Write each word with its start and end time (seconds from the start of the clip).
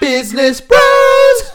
Business 0.00 0.60
Bros. 0.60 0.80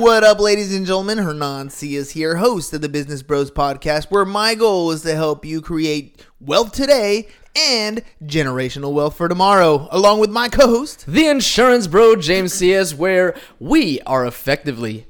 what 0.00 0.24
up, 0.24 0.40
ladies 0.40 0.74
and 0.74 0.84
gentlemen? 0.84 1.18
Hernan 1.18 1.70
C 1.70 1.96
is 1.96 2.10
here, 2.10 2.36
host 2.36 2.72
of 2.74 2.82
the 2.82 2.88
Business 2.88 3.22
Bros 3.22 3.50
podcast, 3.50 4.10
where 4.10 4.24
my 4.26 4.54
goal 4.54 4.90
is 4.90 5.02
to 5.02 5.14
help 5.14 5.44
you 5.44 5.62
create 5.62 6.24
wealth 6.40 6.72
today 6.72 7.28
and 7.56 8.02
generational 8.24 8.92
wealth 8.92 9.16
for 9.16 9.28
tomorrow, 9.28 9.88
along 9.90 10.20
with 10.20 10.30
my 10.30 10.48
co-host. 10.48 11.06
The 11.06 11.26
Insurance 11.26 11.86
Bro 11.86 12.16
James 12.16 12.52
Cias, 12.52 12.94
where 12.94 13.34
we 13.58 14.00
are 14.02 14.26
effectively, 14.26 15.06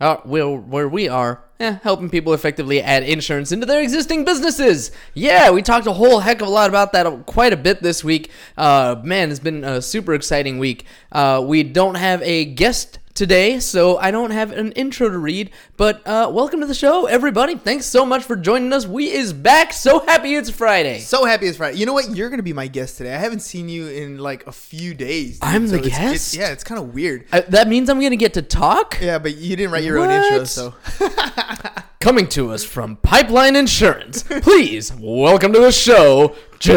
uh, 0.00 0.16
where, 0.24 0.48
where 0.48 0.88
we 0.88 1.08
are 1.08 1.44
eh, 1.60 1.78
helping 1.82 2.10
people 2.10 2.32
effectively 2.32 2.82
add 2.82 3.02
insurance 3.02 3.52
into 3.52 3.66
their 3.66 3.82
existing 3.82 4.24
businesses. 4.24 4.90
Yeah, 5.14 5.50
we 5.50 5.62
talked 5.62 5.86
a 5.86 5.92
whole 5.92 6.20
heck 6.20 6.40
of 6.40 6.48
a 6.48 6.50
lot 6.50 6.68
about 6.68 6.92
that 6.92 7.26
quite 7.26 7.52
a 7.52 7.56
bit 7.56 7.82
this 7.82 8.02
week. 8.02 8.30
Uh, 8.56 8.96
man, 9.02 9.30
it's 9.30 9.40
been 9.40 9.64
a 9.64 9.80
super 9.82 10.14
exciting 10.14 10.58
week. 10.58 10.84
Uh, 11.12 11.44
we 11.46 11.62
don't 11.62 11.96
have 11.96 12.22
a 12.22 12.44
guest 12.44 12.98
today, 13.16 13.58
so 13.58 13.98
I 13.98 14.10
don't 14.12 14.30
have 14.30 14.52
an 14.52 14.70
intro 14.72 15.08
to 15.10 15.18
read. 15.18 15.50
But 15.76 16.06
uh, 16.06 16.30
welcome 16.32 16.60
to 16.60 16.66
the 16.66 16.74
show, 16.74 17.06
everybody. 17.06 17.56
Thanks 17.56 17.86
so 17.86 18.06
much 18.06 18.22
for 18.22 18.36
joining 18.36 18.72
us. 18.72 18.86
We 18.86 19.10
is 19.10 19.32
back. 19.32 19.72
So 19.72 20.00
happy 20.06 20.36
it's 20.36 20.50
Friday. 20.50 21.00
So 21.00 21.24
happy 21.24 21.46
it's 21.46 21.56
Friday. 21.56 21.78
You 21.78 21.86
know 21.86 21.92
what? 21.94 22.14
You're 22.14 22.30
gonna 22.30 22.42
be 22.44 22.52
my 22.52 22.68
guest 22.68 22.98
today. 22.98 23.14
I 23.14 23.18
haven't 23.18 23.40
seen 23.40 23.68
you 23.68 23.88
in 23.88 24.18
like 24.18 24.46
a 24.46 24.52
few 24.52 24.94
days. 24.94 25.40
dude, 25.40 25.48
I'm 25.48 25.66
the 25.66 25.78
it's- 25.78 25.86
it's- 25.92 26.12
guest? 26.12 26.34
yeah, 26.36 26.52
it's 26.52 26.62
kind 26.62 26.78
of 26.80 26.94
weird. 26.94 27.24
Uh, 27.32 27.40
that 27.48 27.66
means 27.66 27.88
I'm 27.90 28.00
gonna 28.00 28.14
get 28.16 28.34
to 28.34 28.42
talk. 28.42 28.98
Yeah, 29.00 29.18
but 29.18 29.34
you 29.36 29.56
didn't 29.56 29.72
write 29.72 29.82
your 29.84 29.98
own 29.98 30.10
intro, 30.10 30.44
so 30.44 30.74
Coming 32.00 32.28
to 32.28 32.52
us 32.52 32.62
from 32.62 32.96
Pipeline 32.96 33.56
Insurance, 33.56 34.22
please 34.22 34.92
welcome 34.94 35.52
to 35.54 35.58
the 35.58 35.72
show, 35.72 36.36
James 36.60 36.76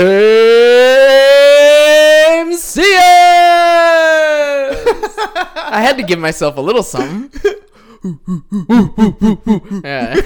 Cias. 2.64 3.69
I 5.56 5.82
had 5.82 5.98
to 5.98 6.04
give 6.04 6.20
myself 6.20 6.58
a 6.58 6.62
little 6.62 6.84
something. 6.84 7.32
yeah. 9.84 10.16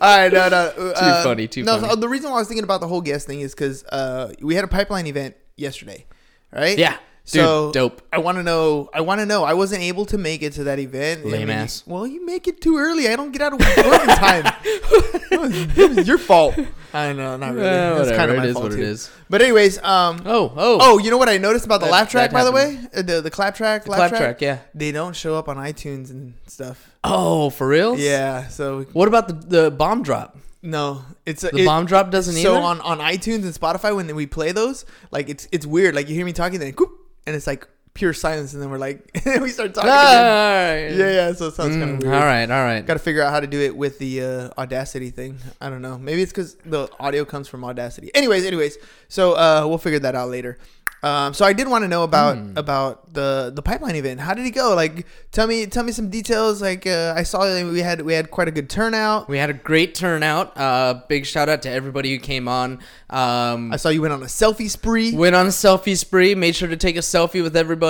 All 0.00 0.18
right, 0.18 0.32
no, 0.32 0.48
no. 0.48 0.72
Too 0.76 1.22
funny, 1.22 1.46
too 1.48 1.62
no, 1.62 1.76
funny. 1.78 1.88
so 1.88 1.96
the 1.96 2.08
reason 2.08 2.30
why 2.30 2.36
I 2.36 2.40
was 2.40 2.48
thinking 2.48 2.64
about 2.64 2.80
the 2.80 2.88
whole 2.88 3.00
guest 3.00 3.26
thing 3.26 3.40
is 3.40 3.54
because 3.54 3.84
uh, 3.84 4.32
we 4.40 4.54
had 4.54 4.64
a 4.64 4.68
pipeline 4.68 5.06
event 5.06 5.36
yesterday, 5.56 6.04
right? 6.52 6.76
Yeah. 6.76 6.96
Dude, 7.28 7.42
So 7.42 7.72
dope. 7.72 8.02
I 8.12 8.18
want 8.18 8.38
to 8.38 8.44
know. 8.44 8.88
I 8.94 9.00
want 9.00 9.18
to 9.20 9.26
know. 9.26 9.42
I 9.42 9.54
wasn't 9.54 9.82
able 9.82 10.06
to 10.06 10.16
make 10.18 10.42
it 10.42 10.52
to 10.54 10.64
that 10.64 10.78
event. 10.78 11.22
I 11.26 11.28
Lame 11.28 11.48
mean, 11.48 11.56
ass. 11.58 11.82
Well, 11.84 12.06
you 12.06 12.24
make 12.24 12.46
it 12.46 12.60
too 12.60 12.78
early. 12.78 13.08
I 13.08 13.16
don't 13.16 13.32
get 13.32 13.42
out 13.42 13.52
of 13.52 13.58
work 13.58 13.76
in 13.76 14.06
time. 14.16 14.54
It 14.62 15.90
was- 15.96 16.06
your 16.08 16.18
fault. 16.18 16.54
I 16.94 17.12
know, 17.12 17.36
not 17.36 17.54
really. 17.54 17.66
Eh, 17.66 17.94
That's 17.98 18.16
kind 18.16 18.30
of 18.30 18.36
my 18.36 18.44
it 18.44 18.48
is 18.50 18.52
fault 18.54 18.62
what 18.64 18.72
it 18.72 18.76
too. 18.76 18.82
is. 18.82 19.10
But 19.28 19.42
anyways, 19.42 19.78
um. 19.82 20.22
Oh, 20.24 20.52
oh. 20.56 20.78
Oh, 20.80 20.98
you 20.98 21.10
know 21.10 21.18
what 21.18 21.28
I 21.28 21.36
noticed 21.38 21.64
about 21.64 21.80
the 21.80 21.86
That- 21.86 21.92
laugh 21.92 22.10
track, 22.10 22.30
by 22.30 22.44
the 22.44 22.52
way? 22.52 22.78
Uh, 22.94 23.02
The 23.02 23.20
the 23.20 23.30
clap 23.30 23.54
track, 23.56 23.88
laugh 23.88 23.96
clap 23.98 24.10
track. 24.10 24.20
track, 24.20 24.40
yeah. 24.40 24.58
They 24.74 24.92
don't 24.92 25.14
show 25.16 25.34
up 25.34 25.48
on 25.48 25.56
iTunes 25.56 26.10
and 26.10 26.34
stuff. 26.46 26.90
Oh, 27.02 27.50
for 27.50 27.66
real? 27.68 27.98
Yeah. 27.98 28.46
So 28.48 28.82
What 28.92 29.08
about 29.08 29.26
the, 29.28 29.34
the 29.34 29.70
bomb 29.70 30.02
drop? 30.04 30.36
no, 30.62 31.02
it's 31.26 31.44
a, 31.44 31.48
The 31.48 31.58
it- 31.62 31.66
bomb 31.66 31.86
drop 31.86 32.10
doesn't 32.10 32.34
so 32.34 32.52
either? 32.54 32.62
on 32.64 32.80
on 32.82 32.98
iTunes 32.98 33.42
and 33.44 33.52
Spotify 33.52 33.94
when 33.94 34.14
we 34.14 34.26
play 34.26 34.52
those, 34.52 34.84
like 35.10 35.28
it's 35.28 35.48
it's 35.52 35.66
weird. 35.66 35.94
Like 35.94 36.08
you 36.08 36.14
hear 36.14 36.24
me 36.24 36.32
talking, 36.32 36.60
then 36.60 36.72
whoop, 36.72 36.90
and 37.26 37.34
it's 37.36 37.46
like 37.46 37.66
pure 37.96 38.12
silence, 38.12 38.52
and 38.52 38.62
then 38.62 38.70
we're 38.70 38.78
like, 38.78 38.98
we 39.40 39.48
start 39.48 39.74
talking. 39.74 39.90
again. 39.90 40.98
Yeah, 40.98 41.10
yeah. 41.10 41.32
So 41.32 41.46
it 41.48 41.54
sounds 41.54 41.76
kind 41.76 41.82
of 41.90 41.98
Mm, 41.98 42.02
weird. 42.02 42.14
all 42.14 42.20
right, 42.20 42.50
all 42.50 42.62
right. 42.64 42.84
Got 42.86 42.94
to 42.94 43.00
figure 43.00 43.22
out 43.22 43.32
how 43.32 43.40
to 43.40 43.46
do 43.46 43.60
it 43.60 43.76
with 43.76 43.98
the 43.98 44.22
uh, 44.22 44.60
Audacity 44.60 45.10
thing. 45.10 45.38
I 45.60 45.70
don't 45.70 45.82
know. 45.82 45.98
Maybe 45.98 46.22
it's 46.22 46.32
because 46.32 46.54
the 46.66 46.88
audio 47.00 47.24
comes 47.24 47.48
from 47.48 47.64
Audacity. 47.64 48.10
Anyways, 48.14 48.44
anyways. 48.44 48.78
So 49.08 49.32
uh, 49.32 49.64
we'll 49.66 49.78
figure 49.78 49.98
that 50.00 50.14
out 50.14 50.28
later. 50.28 50.58
Um, 51.02 51.34
so 51.34 51.44
I 51.44 51.52
did 51.52 51.68
want 51.68 51.84
to 51.84 51.88
know 51.88 52.02
about 52.04 52.36
Hmm. 52.36 52.56
about 52.56 53.12
the 53.12 53.52
the 53.54 53.62
pipeline 53.62 53.94
event. 53.96 54.18
How 54.18 54.32
did 54.34 54.46
it 54.46 54.52
go? 54.52 54.74
Like, 54.74 55.06
tell 55.30 55.46
me 55.46 55.66
tell 55.66 55.84
me 55.84 55.92
some 55.92 56.08
details. 56.08 56.62
Like, 56.62 56.86
uh, 56.86 57.12
I 57.14 57.22
saw 57.22 57.44
that 57.44 57.64
we 57.66 57.80
had 57.80 58.00
we 58.00 58.14
had 58.14 58.30
quite 58.30 58.48
a 58.48 58.50
good 58.50 58.68
turnout. 58.70 59.28
We 59.28 59.36
had 59.38 59.50
a 59.50 59.52
great 59.52 59.94
turnout. 59.94 60.56
Uh, 60.56 61.02
big 61.06 61.26
shout 61.26 61.48
out 61.50 61.62
to 61.62 61.70
everybody 61.70 62.10
who 62.12 62.18
came 62.18 62.48
on. 62.48 62.80
Um, 63.10 63.72
I 63.72 63.76
saw 63.76 63.90
you 63.90 64.00
went 64.00 64.14
on 64.14 64.22
a 64.22 64.26
selfie 64.26 64.70
spree. 64.70 65.14
Went 65.14 65.36
on 65.36 65.46
a 65.46 65.50
selfie 65.50 65.96
spree. 65.96 66.34
Made 66.34 66.56
sure 66.56 66.66
to 66.68 66.76
take 66.78 66.96
a 66.96 67.00
selfie 67.00 67.42
with 67.42 67.56
everybody. 67.56 67.85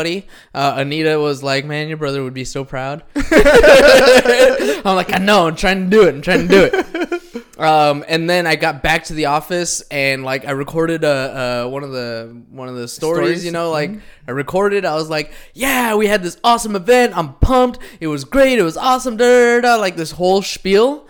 Uh, 0.55 0.75
Anita 0.77 1.19
was 1.19 1.43
like, 1.43 1.65
"Man, 1.65 1.89
your 1.89 1.97
brother 1.97 2.23
would 2.23 2.35
be 2.35 2.45
so 2.45 2.65
proud." 2.65 3.03
I'm 3.17 4.97
like, 4.97 5.13
"I 5.13 5.19
know. 5.19 5.47
I'm 5.47 5.57
trying 5.57 5.85
to 5.85 5.91
do 5.91 6.03
it. 6.07 6.15
I'm 6.15 6.23
trying 6.23 6.49
to 6.49 6.49
do 6.49 6.71
it." 6.73 7.59
Um, 7.59 8.05
and 8.07 8.29
then 8.29 8.47
I 8.47 8.57
got 8.57 8.83
back 8.83 9.05
to 9.05 9.15
the 9.15 9.27
office 9.27 9.81
and 9.91 10.23
like 10.25 10.47
I 10.47 10.51
recorded 10.51 11.05
uh, 11.05 11.65
uh, 11.65 11.69
one 11.71 11.83
of 11.85 11.91
the 11.93 12.43
one 12.51 12.69
of 12.69 12.75
the 12.75 12.87
stories. 12.87 13.17
Stories? 13.29 13.45
You 13.47 13.53
know, 13.53 13.71
like 13.71 13.93
I 14.29 14.33
recorded. 14.33 14.85
I 14.85 14.95
was 14.95 15.09
like, 15.09 15.33
"Yeah, 15.55 15.95
we 15.95 16.07
had 16.07 16.23
this 16.23 16.39
awesome 16.45 16.77
event. 16.77 17.17
I'm 17.17 17.35
pumped. 17.35 17.79
It 17.99 18.09
was 18.09 18.25
great. 18.25 18.59
It 18.59 18.63
was 18.63 18.77
awesome." 18.77 19.17
Da, 19.17 19.25
da, 19.25 19.61
da, 19.61 19.77
like 19.77 19.97
this 19.97 20.11
whole 20.13 20.43
spiel. 20.43 21.07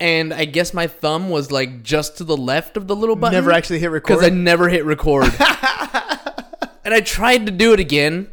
And 0.00 0.32
I 0.32 0.44
guess 0.44 0.72
my 0.72 0.86
thumb 0.86 1.28
was 1.28 1.50
like 1.50 1.82
just 1.82 2.18
to 2.18 2.24
the 2.24 2.36
left 2.36 2.76
of 2.76 2.86
the 2.86 2.94
little 2.94 3.16
button 3.16 3.34
Never 3.34 3.50
actually 3.50 3.80
hit 3.80 3.90
record. 3.90 4.06
because 4.06 4.24
I 4.24 4.28
never 4.28 4.68
hit 4.68 4.84
record. 4.84 5.24
and 6.88 6.94
I 6.94 7.02
tried 7.02 7.44
to 7.44 7.52
do 7.52 7.74
it 7.74 7.80
again, 7.80 8.30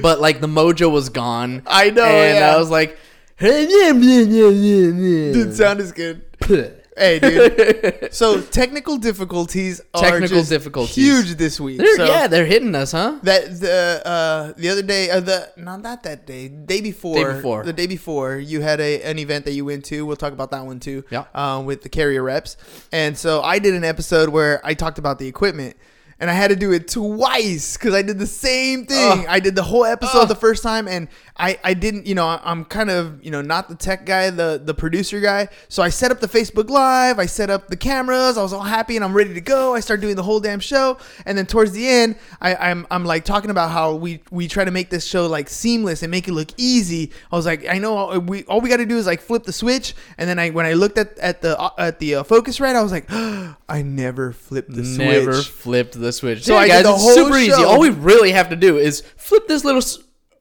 but 0.00 0.18
like 0.18 0.40
the 0.40 0.46
mojo 0.46 0.90
was 0.90 1.10
gone. 1.10 1.62
I 1.66 1.90
know, 1.90 2.04
And 2.04 2.38
yeah. 2.38 2.54
I 2.54 2.58
was 2.58 2.70
like, 2.70 2.96
dude, 3.38 5.54
sound 5.54 5.80
is 5.80 5.92
good. 5.92 6.22
Hey, 6.98 7.18
dude. 7.18 8.08
so 8.14 8.40
technical 8.40 8.96
difficulties 8.96 9.82
are 9.92 10.00
Technical 10.02 10.38
just 10.38 10.48
difficulties. 10.48 10.94
huge 10.96 11.34
this 11.34 11.60
week. 11.60 11.76
They're- 11.76 11.94
so 11.96 12.06
yeah, 12.06 12.26
they're 12.26 12.46
hitting 12.46 12.74
us, 12.74 12.92
huh? 12.92 13.18
that 13.22 13.60
the 13.60 14.00
uh 14.02 14.52
the 14.56 14.70
other 14.70 14.80
day, 14.80 15.10
uh, 15.10 15.20
the 15.20 15.52
not 15.58 15.82
not 15.82 16.04
that 16.04 16.26
day, 16.26 16.48
day 16.48 16.80
before, 16.80 17.16
Day 17.16 17.34
before. 17.34 17.64
the 17.64 17.74
day 17.74 17.86
before, 17.86 18.36
you 18.38 18.62
had 18.62 18.80
a 18.80 19.02
an 19.02 19.18
event 19.18 19.44
that 19.44 19.52
you 19.52 19.66
went 19.66 19.84
to. 19.86 20.06
We'll 20.06 20.16
talk 20.16 20.32
about 20.32 20.50
that 20.52 20.64
one 20.64 20.80
too. 20.80 21.04
Yeah. 21.10 21.24
Um, 21.34 21.66
with 21.66 21.82
the 21.82 21.90
carrier 21.90 22.22
reps, 22.22 22.56
and 22.92 23.18
so 23.18 23.42
I 23.42 23.58
did 23.58 23.74
an 23.74 23.84
episode 23.84 24.30
where 24.30 24.62
I 24.64 24.72
talked 24.72 24.98
about 24.98 25.18
the 25.18 25.28
equipment. 25.28 25.76
And 26.18 26.30
I 26.30 26.32
had 26.32 26.48
to 26.48 26.56
do 26.56 26.72
it 26.72 26.88
twice 26.88 27.76
because 27.76 27.92
I 27.94 28.00
did 28.02 28.18
the 28.18 28.26
same 28.26 28.86
thing. 28.86 29.20
Ugh. 29.20 29.26
I 29.28 29.38
did 29.38 29.54
the 29.54 29.62
whole 29.62 29.84
episode 29.84 30.20
Ugh. 30.22 30.28
the 30.28 30.34
first 30.34 30.62
time, 30.62 30.88
and 30.88 31.08
I, 31.38 31.58
I 31.62 31.74
didn't, 31.74 32.06
you 32.06 32.14
know, 32.14 32.40
I'm 32.42 32.64
kind 32.64 32.88
of, 32.90 33.22
you 33.24 33.30
know, 33.30 33.42
not 33.42 33.68
the 33.68 33.74
tech 33.74 34.06
guy, 34.06 34.30
the 34.30 34.60
the 34.62 34.72
producer 34.74 35.20
guy. 35.20 35.48
So 35.68 35.82
I 35.82 35.90
set 35.90 36.10
up 36.10 36.20
the 36.20 36.28
Facebook 36.28 36.70
Live, 36.70 37.18
I 37.18 37.26
set 37.26 37.50
up 37.50 37.68
the 37.68 37.76
cameras, 37.76 38.38
I 38.38 38.42
was 38.42 38.52
all 38.52 38.62
happy 38.62 38.96
and 38.96 39.04
I'm 39.04 39.12
ready 39.14 39.34
to 39.34 39.40
go. 39.40 39.74
I 39.74 39.80
start 39.80 40.00
doing 40.00 40.16
the 40.16 40.22
whole 40.22 40.40
damn 40.40 40.60
show, 40.60 40.96
and 41.26 41.36
then 41.36 41.46
towards 41.46 41.72
the 41.72 41.86
end, 41.86 42.16
I, 42.40 42.54
I'm 42.56 42.86
I'm 42.90 43.04
like 43.04 43.24
talking 43.24 43.50
about 43.50 43.70
how 43.70 43.94
we 43.94 44.22
we 44.30 44.48
try 44.48 44.64
to 44.64 44.70
make 44.70 44.88
this 44.90 45.04
show 45.06 45.26
like 45.26 45.48
seamless 45.48 46.02
and 46.02 46.10
make 46.10 46.26
it 46.26 46.32
look 46.32 46.48
easy. 46.56 47.12
I 47.30 47.36
was 47.36 47.46
like, 47.46 47.66
I 47.68 47.78
know 47.78 47.96
all 47.96 48.18
we 48.20 48.44
all 48.44 48.60
we 48.60 48.68
got 48.68 48.78
to 48.78 48.86
do 48.86 48.96
is 48.96 49.06
like 49.06 49.20
flip 49.20 49.44
the 49.44 49.52
switch, 49.52 49.94
and 50.18 50.28
then 50.28 50.38
I 50.38 50.50
when 50.50 50.64
I 50.66 50.72
looked 50.72 50.96
at 50.98 51.18
at 51.18 51.42
the 51.42 51.58
uh, 51.60 51.70
at 51.78 51.98
the 51.98 52.16
uh, 52.16 52.22
Focusrite, 52.24 52.74
I 52.76 52.82
was 52.82 52.92
like, 52.92 53.06
I 53.68 53.82
never 53.82 54.32
flipped 54.32 54.72
the 54.74 54.82
Never 54.82 55.34
switch. 55.34 55.48
flipped 55.48 56.00
the 56.00 56.12
switch. 56.12 56.44
So 56.44 56.56
I 56.56 56.68
guys, 56.68 56.86
it's 56.86 57.14
super 57.14 57.36
easy. 57.36 57.62
All 57.62 57.80
we 57.80 57.90
really 57.90 58.32
have 58.32 58.48
to 58.50 58.56
do 58.56 58.78
is 58.78 59.02
flip 59.16 59.48
this 59.48 59.64
little. 59.64 59.82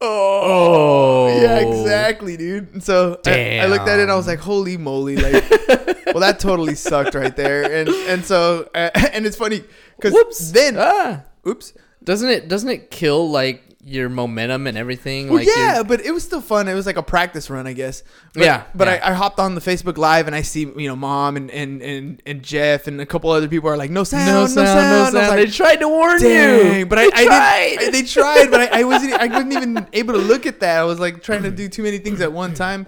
S- 0.02 0.08
oh, 0.08 1.28
Yeah, 1.42 1.60
exactly, 1.60 2.38
dude. 2.38 2.74
And 2.74 2.84
so 2.84 3.20
I, 3.26 3.60
I 3.60 3.66
looked 3.68 3.88
at 3.88 4.00
it 4.00 4.04
and 4.04 4.12
I 4.12 4.16
was 4.16 4.28
like, 4.28 4.40
holy 4.40 4.78
moly. 4.78 5.16
Like, 5.16 5.50
well, 6.08 6.20
that 6.20 6.38
totally 6.40 6.76
sucked 6.76 7.16
right 7.16 7.36
there. 7.36 7.64
And 7.64 7.90
and 7.90 8.24
so, 8.26 8.70
uh, 8.76 8.90
and 9.14 9.26
it's 9.26 9.38
funny 9.38 9.64
because 10.00 10.52
then, 10.52 10.76
ah. 10.78 11.24
oops. 11.48 11.74
Doesn't 12.06 12.30
it? 12.30 12.48
Doesn't 12.48 12.70
it 12.70 12.90
kill 12.92 13.30
like 13.30 13.66
your 13.88 14.10
momentum 14.10 14.66
and 14.66 14.78
everything. 14.78 15.28
Well, 15.28 15.38
like 15.38 15.48
yeah, 15.48 15.84
but 15.84 16.02
it 16.02 16.12
was 16.12 16.24
still 16.24 16.42
fun. 16.42 16.68
It 16.68 16.74
was 16.74 16.88
like 16.88 16.98
a 16.98 17.04
practice 17.04 17.52
run, 17.52 17.68
I 17.68 17.74
guess. 17.74 18.02
But, 18.34 18.44
Yeah, 18.44 18.64
But 18.74 18.88
yeah. 18.88 19.00
I, 19.04 19.12
I 19.12 19.14
hopped 19.14 19.40
on 19.40 19.54
the 19.54 19.62
Facebook 19.62 19.98
Live 19.98 20.26
and 20.26 20.36
I 20.36 20.42
see, 20.42 20.62
you 20.62 20.88
know, 20.88 20.96
mom 20.96 21.38
and, 21.38 21.52
and, 21.52 21.84
and, 21.84 22.22
and 22.26 22.42
Jeff 22.42 22.88
and 22.88 23.00
a 23.00 23.06
couple 23.06 23.30
other 23.30 23.48
people 23.48 23.70
are 23.70 23.78
like, 23.78 23.92
no 23.92 24.04
sound, 24.04 24.26
no 24.26 24.48
sound, 24.48 24.66
no 24.66 24.72
I 24.72 25.02
was 25.04 25.14
sound. 25.14 25.28
like, 25.28 25.46
they 25.46 25.52
tried 25.52 25.76
to 25.78 25.88
warn 25.88 26.20
Dang, 26.20 26.80
you, 26.80 26.86
but 26.88 26.98
I, 26.98 27.04
They 27.04 27.12
I 27.14 27.26
tried. 27.26 27.78
I, 27.80 27.90
they 27.92 28.02
tried, 28.04 28.52
but 28.52 28.62
I, 28.62 28.80
I 28.80 28.84
wasn't. 28.86 29.14
I 29.22 29.28
wasn't 29.28 29.54
even 29.54 29.88
able 29.94 30.16
to 30.16 30.20
look 30.20 30.48
at 30.48 30.62
that. 30.62 30.80
I 30.80 30.84
was 30.84 31.00
like 31.00 31.22
trying 31.22 31.44
to 31.44 31.52
do 31.52 31.70
too 31.70 31.84
many 31.84 32.00
things 32.00 32.22
at 32.22 32.34
one 32.34 32.56
time. 32.56 32.88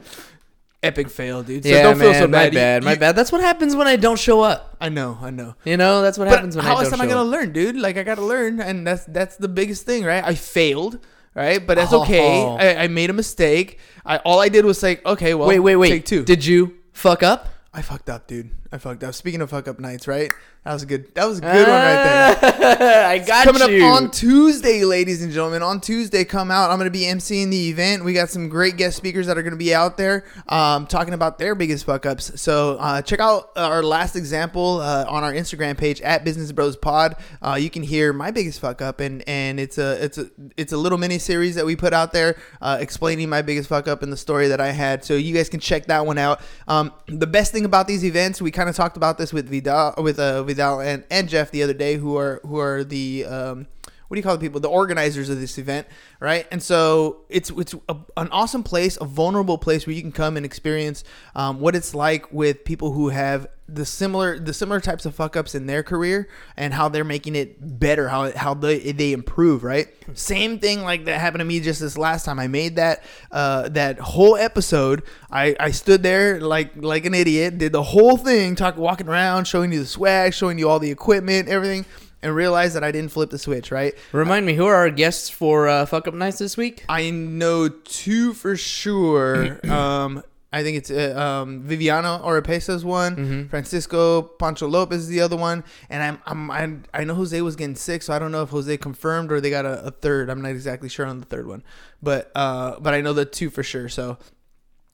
Epic 0.83 1.09
fail, 1.09 1.41
dude. 1.41 1.63
So 1.63 1.69
yeah, 1.69 1.81
don't 1.83 1.97
man, 1.97 2.13
feel 2.13 2.19
so 2.21 2.27
bad. 2.27 2.31
my 2.31 2.45
You- 2.45 2.51
bad, 2.51 2.83
my 2.83 2.93
you- 2.93 2.99
bad. 2.99 3.15
That's 3.15 3.31
what 3.31 3.41
happens 3.41 3.75
when 3.75 3.87
I 3.87 3.95
don't 3.95 4.19
show 4.19 4.41
up. 4.41 4.77
I 4.79 4.89
know, 4.89 5.17
I 5.21 5.31
know. 5.31 5.55
You 5.65 5.75
know, 5.75 6.01
that's 6.03 6.17
what 6.19 6.25
But 6.29 6.35
happens 6.35 6.55
when 6.55 6.63
I 6.65 6.67
how 6.69 6.75
don't 6.75 6.83
else 6.85 6.93
am 6.93 7.01
I 7.01 7.07
gonna 7.07 7.23
learn, 7.23 7.51
dude? 7.51 7.75
Like 7.77 7.97
I 7.97 8.03
gotta 8.03 8.21
learn, 8.23 8.59
and 8.61 8.85
that's 8.85 9.03
that's 9.05 9.37
the 9.37 9.47
biggest 9.47 9.85
thing, 9.85 10.05
right? 10.05 10.23
I 10.23 10.35
failed, 10.35 10.99
right? 11.33 11.65
But 11.65 11.75
that's 11.77 11.93
okay. 11.93 12.43
Oh. 12.43 12.57
I, 12.59 12.83
I 12.83 12.87
made 12.89 13.09
a 13.09 13.13
mistake. 13.13 13.79
I 14.05 14.17
all 14.17 14.39
I 14.39 14.49
did 14.49 14.65
was 14.65 14.83
like, 14.83 15.03
okay, 15.05 15.33
well, 15.33 15.47
wait, 15.47 15.59
wait, 15.59 15.77
wait. 15.77 15.89
take 15.89 16.05
two. 16.05 16.23
Did 16.23 16.45
you 16.45 16.75
fuck 16.93 17.23
up? 17.23 17.49
I 17.73 17.81
fucked 17.81 18.09
up, 18.09 18.27
dude. 18.27 18.51
I 18.71 18.77
fucked 18.77 19.03
up. 19.03 19.13
Speaking 19.13 19.41
of 19.41 19.49
fuck 19.49 19.67
up 19.67 19.79
nights, 19.79 20.07
right? 20.07 20.31
That 20.67 20.73
was 20.73 20.83
a 20.83 20.85
good. 20.85 21.15
That 21.15 21.25
was 21.25 21.37
a 21.37 21.41
good 21.41 21.47
one 21.47 21.69
right 21.69 22.37
there. 22.41 23.07
I 23.07 23.19
got 23.19 23.45
you. 23.45 23.53
Coming 23.53 23.77
you. 23.77 23.85
up 23.85 23.93
on 23.93 24.11
Tuesday, 24.11 24.83
ladies 24.83 25.23
and 25.23 25.31
gentlemen. 25.31 25.63
On 25.63 25.79
Tuesday, 25.79 26.25
come 26.25 26.51
out. 26.51 26.69
I'm 26.69 26.77
going 26.77 26.91
to 26.91 26.99
be 26.99 27.05
emceeing 27.05 27.49
the 27.49 27.69
event. 27.69 28.03
We 28.03 28.11
got 28.11 28.29
some 28.29 28.49
great 28.49 28.75
guest 28.75 28.97
speakers 28.97 29.27
that 29.27 29.37
are 29.37 29.43
going 29.43 29.53
to 29.53 29.57
be 29.57 29.73
out 29.73 29.95
there 29.95 30.25
um, 30.49 30.85
talking 30.85 31.13
about 31.13 31.37
their 31.37 31.55
biggest 31.55 31.85
fuck 31.85 32.05
ups. 32.05 32.41
So 32.41 32.75
uh, 32.81 33.01
check 33.01 33.21
out 33.21 33.51
our 33.55 33.81
last 33.81 34.17
example 34.17 34.81
uh, 34.81 35.05
on 35.07 35.23
our 35.23 35.31
Instagram 35.31 35.77
page 35.77 36.01
at 36.01 36.25
Business 36.25 36.51
Bros 36.51 36.75
Pod. 36.75 37.15
Uh, 37.41 37.55
you 37.57 37.69
can 37.69 37.83
hear 37.83 38.11
my 38.11 38.31
biggest 38.31 38.59
fuck 38.59 38.81
up, 38.81 38.99
and 38.99 39.23
and 39.25 39.61
it's 39.61 39.77
a 39.77 40.03
it's 40.03 40.17
a 40.17 40.29
it's 40.57 40.73
a 40.73 40.77
little 40.77 40.97
mini 40.97 41.17
series 41.17 41.55
that 41.55 41.65
we 41.65 41.77
put 41.77 41.93
out 41.93 42.11
there 42.11 42.35
uh, 42.61 42.77
explaining 42.81 43.29
my 43.29 43.41
biggest 43.41 43.69
fuck 43.69 43.87
up 43.87 44.03
and 44.03 44.11
the 44.11 44.17
story 44.17 44.49
that 44.49 44.59
I 44.59 44.71
had. 44.71 45.05
So 45.05 45.13
you 45.13 45.33
guys 45.33 45.47
can 45.47 45.61
check 45.61 45.85
that 45.85 46.05
one 46.05 46.17
out. 46.17 46.41
Um, 46.67 46.91
the 47.07 47.27
best 47.27 47.53
thing 47.53 47.63
about 47.63 47.87
these 47.87 48.03
events, 48.03 48.41
we 48.41 48.51
kind 48.57 48.67
of 48.67 48.75
talked 48.75 48.97
about 48.97 49.19
this 49.19 49.31
with 49.31 49.47
Vidal 49.47 49.93
with 49.99 50.19
uh, 50.19 50.41
Vidal 50.43 50.81
and, 50.81 51.03
and 51.11 51.29
Jeff 51.29 51.51
the 51.51 51.61
other 51.61 51.75
day, 51.75 51.95
who 51.95 52.17
are 52.17 52.41
who 52.43 52.57
are 52.57 52.83
the 52.83 53.23
um, 53.25 53.67
what 54.07 54.15
do 54.15 54.19
you 54.19 54.23
call 54.23 54.37
the 54.37 54.41
people? 54.41 54.59
The 54.59 54.69
organizers 54.69 55.29
of 55.29 55.39
this 55.39 55.57
event 55.57 55.87
right? 56.19 56.47
And 56.51 56.61
so 56.61 57.21
it's 57.29 57.49
it's 57.51 57.75
a, 57.89 57.95
an 58.15 58.29
awesome 58.29 58.63
place 58.63 58.97
a 58.99 59.05
vulnerable 59.05 59.57
place 59.57 59.85
where 59.85 59.95
you 59.95 60.01
can 60.01 60.11
come 60.11 60.37
and 60.37 60.45
experience 60.45 61.03
um, 61.35 61.59
what 61.59 61.75
it's 61.75 61.93
like 61.93 62.31
with 62.31 62.63
people 62.63 62.91
who 62.91 63.09
have 63.09 63.47
the 63.69 63.85
similar 63.85 64.39
the 64.39 64.53
similar 64.53 64.79
types 64.79 65.05
of 65.05 65.13
fuck 65.13 65.35
ups 65.35 65.53
in 65.53 65.67
their 65.67 65.83
career 65.83 66.29
and 66.55 66.73
how 66.73 66.87
they're 66.87 67.03
making 67.03 67.35
it 67.35 67.57
better 67.79 68.07
how 68.07 68.31
how 68.31 68.53
they 68.53 68.91
they 68.93 69.11
improve 69.11 69.63
right? 69.63 69.87
Same 70.17 70.57
thing 70.59 70.83
like 70.83 71.05
that 71.05 71.19
happened 71.19 71.41
to 71.41 71.45
me 71.45 71.59
just 71.59 71.81
this 71.81 71.97
last 71.97 72.23
time. 72.23 72.39
I 72.39 72.47
made 72.47 72.77
that 72.77 73.03
uh 73.31 73.69
that 73.69 73.99
whole 73.99 74.37
episode. 74.37 75.03
I 75.29 75.55
i 75.59 75.71
stood 75.71 76.01
there 76.01 76.39
like 76.39 76.71
like 76.77 77.05
an 77.05 77.13
idiot 77.13 77.57
did 77.57 77.73
the 77.73 77.83
whole 77.83 78.17
thing 78.17 78.55
talk 78.55 78.77
walking 78.77 79.07
around 79.07 79.45
showing 79.45 79.71
you 79.71 79.79
the 79.79 79.85
swag 79.85 80.33
showing 80.33 80.57
you 80.57 80.69
all 80.69 80.79
the 80.79 80.89
equipment 80.89 81.49
everything 81.49 81.85
and 82.27 82.35
realized 82.35 82.75
that 82.75 82.83
I 82.83 82.91
didn't 82.91 83.11
flip 83.11 83.29
the 83.29 83.39
switch, 83.39 83.71
right? 83.71 83.95
Remind 84.11 84.45
me, 84.45 84.53
who 84.53 84.65
are 84.65 84.75
our 84.75 84.89
guests 84.89 85.29
for 85.29 85.67
uh, 85.67 85.85
Fuck 85.85 86.07
Up 86.07 86.13
Nights 86.13 86.37
this 86.37 86.57
week? 86.57 86.83
I 86.89 87.09
know 87.09 87.69
two 87.69 88.33
for 88.33 88.55
sure. 88.55 89.59
um, 89.71 90.21
I 90.51 90.63
think 90.63 90.77
it's 90.77 90.89
uh, 90.89 91.13
um, 91.43 91.63
Viviano 91.63 92.23
Orepesa's 92.23 92.85
one, 92.85 93.15
Mm-hmm. 93.17 93.47
Francisco 93.47 94.21
Pancho 94.21 94.67
Lopez 94.67 95.01
is 95.01 95.07
the 95.09 95.19
other 95.21 95.35
one, 95.35 95.63
and 95.89 96.01
I'm, 96.01 96.21
I'm 96.25 96.51
I'm 96.51 96.83
I 96.93 97.03
know 97.03 97.15
Jose 97.15 97.41
was 97.41 97.55
getting 97.57 97.75
sick, 97.75 98.01
so 98.01 98.13
I 98.13 98.19
don't 98.19 98.31
know 98.31 98.43
if 98.43 98.49
Jose 98.49 98.77
confirmed 98.77 99.31
or 99.31 99.41
they 99.41 99.49
got 99.49 99.65
a, 99.65 99.85
a 99.87 99.91
third. 99.91 100.29
I'm 100.29 100.41
not 100.41 100.51
exactly 100.51 100.87
sure 100.87 101.05
on 101.05 101.19
the 101.19 101.25
third 101.25 101.47
one, 101.47 101.63
but 102.01 102.31
uh, 102.33 102.79
but 102.79 102.93
I 102.93 103.01
know 103.01 103.11
the 103.13 103.25
two 103.25 103.49
for 103.49 103.61
sure. 103.61 103.89
So 103.89 104.17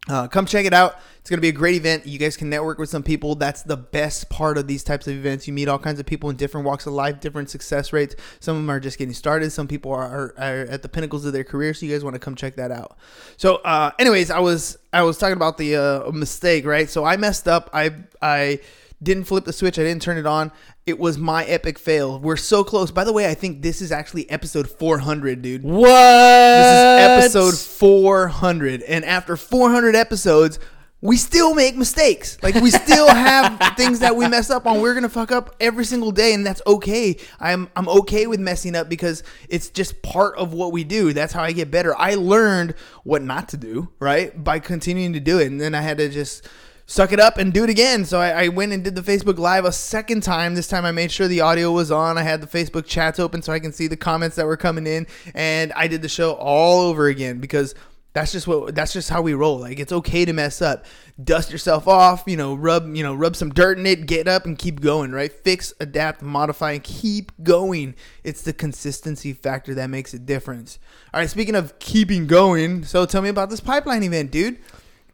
uh, 0.09 0.27
come 0.27 0.45
check 0.45 0.65
it 0.65 0.73
out. 0.73 0.97
It's 1.19 1.29
going 1.29 1.37
to 1.37 1.41
be 1.41 1.49
a 1.49 1.53
great 1.53 1.75
event. 1.75 2.05
You 2.05 2.19
guys 2.19 2.35
can 2.35 2.49
network 2.49 2.77
with 2.77 2.89
some 2.89 3.03
people. 3.03 3.35
That's 3.35 3.63
the 3.63 3.77
best 3.77 4.29
part 4.29 4.57
of 4.57 4.67
these 4.67 4.83
types 4.83 5.07
of 5.07 5.13
events. 5.13 5.47
You 5.47 5.53
meet 5.53 5.69
all 5.69 5.79
kinds 5.79 6.01
of 6.01 6.05
people 6.05 6.29
in 6.29 6.35
different 6.35 6.65
walks 6.65 6.85
of 6.85 6.91
life, 6.91 7.21
different 7.21 7.49
success 7.49 7.93
rates. 7.93 8.13
Some 8.41 8.57
of 8.57 8.61
them 8.63 8.69
are 8.69 8.81
just 8.81 8.97
getting 8.97 9.13
started. 9.13 9.51
Some 9.51 9.69
people 9.69 9.93
are, 9.93 10.03
are, 10.03 10.33
are 10.37 10.65
at 10.69 10.81
the 10.81 10.89
pinnacles 10.89 11.23
of 11.23 11.31
their 11.31 11.45
career. 11.45 11.73
So 11.73 11.85
you 11.85 11.93
guys 11.93 12.03
want 12.03 12.15
to 12.15 12.19
come 12.19 12.35
check 12.35 12.57
that 12.57 12.71
out. 12.71 12.97
So, 13.37 13.55
uh, 13.57 13.91
anyways, 13.97 14.29
I 14.31 14.39
was 14.39 14.77
I 14.91 15.03
was 15.03 15.17
talking 15.17 15.37
about 15.37 15.57
the 15.57 15.77
uh, 15.77 16.11
mistake, 16.11 16.65
right? 16.65 16.89
So 16.89 17.05
I 17.05 17.15
messed 17.15 17.47
up. 17.47 17.69
I 17.71 17.95
I 18.21 18.59
didn't 19.03 19.25
flip 19.25 19.45
the 19.45 19.53
switch. 19.53 19.77
I 19.77 19.83
didn't 19.83 20.01
turn 20.01 20.17
it 20.17 20.25
on. 20.25 20.51
It 20.85 20.99
was 20.99 21.17
my 21.17 21.43
epic 21.45 21.77
fail. 21.79 22.19
We're 22.19 22.37
so 22.37 22.63
close. 22.63 22.91
By 22.91 23.03
the 23.03 23.13
way, 23.13 23.29
I 23.29 23.33
think 23.33 23.61
this 23.61 23.81
is 23.81 23.91
actually 23.91 24.29
episode 24.29 24.69
400, 24.69 25.41
dude. 25.41 25.63
What? 25.63 25.87
This 25.87 27.25
is 27.25 27.33
episode 27.35 27.57
400. 27.57 28.81
And 28.83 29.05
after 29.05 29.37
400 29.37 29.95
episodes, 29.95 30.59
we 31.03 31.17
still 31.17 31.53
make 31.53 31.75
mistakes. 31.75 32.37
Like 32.41 32.55
we 32.55 32.71
still 32.71 33.07
have 33.13 33.75
things 33.75 33.99
that 33.99 34.15
we 34.15 34.25
mess 34.29 34.49
up 34.49 34.65
on. 34.65 34.79
We're 34.79 34.93
going 34.93 35.03
to 35.03 35.09
fuck 35.09 35.33
up 35.33 35.53
every 35.59 35.83
single 35.83 36.13
day 36.13 36.33
and 36.33 36.45
that's 36.45 36.61
okay. 36.65 37.17
I'm 37.41 37.69
I'm 37.75 37.89
okay 37.89 38.25
with 38.25 38.39
messing 38.39 38.73
up 38.73 38.87
because 38.87 39.21
it's 39.49 39.69
just 39.69 40.01
part 40.01 40.37
of 40.37 40.53
what 40.53 40.71
we 40.71 40.85
do. 40.85 41.11
That's 41.11 41.33
how 41.33 41.43
I 41.43 41.51
get 41.51 41.69
better. 41.69 41.93
I 41.97 42.15
learned 42.15 42.75
what 43.03 43.21
not 43.21 43.49
to 43.49 43.57
do, 43.57 43.89
right? 43.99 44.41
By 44.41 44.59
continuing 44.59 45.11
to 45.11 45.19
do 45.19 45.39
it. 45.39 45.47
And 45.47 45.59
then 45.59 45.75
I 45.75 45.81
had 45.81 45.97
to 45.97 46.07
just 46.07 46.47
suck 46.93 47.11
it 47.11 47.19
up 47.19 47.39
and 47.39 47.51
do 47.51 47.63
it 47.63 47.71
again. 47.71 48.05
So 48.05 48.19
I, 48.19 48.43
I 48.43 48.47
went 48.49 48.71
and 48.71 48.83
did 48.83 48.93
the 48.93 49.01
Facebook 49.01 49.39
Live 49.39 49.65
a 49.65 49.71
second 49.71 50.21
time. 50.21 50.53
This 50.53 50.67
time 50.67 50.85
I 50.85 50.91
made 50.91 51.11
sure 51.11 51.27
the 51.27 51.41
audio 51.41 51.71
was 51.71 51.89
on. 51.89 52.19
I 52.19 52.21
had 52.21 52.39
the 52.39 52.45
Facebook 52.45 52.85
chats 52.85 53.19
open 53.19 53.41
so 53.41 53.51
I 53.51 53.57
can 53.57 53.73
see 53.73 53.87
the 53.87 53.97
comments 53.97 54.35
that 54.35 54.45
were 54.45 54.57
coming 54.57 54.85
in, 54.85 55.07
and 55.33 55.73
I 55.73 55.87
did 55.87 56.03
the 56.03 56.09
show 56.09 56.33
all 56.33 56.81
over 56.81 57.07
again 57.07 57.39
because 57.39 57.73
that's 58.13 58.31
just 58.31 58.45
what 58.45 58.75
that's 58.75 58.93
just 58.93 59.09
how 59.09 59.23
we 59.23 59.33
roll. 59.33 59.57
Like 59.57 59.79
it's 59.79 59.91
okay 59.91 60.23
to 60.23 60.33
mess 60.33 60.61
up. 60.61 60.85
Dust 61.21 61.51
yourself 61.51 61.87
off, 61.87 62.25
you 62.27 62.37
know, 62.37 62.53
rub, 62.53 62.95
you 62.95 63.01
know, 63.01 63.15
rub 63.15 63.35
some 63.35 63.49
dirt 63.49 63.79
in 63.79 63.87
it, 63.87 64.05
get 64.05 64.27
up 64.27 64.45
and 64.45 64.55
keep 64.55 64.79
going, 64.79 65.11
right? 65.13 65.31
Fix, 65.31 65.73
adapt, 65.79 66.21
modify, 66.21 66.73
and 66.73 66.83
keep 66.83 67.31
going. 67.41 67.95
It's 68.23 68.43
the 68.43 68.53
consistency 68.53 69.33
factor 69.33 69.73
that 69.73 69.89
makes 69.89 70.13
a 70.13 70.19
difference. 70.19 70.77
All 71.11 71.19
right, 71.21 71.29
speaking 71.29 71.55
of 71.55 71.79
keeping 71.79 72.27
going, 72.27 72.83
so 72.83 73.07
tell 73.07 73.23
me 73.23 73.29
about 73.29 73.49
this 73.49 73.61
pipeline 73.61 74.03
event, 74.03 74.29
dude. 74.29 74.59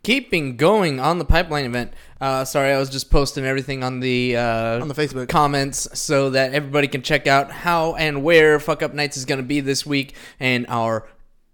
Keeping 0.01 0.55
going 0.55 0.99
on 0.99 1.19
the 1.19 1.25
pipeline 1.25 1.65
event. 1.65 1.93
Uh, 2.21 2.45
sorry, 2.45 2.71
I 2.71 2.79
was 2.79 2.89
just 2.89 3.11
posting 3.11 3.45
everything 3.45 3.83
on 3.83 3.99
the 3.99 4.37
uh, 4.37 4.81
On 4.81 4.87
the 4.87 4.93
Facebook. 4.93 5.27
comments 5.27 5.87
so 5.99 6.29
that 6.29 6.53
everybody 6.53 6.87
can 6.87 7.01
check 7.01 7.27
out 7.27 7.51
how 7.51 7.95
and 7.95 8.23
where 8.23 8.59
Fuck 8.59 8.81
Up 8.81 8.93
Nights 8.93 9.17
is 9.17 9.25
going 9.25 9.39
to 9.39 9.45
be 9.45 9.59
this 9.59 9.85
week 9.85 10.15
and 10.39 10.65
our 10.69 11.07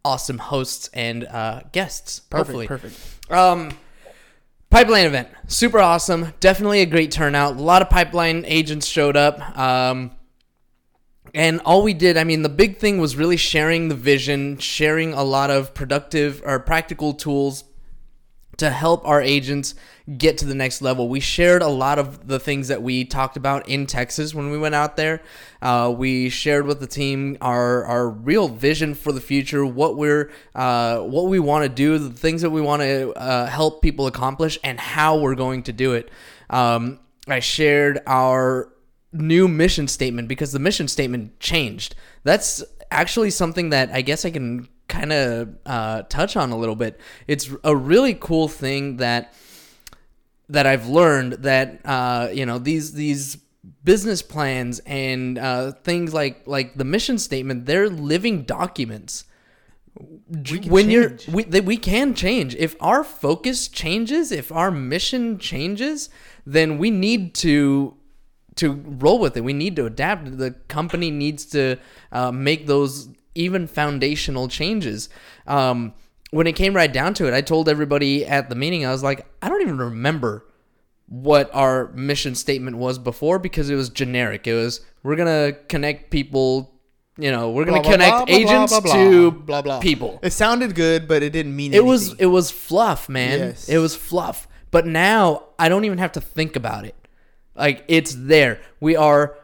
awesome 0.03 0.37
hosts 0.37 0.89
and 0.93 1.25
uh, 1.25 1.61
guests. 1.71 2.19
Perfect, 2.19 2.47
hopefully. 2.47 2.67
perfect. 2.67 3.31
Um, 3.31 3.71
pipeline 4.69 5.07
event, 5.07 5.29
super 5.47 5.79
awesome. 5.79 6.33
Definitely 6.39 6.81
a 6.81 6.85
great 6.85 7.11
turnout. 7.11 7.55
A 7.55 7.61
lot 7.61 7.81
of 7.81 7.89
pipeline 7.89 8.45
agents 8.45 8.85
showed 8.85 9.17
up. 9.17 9.57
Um, 9.57 10.11
and 11.33 11.59
all 11.61 11.81
we 11.83 11.93
did, 11.93 12.15
I 12.15 12.23
mean, 12.23 12.43
the 12.43 12.49
big 12.49 12.77
thing 12.77 12.99
was 12.99 13.15
really 13.15 13.37
sharing 13.37 13.89
the 13.89 13.95
vision, 13.95 14.57
sharing 14.59 15.13
a 15.13 15.23
lot 15.23 15.49
of 15.49 15.73
productive 15.73 16.41
or 16.45 16.59
practical 16.59 17.13
tools 17.13 17.63
to 18.57 18.69
help 18.69 19.05
our 19.07 19.21
agents 19.21 19.75
get 20.17 20.37
to 20.37 20.45
the 20.45 20.55
next 20.55 20.81
level. 20.81 21.09
We 21.09 21.19
shared 21.19 21.61
a 21.61 21.67
lot 21.67 21.97
of 21.99 22.27
the 22.27 22.39
things 22.39 22.67
that 22.67 22.81
we 22.81 23.05
talked 23.05 23.37
about 23.37 23.67
in 23.67 23.87
Texas 23.87 24.33
when 24.35 24.51
we 24.51 24.57
went 24.57 24.75
out 24.75 24.97
there. 24.97 25.21
Uh, 25.61 25.93
we 25.95 26.29
shared 26.29 26.65
with 26.67 26.79
the 26.79 26.87
team 26.87 27.37
our 27.41 27.83
our 27.85 28.09
real 28.09 28.47
vision 28.47 28.93
for 28.93 29.11
the 29.11 29.21
future, 29.21 29.65
what 29.65 29.97
we're 29.97 30.31
uh, 30.53 30.99
what 30.99 31.25
we 31.25 31.39
want 31.39 31.63
to 31.63 31.69
do, 31.69 31.97
the 31.97 32.09
things 32.09 32.41
that 32.41 32.51
we 32.51 32.61
want 32.61 32.81
to 32.81 33.13
uh, 33.13 33.47
help 33.47 33.81
people 33.81 34.07
accomplish, 34.07 34.59
and 34.63 34.79
how 34.79 35.17
we're 35.17 35.35
going 35.35 35.63
to 35.63 35.73
do 35.73 35.93
it. 35.93 36.09
Um, 36.49 36.99
I 37.27 37.39
shared 37.39 37.99
our 38.05 38.71
new 39.11 39.47
mission 39.47 39.87
statement 39.87 40.27
because 40.27 40.51
the 40.51 40.59
mission 40.59 40.87
statement 40.87 41.39
changed. 41.39 41.95
That's 42.23 42.63
actually 42.91 43.31
something 43.31 43.69
that 43.69 43.89
I 43.91 44.01
guess 44.01 44.25
I 44.25 44.29
can 44.29 44.67
kind 44.87 45.11
of 45.11 45.55
uh, 45.65 46.03
touch 46.03 46.35
on 46.35 46.51
a 46.51 46.57
little 46.57 46.75
bit. 46.75 46.99
It's 47.27 47.49
a 47.63 47.75
really 47.75 48.13
cool 48.13 48.47
thing 48.47 48.97
that 48.97 49.33
that 50.49 50.67
I've 50.67 50.87
learned 50.87 51.33
that 51.33 51.81
uh, 51.85 52.29
you 52.31 52.45
know 52.45 52.59
these 52.59 52.93
these 52.93 53.37
business 53.83 54.21
plans 54.21 54.79
and 54.85 55.37
uh, 55.37 55.71
things 55.71 56.13
like 56.13 56.47
like 56.47 56.75
the 56.75 56.85
mission 56.85 57.17
statement 57.17 57.65
they're 57.65 57.89
living 57.89 58.43
documents. 58.43 59.25
We 59.97 60.59
can 60.59 60.71
when 60.71 60.89
you're 60.89 61.17
we, 61.31 61.43
that 61.45 61.65
we 61.65 61.77
can 61.77 62.13
change. 62.13 62.55
If 62.55 62.75
our 62.81 63.03
focus 63.03 63.67
changes 63.67 64.31
if 64.31 64.51
our 64.51 64.69
mission 64.69 65.39
changes 65.39 66.09
then 66.45 66.77
we 66.77 66.91
need 66.91 67.33
to 67.35 67.95
to 68.55 68.73
roll 68.73 69.19
with 69.19 69.35
it. 69.37 69.43
We 69.43 69.53
need 69.53 69.75
to 69.75 69.85
adapt. 69.85 70.37
The 70.37 70.51
company 70.67 71.11
needs 71.11 71.45
to 71.47 71.77
uh, 72.11 72.31
make 72.31 72.67
those 72.67 73.09
even 73.35 73.67
foundational 73.67 74.47
changes 74.47 75.09
um, 75.47 75.93
when 76.31 76.47
it 76.47 76.53
came 76.53 76.73
right 76.75 76.91
down 76.91 77.13
to 77.13 77.27
it 77.27 77.33
i 77.33 77.41
told 77.41 77.69
everybody 77.69 78.25
at 78.25 78.49
the 78.49 78.55
meeting 78.55 78.85
i 78.85 78.91
was 78.91 79.03
like 79.03 79.25
i 79.41 79.49
don't 79.49 79.61
even 79.61 79.77
remember 79.77 80.45
what 81.07 81.53
our 81.53 81.91
mission 81.93 82.35
statement 82.35 82.77
was 82.77 82.97
before 82.97 83.39
because 83.39 83.69
it 83.69 83.75
was 83.75 83.89
generic. 83.89 84.47
It 84.47 84.55
was 84.55 84.81
we're 85.03 85.15
gonna 85.15 85.53
connect 85.67 86.09
people 86.09 86.71
you 87.17 87.31
know, 87.31 87.51
we're 87.51 87.63
gonna 87.63 87.81
blah, 87.81 87.91
connect 87.91 88.27
blah, 88.27 88.35
agents 88.35 88.73
blah, 88.73 88.81
blah, 88.81 88.93
to 88.93 89.31
blah, 89.31 89.61
blah. 89.61 89.79
people. 89.79 90.19
It 90.21 90.33
sounded 90.33 90.75
good, 90.75 91.07
but 91.07 91.23
it 91.23 91.29
didn't 91.29 91.55
mean 91.55 91.73
It 91.73 91.77
anything. 91.77 91.87
was 91.89 92.13
it 92.15 92.25
was 92.25 92.51
fluff, 92.51 93.07
man. 93.07 93.39
Yes. 93.39 93.69
It 93.69 93.77
was 93.77 93.95
fluff. 93.95 94.47
But 94.71 94.85
now 94.85 95.43
I 95.57 95.69
don't 95.69 95.85
even 95.85 95.99
have 95.99 96.11
to 96.13 96.21
think 96.21 96.55
about 96.55 96.85
it. 96.85 96.95
Like 97.55 97.85
it's 97.87 98.13
there. 98.17 98.59
We 98.81 98.97
are 98.97 99.37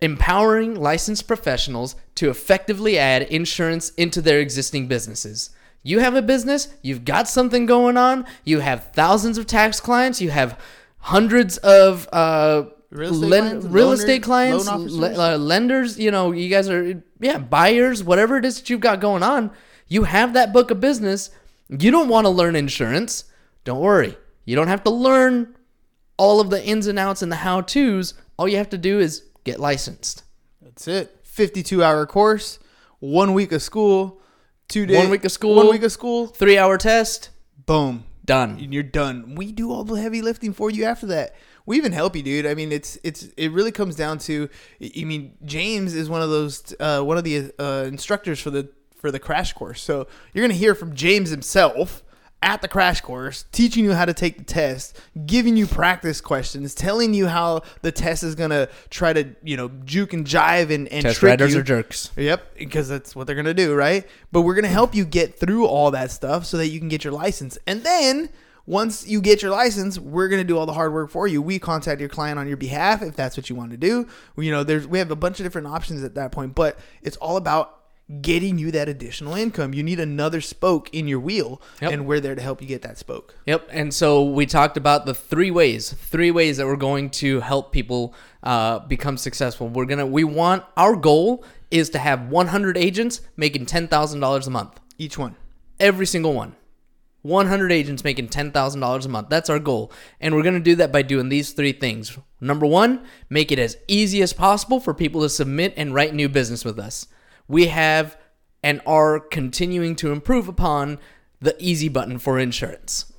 empowering 0.00 0.74
licensed 0.74 1.28
professionals 1.28 1.94
to 2.16 2.30
effectively 2.30 2.98
add 2.98 3.22
insurance 3.22 3.90
into 3.90 4.20
their 4.20 4.40
existing 4.40 4.86
businesses. 4.88 5.50
You 5.82 5.98
have 5.98 6.14
a 6.14 6.22
business, 6.22 6.68
you've 6.82 7.04
got 7.04 7.28
something 7.28 7.66
going 7.66 7.96
on, 7.96 8.24
you 8.44 8.60
have 8.60 8.92
thousands 8.92 9.36
of 9.36 9.46
tax 9.46 9.80
clients, 9.80 10.20
you 10.20 10.30
have 10.30 10.58
hundreds 10.98 11.58
of 11.58 12.08
uh, 12.12 12.64
Real 12.90 13.12
estate 13.12 13.28
len- 13.28 13.42
clients, 13.42 13.66
real 13.66 13.88
loaners, 13.88 13.94
estate 13.94 14.22
clients, 14.22 14.66
le- 14.66 15.34
uh, 15.34 15.36
lenders, 15.36 15.98
you 15.98 16.10
know, 16.10 16.32
you 16.32 16.48
guys 16.48 16.68
are, 16.70 17.02
yeah, 17.20 17.38
buyers, 17.38 18.02
whatever 18.02 18.38
it 18.38 18.44
is 18.44 18.60
that 18.60 18.70
you've 18.70 18.80
got 18.80 19.00
going 19.00 19.22
on, 19.22 19.50
you 19.88 20.04
have 20.04 20.32
that 20.34 20.52
book 20.52 20.70
of 20.70 20.80
business. 20.80 21.30
You 21.68 21.90
don't 21.90 22.08
want 22.08 22.24
to 22.24 22.30
learn 22.30 22.56
insurance. 22.56 23.24
Don't 23.64 23.80
worry. 23.80 24.16
You 24.44 24.56
don't 24.56 24.68
have 24.68 24.84
to 24.84 24.90
learn 24.90 25.54
all 26.16 26.40
of 26.40 26.50
the 26.50 26.64
ins 26.64 26.86
and 26.86 26.98
outs 26.98 27.20
and 27.20 27.32
the 27.32 27.36
how 27.36 27.60
to's. 27.62 28.14
All 28.38 28.48
you 28.48 28.56
have 28.58 28.70
to 28.70 28.78
do 28.78 29.00
is 29.00 29.24
get 29.44 29.58
licensed. 29.60 30.22
That's 30.62 30.86
it. 30.88 31.23
52 31.34 31.82
hour 31.82 32.06
course, 32.06 32.60
one 33.00 33.34
week 33.34 33.50
of 33.50 33.60
school, 33.60 34.20
two 34.68 34.86
days. 34.86 34.98
One 34.98 35.10
week 35.10 35.24
of 35.24 35.32
school. 35.32 35.56
One 35.56 35.68
week 35.68 35.82
of 35.82 35.90
school. 35.90 36.28
Three 36.28 36.56
hour 36.56 36.78
test, 36.78 37.30
Boom. 37.66 38.04
done. 38.24 38.50
And 38.60 38.72
you're 38.72 38.84
done. 38.84 39.34
We 39.34 39.50
do 39.50 39.72
all 39.72 39.82
the 39.82 40.00
heavy 40.00 40.22
lifting 40.22 40.52
for 40.52 40.70
you 40.70 40.84
after 40.84 41.06
that. 41.06 41.34
We 41.66 41.76
even 41.76 41.90
help 41.90 42.14
you, 42.14 42.22
dude. 42.22 42.46
I 42.46 42.54
mean, 42.54 42.70
it's 42.70 42.98
it's 43.02 43.24
it 43.36 43.50
really 43.50 43.72
comes 43.72 43.96
down 43.96 44.18
to. 44.20 44.48
I 44.80 45.04
mean, 45.04 45.36
James 45.44 45.94
is 45.94 46.08
one 46.08 46.22
of 46.22 46.30
those 46.30 46.72
uh, 46.78 47.00
one 47.00 47.18
of 47.18 47.24
the 47.24 47.50
uh, 47.58 47.84
instructors 47.88 48.38
for 48.38 48.50
the 48.50 48.68
for 48.94 49.10
the 49.10 49.18
crash 49.18 49.54
course. 49.54 49.82
So 49.82 50.06
you're 50.32 50.44
gonna 50.44 50.54
hear 50.54 50.76
from 50.76 50.94
James 50.94 51.30
himself 51.30 52.03
at 52.44 52.60
the 52.60 52.68
crash 52.68 53.00
course, 53.00 53.46
teaching 53.52 53.84
you 53.84 53.94
how 53.94 54.04
to 54.04 54.12
take 54.12 54.36
the 54.36 54.44
test, 54.44 55.00
giving 55.24 55.56
you 55.56 55.66
practice 55.66 56.20
questions, 56.20 56.74
telling 56.74 57.14
you 57.14 57.26
how 57.26 57.62
the 57.80 57.90
test 57.90 58.22
is 58.22 58.34
gonna 58.34 58.68
try 58.90 59.14
to 59.14 59.34
you 59.42 59.56
know 59.56 59.70
juke 59.84 60.12
and 60.12 60.26
jive 60.26 60.70
and, 60.70 60.86
and 60.88 61.02
Test 61.02 61.20
trick 61.20 61.30
riders 61.30 61.54
you. 61.54 61.60
are 61.60 61.62
jerks. 61.62 62.10
Yep, 62.16 62.56
because 62.58 62.88
that's 62.88 63.16
what 63.16 63.26
they're 63.26 63.34
gonna 63.34 63.54
do, 63.54 63.74
right? 63.74 64.06
But 64.30 64.42
we're 64.42 64.54
gonna 64.54 64.68
help 64.68 64.94
you 64.94 65.06
get 65.06 65.38
through 65.38 65.66
all 65.66 65.90
that 65.92 66.10
stuff 66.10 66.44
so 66.44 66.58
that 66.58 66.68
you 66.68 66.78
can 66.78 66.88
get 66.88 67.02
your 67.02 67.14
license. 67.14 67.56
And 67.66 67.82
then 67.82 68.28
once 68.66 69.08
you 69.08 69.22
get 69.22 69.40
your 69.40 69.50
license, 69.50 69.98
we're 69.98 70.28
gonna 70.28 70.44
do 70.44 70.58
all 70.58 70.66
the 70.66 70.74
hard 70.74 70.92
work 70.92 71.10
for 71.10 71.26
you. 71.26 71.40
We 71.40 71.58
contact 71.58 71.98
your 71.98 72.10
client 72.10 72.38
on 72.38 72.46
your 72.46 72.58
behalf 72.58 73.00
if 73.00 73.16
that's 73.16 73.38
what 73.38 73.48
you 73.48 73.56
want 73.56 73.70
to 73.70 73.78
do. 73.78 74.06
You 74.36 74.50
know, 74.50 74.64
there's 74.64 74.86
we 74.86 74.98
have 74.98 75.10
a 75.10 75.16
bunch 75.16 75.40
of 75.40 75.46
different 75.46 75.68
options 75.68 76.04
at 76.04 76.14
that 76.16 76.30
point, 76.30 76.54
but 76.54 76.78
it's 77.00 77.16
all 77.16 77.38
about 77.38 77.83
getting 78.20 78.58
you 78.58 78.70
that 78.70 78.88
additional 78.88 79.34
income. 79.34 79.72
You 79.72 79.82
need 79.82 79.98
another 79.98 80.40
spoke 80.40 80.92
in 80.92 81.08
your 81.08 81.20
wheel, 81.20 81.60
Yep. 81.80 81.92
and 81.92 82.06
we're 82.06 82.20
there 82.20 82.34
to 82.34 82.42
help 82.42 82.60
you 82.60 82.68
get 82.68 82.82
that 82.82 82.98
spoke. 82.98 83.34
Yep. 83.46 83.68
And 83.70 83.94
so 83.94 84.24
we 84.24 84.44
talked 84.46 84.76
about 84.76 85.06
the 85.06 85.14
three 85.14 85.50
ways, 85.50 85.92
three 85.92 86.30
ways 86.30 86.58
that 86.58 86.66
we're 86.66 86.76
going 86.76 87.10
to 87.10 87.40
help 87.40 87.72
people 87.72 88.14
uh, 88.42 88.80
become 88.80 89.16
successful. 89.16 89.68
We're 89.68 89.86
gonna, 89.86 90.06
we 90.06 90.24
want 90.24 90.64
our 90.76 90.96
goal 90.96 91.44
is 91.70 91.90
to 91.90 91.98
have 91.98 92.28
100 92.28 92.76
agents 92.76 93.22
making 93.36 93.66
$10,000 93.66 94.46
a 94.46 94.50
month. 94.50 94.80
Each 94.98 95.16
one. 95.18 95.34
Every 95.80 96.06
single 96.06 96.34
one. 96.34 96.54
100 97.22 97.72
agents 97.72 98.04
making 98.04 98.28
$10,000 98.28 99.04
a 99.04 99.08
month. 99.08 99.30
That's 99.30 99.48
our 99.48 99.58
goal. 99.58 99.90
And 100.20 100.34
we're 100.34 100.42
going 100.42 100.54
to 100.54 100.60
do 100.60 100.76
that 100.76 100.92
by 100.92 101.00
doing 101.00 101.30
these 101.30 101.52
three 101.54 101.72
things. 101.72 102.18
Number 102.38 102.66
one, 102.66 103.02
make 103.30 103.50
it 103.50 103.58
as 103.58 103.78
easy 103.88 104.20
as 104.20 104.34
possible 104.34 104.78
for 104.78 104.92
people 104.92 105.22
to 105.22 105.30
submit 105.30 105.72
and 105.78 105.94
write 105.94 106.14
new 106.14 106.28
business 106.28 106.66
with 106.66 106.78
us. 106.78 107.06
We 107.48 107.66
have 107.66 108.16
and 108.62 108.80
are 108.86 109.20
continuing 109.20 109.94
to 109.96 110.10
improve 110.10 110.48
upon 110.48 110.98
the 111.40 111.54
easy 111.58 111.88
button 111.88 112.18
for 112.18 112.38
insurance. 112.38 113.12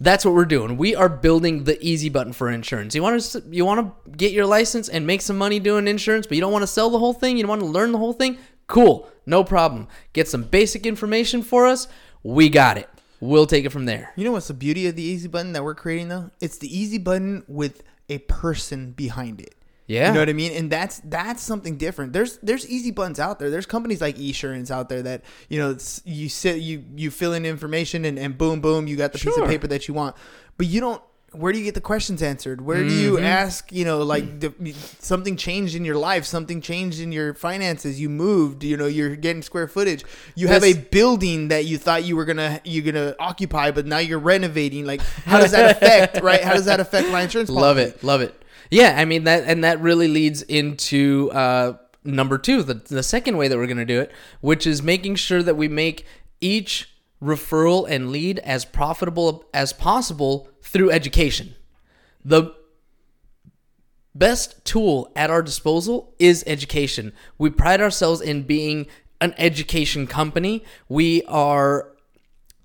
That's 0.00 0.24
what 0.24 0.32
we're 0.32 0.46
doing. 0.46 0.78
We 0.78 0.94
are 0.94 1.10
building 1.10 1.64
the 1.64 1.78
easy 1.86 2.08
button 2.08 2.32
for 2.32 2.50
insurance. 2.50 2.94
You 2.94 3.02
want 3.02 3.20
to 3.20 3.42
you 3.50 3.66
want 3.66 3.80
to 4.04 4.10
get 4.12 4.32
your 4.32 4.46
license 4.46 4.88
and 4.88 5.06
make 5.06 5.20
some 5.20 5.36
money 5.36 5.60
doing 5.60 5.86
insurance, 5.86 6.26
but 6.26 6.36
you 6.36 6.40
don't 6.40 6.52
want 6.52 6.62
to 6.62 6.66
sell 6.66 6.88
the 6.88 6.98
whole 6.98 7.12
thing. 7.12 7.36
You 7.36 7.42
don't 7.42 7.50
want 7.50 7.60
to 7.60 7.66
learn 7.66 7.92
the 7.92 7.98
whole 7.98 8.14
thing. 8.14 8.38
Cool, 8.66 9.10
no 9.26 9.44
problem. 9.44 9.88
Get 10.14 10.26
some 10.26 10.44
basic 10.44 10.86
information 10.86 11.42
for 11.42 11.66
us. 11.66 11.86
We 12.22 12.48
got 12.48 12.78
it. 12.78 12.88
We'll 13.20 13.46
take 13.46 13.66
it 13.66 13.70
from 13.70 13.84
there. 13.84 14.12
You 14.16 14.24
know 14.24 14.32
what's 14.32 14.48
the 14.48 14.54
beauty 14.54 14.86
of 14.86 14.96
the 14.96 15.02
easy 15.02 15.28
button 15.28 15.52
that 15.52 15.62
we're 15.62 15.74
creating 15.74 16.08
though? 16.08 16.30
It's 16.40 16.56
the 16.56 16.74
easy 16.74 16.96
button 16.96 17.44
with 17.46 17.82
a 18.08 18.18
person 18.18 18.92
behind 18.92 19.42
it. 19.42 19.54
Yeah. 19.90 20.06
You 20.06 20.14
know 20.14 20.20
what 20.20 20.28
I 20.28 20.34
mean? 20.34 20.52
And 20.52 20.70
that's 20.70 21.00
that's 21.00 21.42
something 21.42 21.76
different. 21.76 22.12
There's 22.12 22.38
there's 22.38 22.68
easy 22.68 22.92
buttons 22.92 23.18
out 23.18 23.40
there. 23.40 23.50
There's 23.50 23.66
companies 23.66 24.00
like 24.00 24.16
Esurance 24.16 24.70
out 24.70 24.88
there 24.88 25.02
that, 25.02 25.24
you 25.48 25.58
know, 25.58 25.76
you 26.04 26.28
sit 26.28 26.60
you 26.60 26.84
you 26.94 27.10
fill 27.10 27.32
in 27.32 27.44
information 27.44 28.04
and, 28.04 28.16
and 28.16 28.38
boom 28.38 28.60
boom 28.60 28.86
you 28.86 28.94
got 28.94 29.12
the 29.12 29.18
piece 29.18 29.36
of 29.36 29.48
paper 29.48 29.66
that 29.66 29.88
you 29.88 29.94
want. 29.94 30.14
But 30.56 30.68
you 30.68 30.80
don't 30.80 31.02
where 31.32 31.52
do 31.52 31.58
you 31.58 31.64
get 31.64 31.74
the 31.74 31.80
questions 31.80 32.22
answered? 32.22 32.60
Where 32.60 32.82
do 32.82 32.92
you 32.92 33.14
mm-hmm. 33.14 33.24
ask, 33.24 33.70
you 33.70 33.84
know, 33.84 34.02
like 34.02 34.40
the, 34.40 34.52
something 34.98 35.36
changed 35.36 35.76
in 35.76 35.84
your 35.84 35.94
life, 35.94 36.24
something 36.24 36.60
changed 36.60 37.00
in 37.00 37.12
your 37.12 37.34
finances, 37.34 38.00
you 38.00 38.08
moved, 38.08 38.64
you 38.64 38.76
know, 38.76 38.86
you're 38.86 39.14
getting 39.14 39.42
square 39.42 39.68
footage. 39.68 40.04
You 40.34 40.48
have 40.48 40.64
a 40.64 40.74
building 40.74 41.48
that 41.48 41.66
you 41.66 41.78
thought 41.78 42.02
you 42.02 42.16
were 42.16 42.24
going 42.24 42.38
to 42.38 42.60
you're 42.64 42.84
going 42.84 42.94
to 42.94 43.16
occupy 43.20 43.70
but 43.72 43.86
now 43.86 43.98
you're 43.98 44.18
renovating. 44.20 44.86
Like 44.86 45.00
how 45.02 45.40
does 45.40 45.50
that 45.50 45.76
affect, 45.82 46.20
right? 46.20 46.42
How 46.42 46.54
does 46.54 46.66
that 46.66 46.78
affect 46.78 47.08
my 47.10 47.22
insurance 47.22 47.50
policy? 47.50 47.62
Love 47.62 47.78
it. 47.78 48.04
Love 48.04 48.20
it. 48.20 48.39
Yeah, 48.70 48.94
I 48.96 49.04
mean 49.04 49.24
that 49.24 49.44
and 49.44 49.64
that 49.64 49.80
really 49.80 50.08
leads 50.08 50.42
into 50.42 51.30
uh 51.32 51.74
number 52.04 52.38
2, 52.38 52.62
the 52.62 52.74
the 52.74 53.02
second 53.02 53.36
way 53.36 53.48
that 53.48 53.56
we're 53.56 53.66
going 53.66 53.76
to 53.76 53.84
do 53.84 54.00
it, 54.00 54.12
which 54.40 54.66
is 54.66 54.82
making 54.82 55.16
sure 55.16 55.42
that 55.42 55.56
we 55.56 55.68
make 55.68 56.06
each 56.40 56.88
referral 57.22 57.86
and 57.88 58.10
lead 58.10 58.38
as 58.40 58.64
profitable 58.64 59.44
as 59.52 59.72
possible 59.72 60.48
through 60.62 60.90
education. 60.90 61.54
The 62.24 62.54
best 64.14 64.64
tool 64.64 65.12
at 65.14 65.30
our 65.30 65.42
disposal 65.42 66.14
is 66.18 66.42
education. 66.46 67.12
We 67.38 67.50
pride 67.50 67.80
ourselves 67.80 68.20
in 68.20 68.44
being 68.44 68.86
an 69.20 69.34
education 69.36 70.06
company. 70.06 70.64
We 70.88 71.22
are 71.24 71.92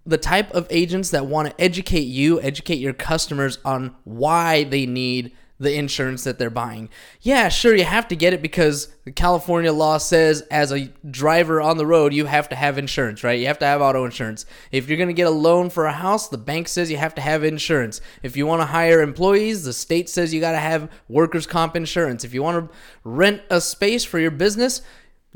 the 0.05 0.17
type 0.17 0.51
of 0.53 0.67
agents 0.69 1.09
that 1.09 1.25
want 1.25 1.49
to 1.49 1.61
educate 1.61 2.07
you, 2.07 2.39
educate 2.41 2.77
your 2.77 2.93
customers 2.93 3.57
on 3.65 3.95
why 4.03 4.63
they 4.63 4.85
need 4.85 5.35
the 5.57 5.73
insurance 5.73 6.23
that 6.25 6.37
they're 6.37 6.49
buying. 6.49 6.89
Yeah, 7.21 7.47
sure, 7.47 7.75
you 7.75 7.85
have 7.85 8.07
to 8.09 8.15
get 8.15 8.33
it 8.33 8.41
because 8.41 8.89
the 9.05 9.11
California 9.11 9.71
law 9.71 9.97
says 9.97 10.41
as 10.51 10.71
a 10.71 10.91
driver 11.09 11.61
on 11.61 11.77
the 11.77 11.85
road, 11.85 12.13
you 12.13 12.25
have 12.25 12.49
to 12.49 12.55
have 12.55 12.77
insurance, 12.77 13.23
right? 13.23 13.39
You 13.39 13.47
have 13.47 13.59
to 13.59 13.65
have 13.65 13.81
auto 13.81 14.03
insurance. 14.03 14.45
If 14.71 14.89
you're 14.89 14.97
going 14.97 15.07
to 15.07 15.13
get 15.13 15.27
a 15.27 15.31
loan 15.31 15.69
for 15.69 15.85
a 15.85 15.93
house, 15.93 16.27
the 16.27 16.37
bank 16.37 16.67
says 16.67 16.91
you 16.91 16.97
have 16.97 17.15
to 17.15 17.21
have 17.21 17.43
insurance. 17.43 18.01
If 18.21 18.35
you 18.35 18.45
want 18.45 18.61
to 18.61 18.67
hire 18.67 19.01
employees, 19.01 19.63
the 19.63 19.73
state 19.73 20.09
says 20.09 20.33
you 20.33 20.41
got 20.41 20.51
to 20.51 20.57
have 20.57 20.91
workers' 21.07 21.47
comp 21.47 21.75
insurance. 21.75 22.25
If 22.25 22.33
you 22.33 22.43
want 22.43 22.69
to 22.69 22.77
rent 23.03 23.41
a 23.49 23.61
space 23.61 24.03
for 24.03 24.19
your 24.19 24.31
business, 24.31 24.81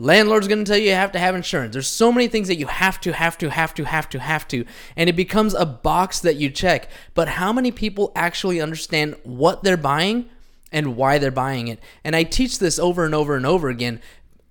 Landlord's 0.01 0.47
going 0.47 0.63
to 0.63 0.71
tell 0.71 0.79
you 0.79 0.91
you 0.91 0.95
have 0.95 1.11
to 1.11 1.19
have 1.19 1.35
insurance. 1.35 1.73
There's 1.73 1.85
so 1.85 2.09
many 2.09 2.29
things 2.29 2.47
that 2.47 2.55
you 2.55 2.67
have 2.67 3.01
to, 3.01 3.11
have 3.11 3.37
to, 3.39 3.49
have 3.49 3.73
to, 3.73 3.83
have 3.83 4.07
to, 4.07 4.19
have 4.19 4.47
to. 4.47 4.63
And 4.95 5.09
it 5.09 5.15
becomes 5.17 5.53
a 5.53 5.65
box 5.65 6.21
that 6.21 6.37
you 6.37 6.49
check. 6.49 6.89
But 7.13 7.27
how 7.27 7.51
many 7.51 7.69
people 7.69 8.13
actually 8.15 8.61
understand 8.61 9.17
what 9.23 9.61
they're 9.63 9.75
buying 9.75 10.29
and 10.71 10.95
why 10.95 11.17
they're 11.17 11.31
buying 11.31 11.67
it? 11.67 11.81
And 12.01 12.15
I 12.15 12.23
teach 12.23 12.59
this 12.59 12.79
over 12.79 13.03
and 13.03 13.13
over 13.13 13.35
and 13.35 13.45
over 13.45 13.67
again. 13.67 13.99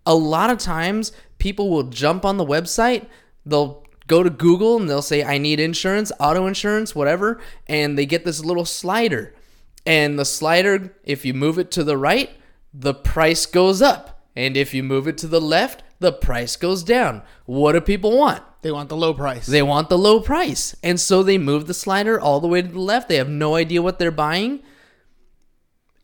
A 0.04 0.14
lot 0.14 0.50
of 0.50 0.58
times, 0.58 1.12
people 1.38 1.70
will 1.70 1.84
jump 1.84 2.26
on 2.26 2.36
the 2.36 2.44
website, 2.44 3.06
they'll 3.46 3.86
go 4.06 4.22
to 4.22 4.28
Google 4.28 4.76
and 4.76 4.88
they'll 4.88 5.00
say, 5.00 5.24
I 5.24 5.38
need 5.38 5.60
insurance, 5.60 6.12
auto 6.20 6.46
insurance, 6.46 6.94
whatever. 6.94 7.40
And 7.66 7.96
they 7.96 8.04
get 8.04 8.26
this 8.26 8.44
little 8.44 8.66
slider. 8.66 9.34
And 9.86 10.18
the 10.18 10.26
slider, 10.26 10.94
if 11.04 11.24
you 11.24 11.32
move 11.32 11.58
it 11.58 11.70
to 11.70 11.84
the 11.84 11.96
right, 11.96 12.30
the 12.74 12.92
price 12.92 13.46
goes 13.46 13.80
up. 13.80 14.17
And 14.38 14.56
if 14.56 14.72
you 14.72 14.84
move 14.84 15.08
it 15.08 15.18
to 15.18 15.26
the 15.26 15.40
left, 15.40 15.82
the 15.98 16.12
price 16.12 16.54
goes 16.54 16.84
down. 16.84 17.22
What 17.44 17.72
do 17.72 17.80
people 17.80 18.16
want? 18.16 18.44
They 18.62 18.70
want 18.70 18.88
the 18.88 18.96
low 18.96 19.12
price. 19.12 19.46
They 19.46 19.64
want 19.64 19.88
the 19.88 19.98
low 19.98 20.20
price. 20.20 20.76
And 20.80 21.00
so 21.00 21.24
they 21.24 21.38
move 21.38 21.66
the 21.66 21.74
slider 21.74 22.20
all 22.20 22.38
the 22.38 22.46
way 22.46 22.62
to 22.62 22.68
the 22.68 22.78
left. 22.78 23.08
They 23.08 23.16
have 23.16 23.28
no 23.28 23.56
idea 23.56 23.82
what 23.82 23.98
they're 23.98 24.12
buying. 24.12 24.62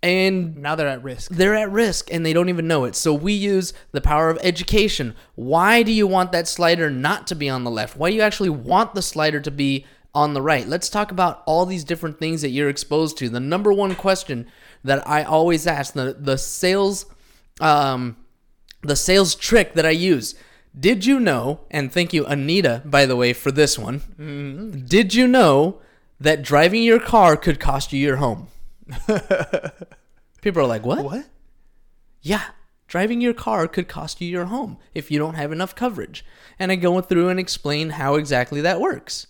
And 0.02 0.56
now 0.56 0.74
they're 0.74 0.88
at 0.88 1.04
risk. 1.04 1.30
they're 1.30 1.54
at 1.54 1.70
risk 1.70 2.12
and 2.12 2.26
they 2.26 2.32
don't 2.32 2.48
even 2.48 2.66
know 2.66 2.86
it. 2.86 2.96
So 2.96 3.14
we 3.14 3.32
use 3.32 3.72
the 3.92 4.00
power 4.00 4.30
of 4.30 4.38
education. 4.42 5.14
Why 5.36 5.84
do 5.84 5.92
you 5.92 6.08
want 6.08 6.32
that 6.32 6.48
slider 6.48 6.90
not 6.90 7.28
to 7.28 7.36
be 7.36 7.48
on 7.48 7.62
the 7.62 7.70
left? 7.70 7.96
Why 7.96 8.10
do 8.10 8.16
you 8.16 8.22
actually 8.22 8.50
want 8.50 8.96
the 8.96 9.02
slider 9.02 9.38
to 9.38 9.50
be 9.52 9.86
on 10.12 10.34
the 10.34 10.42
right? 10.42 10.66
Let's 10.66 10.88
talk 10.88 11.12
about 11.12 11.44
all 11.46 11.66
these 11.66 11.84
different 11.84 12.18
things 12.18 12.42
that 12.42 12.50
you're 12.50 12.68
exposed 12.68 13.16
to. 13.18 13.28
The 13.28 13.38
number 13.38 13.72
one 13.72 13.94
question 13.94 14.48
that 14.82 15.06
I 15.08 15.22
always 15.22 15.68
ask, 15.68 15.94
the 15.94 16.16
the 16.18 16.36
sales 16.36 17.06
um 17.60 18.16
the 18.84 18.96
sales 18.96 19.34
trick 19.34 19.74
that 19.74 19.86
I 19.86 19.90
use. 19.90 20.34
Did 20.78 21.06
you 21.06 21.20
know, 21.20 21.60
and 21.70 21.92
thank 21.92 22.12
you 22.12 22.26
Anita 22.26 22.82
by 22.84 23.06
the 23.06 23.16
way 23.16 23.32
for 23.32 23.50
this 23.50 23.78
one. 23.78 24.00
Mm-hmm. 24.00 24.86
Did 24.86 25.14
you 25.14 25.26
know 25.26 25.80
that 26.20 26.42
driving 26.42 26.82
your 26.82 27.00
car 27.00 27.36
could 27.36 27.60
cost 27.60 27.92
you 27.92 28.00
your 28.00 28.16
home? 28.16 28.48
People 30.42 30.62
are 30.62 30.66
like, 30.66 30.84
"What?" 30.84 31.04
What? 31.04 31.26
Yeah, 32.20 32.42
driving 32.88 33.20
your 33.20 33.34
car 33.34 33.68
could 33.68 33.88
cost 33.88 34.20
you 34.20 34.28
your 34.28 34.46
home 34.46 34.78
if 34.94 35.10
you 35.10 35.18
don't 35.18 35.34
have 35.34 35.52
enough 35.52 35.74
coverage. 35.74 36.24
And 36.58 36.72
I 36.72 36.76
go 36.76 37.00
through 37.00 37.28
and 37.28 37.38
explain 37.38 37.90
how 37.90 38.14
exactly 38.16 38.60
that 38.62 38.80
works. 38.80 39.26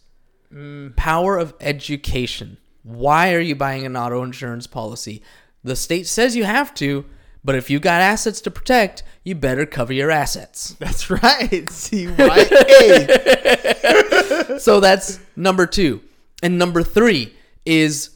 Mm. 0.52 0.96
Power 0.96 1.36
of 1.38 1.54
education. 1.60 2.58
Why 2.82 3.32
are 3.34 3.40
you 3.40 3.56
buying 3.56 3.86
an 3.86 3.96
auto 3.96 4.22
insurance 4.22 4.66
policy? 4.66 5.22
The 5.62 5.76
state 5.76 6.06
says 6.06 6.36
you 6.36 6.44
have 6.44 6.74
to, 6.74 7.06
but 7.44 7.54
if 7.54 7.68
you 7.68 7.78
got 7.78 8.00
assets 8.00 8.40
to 8.42 8.50
protect, 8.50 9.02
you 9.22 9.34
better 9.34 9.66
cover 9.66 9.92
your 9.92 10.10
assets. 10.10 10.70
That's 10.78 11.10
right. 11.10 11.66
CYA. 11.66 13.10
so 14.58 14.80
that's 14.80 15.20
number 15.36 15.66
two. 15.66 16.00
And 16.42 16.58
number 16.58 16.82
three 16.82 17.34
is 17.66 18.10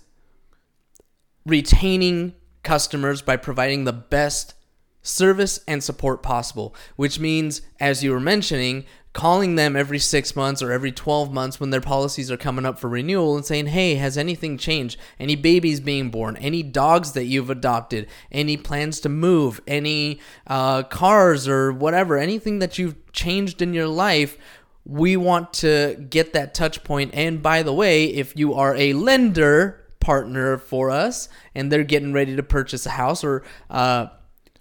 retaining 1.46 2.34
customers 2.62 3.22
by 3.22 3.36
providing 3.36 3.84
the 3.84 3.92
best 3.92 4.54
service 5.02 5.60
and 5.66 5.82
support 5.82 6.22
possible, 6.22 6.74
which 6.96 7.18
means, 7.20 7.62
as 7.80 8.04
you 8.04 8.12
were 8.12 8.20
mentioning, 8.20 8.84
calling 9.18 9.56
them 9.56 9.74
every 9.74 9.98
six 9.98 10.36
months 10.36 10.62
or 10.62 10.70
every 10.70 10.92
12 10.92 11.32
months 11.32 11.58
when 11.58 11.70
their 11.70 11.80
policies 11.80 12.30
are 12.30 12.36
coming 12.36 12.64
up 12.64 12.78
for 12.78 12.88
renewal 12.88 13.34
and 13.34 13.44
saying, 13.44 13.66
hey, 13.66 13.96
has 13.96 14.16
anything 14.16 14.56
changed? 14.56 14.96
Any 15.18 15.34
babies 15.34 15.80
being 15.80 16.08
born? 16.08 16.36
Any 16.36 16.62
dogs 16.62 17.14
that 17.14 17.24
you've 17.24 17.50
adopted? 17.50 18.06
Any 18.30 18.56
plans 18.56 19.00
to 19.00 19.08
move? 19.08 19.60
Any 19.66 20.20
uh, 20.46 20.84
cars 20.84 21.48
or 21.48 21.72
whatever? 21.72 22.16
Anything 22.16 22.60
that 22.60 22.78
you've 22.78 22.94
changed 23.10 23.60
in 23.60 23.74
your 23.74 23.88
life? 23.88 24.38
We 24.84 25.16
want 25.16 25.52
to 25.54 25.96
get 26.08 26.32
that 26.34 26.54
touch 26.54 26.84
point. 26.84 27.10
And 27.12 27.42
by 27.42 27.64
the 27.64 27.74
way, 27.74 28.04
if 28.04 28.36
you 28.36 28.54
are 28.54 28.76
a 28.76 28.92
lender 28.92 29.84
partner 29.98 30.58
for 30.58 30.92
us 30.92 31.28
and 31.56 31.72
they're 31.72 31.82
getting 31.82 32.12
ready 32.12 32.36
to 32.36 32.42
purchase 32.44 32.86
a 32.86 32.90
house 32.90 33.24
or 33.24 33.42
uh, 33.68 34.06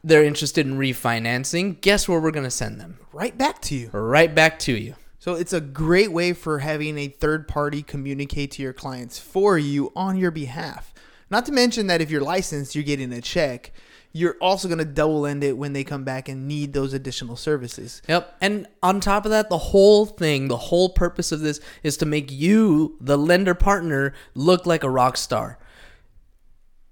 they're 0.07 0.23
interested 0.23 0.65
in 0.65 0.77
refinancing, 0.77 1.81
guess 1.81 2.07
where 2.07 2.19
we're 2.19 2.31
going 2.31 2.43
to 2.43 2.51
send 2.51 2.79
them? 2.79 2.97
right 3.17 3.37
back 3.37 3.59
to 3.63 3.75
you. 3.75 3.89
Right 3.91 4.33
back 4.33 4.59
to 4.59 4.73
you. 4.73 4.93
So 5.17 5.33
it's 5.33 5.51
a 5.51 5.59
great 5.59 6.11
way 6.11 6.33
for 6.33 6.59
having 6.59 6.97
a 6.97 7.07
third 7.07 7.47
party 7.47 7.81
communicate 7.81 8.51
to 8.51 8.61
your 8.61 8.73
clients 8.73 9.17
for 9.17 9.57
you 9.57 9.91
on 9.95 10.17
your 10.17 10.29
behalf. 10.29 10.93
Not 11.31 11.45
to 11.47 11.51
mention 11.51 11.87
that 11.87 11.99
if 11.99 12.11
you're 12.11 12.21
licensed, 12.21 12.75
you're 12.75 12.83
getting 12.83 13.11
a 13.11 13.19
check. 13.19 13.71
You're 14.13 14.37
also 14.39 14.67
going 14.67 14.77
to 14.77 14.85
double 14.85 15.25
end 15.25 15.43
it 15.43 15.57
when 15.57 15.73
they 15.73 15.83
come 15.83 16.03
back 16.03 16.29
and 16.29 16.47
need 16.47 16.73
those 16.73 16.93
additional 16.93 17.35
services. 17.35 18.03
Yep. 18.07 18.37
And 18.39 18.67
on 18.83 18.99
top 18.99 19.25
of 19.25 19.31
that, 19.31 19.49
the 19.49 19.57
whole 19.57 20.05
thing, 20.05 20.47
the 20.47 20.57
whole 20.57 20.89
purpose 20.89 21.31
of 21.31 21.39
this 21.39 21.59
is 21.81 21.97
to 21.97 22.05
make 22.05 22.31
you, 22.31 22.95
the 23.01 23.17
lender 23.17 23.55
partner, 23.55 24.13
look 24.35 24.65
like 24.67 24.83
a 24.83 24.89
rock 24.89 25.17
star. 25.17 25.57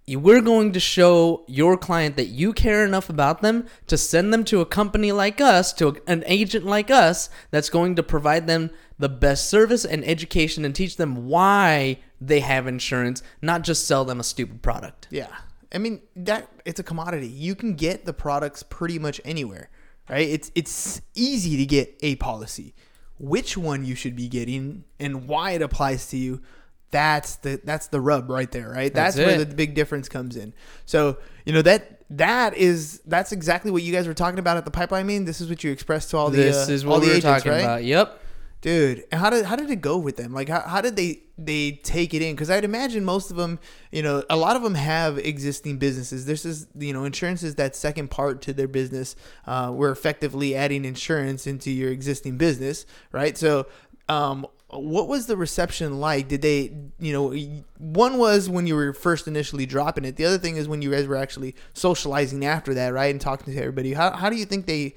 We're 0.07 0.41
going 0.41 0.71
to 0.73 0.79
show 0.79 1.43
your 1.47 1.77
client 1.77 2.15
that 2.17 2.27
you 2.27 2.53
care 2.53 2.85
enough 2.85 3.09
about 3.09 3.41
them 3.41 3.65
to 3.87 3.97
send 3.97 4.31
them 4.31 4.43
to 4.45 4.61
a 4.61 4.65
company 4.65 5.11
like 5.11 5.41
us, 5.41 5.73
to 5.73 5.97
an 6.05 6.23
agent 6.27 6.63
like 6.63 6.91
us, 6.91 7.29
that's 7.49 7.69
going 7.69 7.95
to 7.95 8.03
provide 8.03 8.45
them 8.45 8.69
the 8.99 9.09
best 9.09 9.49
service 9.49 9.83
and 9.83 10.05
education 10.05 10.63
and 10.63 10.75
teach 10.75 10.97
them 10.97 11.27
why 11.27 11.97
they 12.21 12.39
have 12.41 12.67
insurance, 12.67 13.23
not 13.41 13.63
just 13.63 13.87
sell 13.87 14.05
them 14.05 14.19
a 14.19 14.23
stupid 14.23 14.61
product. 14.61 15.07
Yeah. 15.09 15.35
I 15.73 15.79
mean, 15.79 16.01
that 16.15 16.49
it's 16.65 16.79
a 16.79 16.83
commodity. 16.83 17.27
You 17.27 17.55
can 17.55 17.73
get 17.73 18.05
the 18.05 18.13
products 18.13 18.63
pretty 18.63 18.99
much 18.99 19.19
anywhere, 19.25 19.69
right? 20.09 20.27
It's 20.27 20.51
it's 20.55 21.01
easy 21.15 21.57
to 21.57 21.65
get 21.65 21.97
a 22.01 22.15
policy. 22.15 22.73
Which 23.17 23.57
one 23.57 23.85
you 23.85 23.95
should 23.95 24.15
be 24.15 24.27
getting 24.27 24.85
and 24.99 25.27
why 25.27 25.51
it 25.51 25.61
applies 25.61 26.07
to 26.07 26.17
you, 26.17 26.41
that's 26.95 27.35
the 27.37 27.59
that's 27.63 27.87
the 27.87 27.99
rub 27.99 28.29
right 28.29 28.49
there, 28.51 28.69
right? 28.69 28.93
That's, 28.93 29.15
That's 29.17 29.27
where 29.27 29.43
the 29.43 29.53
big 29.53 29.75
difference 29.75 30.07
comes 30.07 30.37
in. 30.37 30.53
So, 30.85 31.17
you 31.45 31.51
know, 31.51 31.61
that 31.63 32.01
that 32.11 32.55
is 32.55 33.01
that's 33.05 33.31
exactly 33.33 33.69
what 33.69 33.83
you 33.83 33.91
guys 33.91 34.07
were 34.07 34.13
talking 34.13 34.39
about 34.39 34.55
at 34.55 34.63
the 34.63 34.71
pipeline 34.71 35.05
meeting. 35.07 35.25
This 35.25 35.41
is 35.41 35.49
what 35.49 35.61
you 35.63 35.71
expressed 35.71 36.11
to 36.11 36.17
all 36.17 36.29
the 36.29 36.37
This 36.37 36.69
uh, 36.69 36.71
is 36.71 36.85
what 36.85 37.01
the 37.01 37.07
were 37.07 37.13
agents, 37.13 37.25
talking 37.25 37.51
right? 37.51 37.59
about. 37.59 37.83
Yep. 37.83 38.21
dude 38.61 39.03
and 39.11 39.19
how 39.21 39.29
did 39.29 39.45
how 39.45 39.55
did 39.57 39.69
it 39.69 39.81
go 39.81 39.97
with 39.97 40.15
them 40.15 40.33
like 40.33 40.49
how, 40.49 40.61
how 40.61 40.81
did 40.81 40.95
they 40.95 41.19
they 41.37 41.71
take 41.83 42.13
it 42.13 42.21
in 42.21 42.33
because 42.33 42.49
i'd 42.49 42.63
imagine 42.63 43.03
most 43.03 43.29
of 43.29 43.37
them 43.37 43.59
you 43.91 44.01
know 44.01 44.23
a 44.29 44.37
lot 44.45 44.55
of 44.55 44.63
them 44.63 44.73
have 44.75 45.19
existing 45.19 45.77
businesses 45.77 46.25
this 46.25 46.45
is 46.45 46.65
you 46.79 46.93
know 46.93 47.03
insurance 47.03 47.43
is 47.43 47.55
that 47.55 47.75
second 47.75 48.09
part 48.09 48.41
to 48.41 48.53
their 48.53 48.67
business 48.67 49.15
uh, 49.45 49.69
we're 49.71 49.91
effectively 49.91 50.55
adding 50.55 50.83
insurance 50.85 51.45
into 51.45 51.69
your 51.69 51.91
existing 51.91 52.37
business 52.37 52.85
right 53.11 53.37
so 53.37 53.67
um 54.09 54.47
what 54.79 55.07
was 55.07 55.27
the 55.27 55.37
reception 55.37 55.99
like 55.99 56.27
did 56.27 56.41
they 56.41 56.71
you 56.99 57.13
know 57.13 57.33
one 57.77 58.17
was 58.17 58.49
when 58.49 58.67
you 58.67 58.75
were 58.75 58.93
first 58.93 59.27
initially 59.27 59.65
dropping 59.65 60.05
it 60.05 60.15
the 60.15 60.25
other 60.25 60.37
thing 60.37 60.57
is 60.57 60.67
when 60.67 60.81
you 60.81 60.91
guys 60.91 61.07
were 61.07 61.15
actually 61.15 61.55
socializing 61.73 62.45
after 62.45 62.73
that 62.73 62.93
right 62.93 63.11
and 63.11 63.21
talking 63.21 63.53
to 63.53 63.59
everybody 63.59 63.93
how, 63.93 64.11
how 64.11 64.29
do 64.29 64.35
you 64.35 64.45
think 64.45 64.65
they 64.65 64.93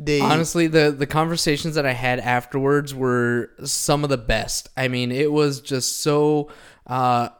they 0.00 0.20
Honestly, 0.20 0.68
the 0.68 0.92
the 0.96 1.06
conversations 1.06 1.74
that 1.74 1.84
I 1.84 1.92
had 1.92 2.20
afterwards 2.20 2.94
were 2.94 3.50
some 3.64 4.04
of 4.04 4.10
the 4.10 4.18
best. 4.18 4.68
I 4.76 4.86
mean, 4.86 5.10
it 5.10 5.32
was 5.32 5.60
just 5.60 6.00
so 6.02 6.50
uh, 6.86 7.30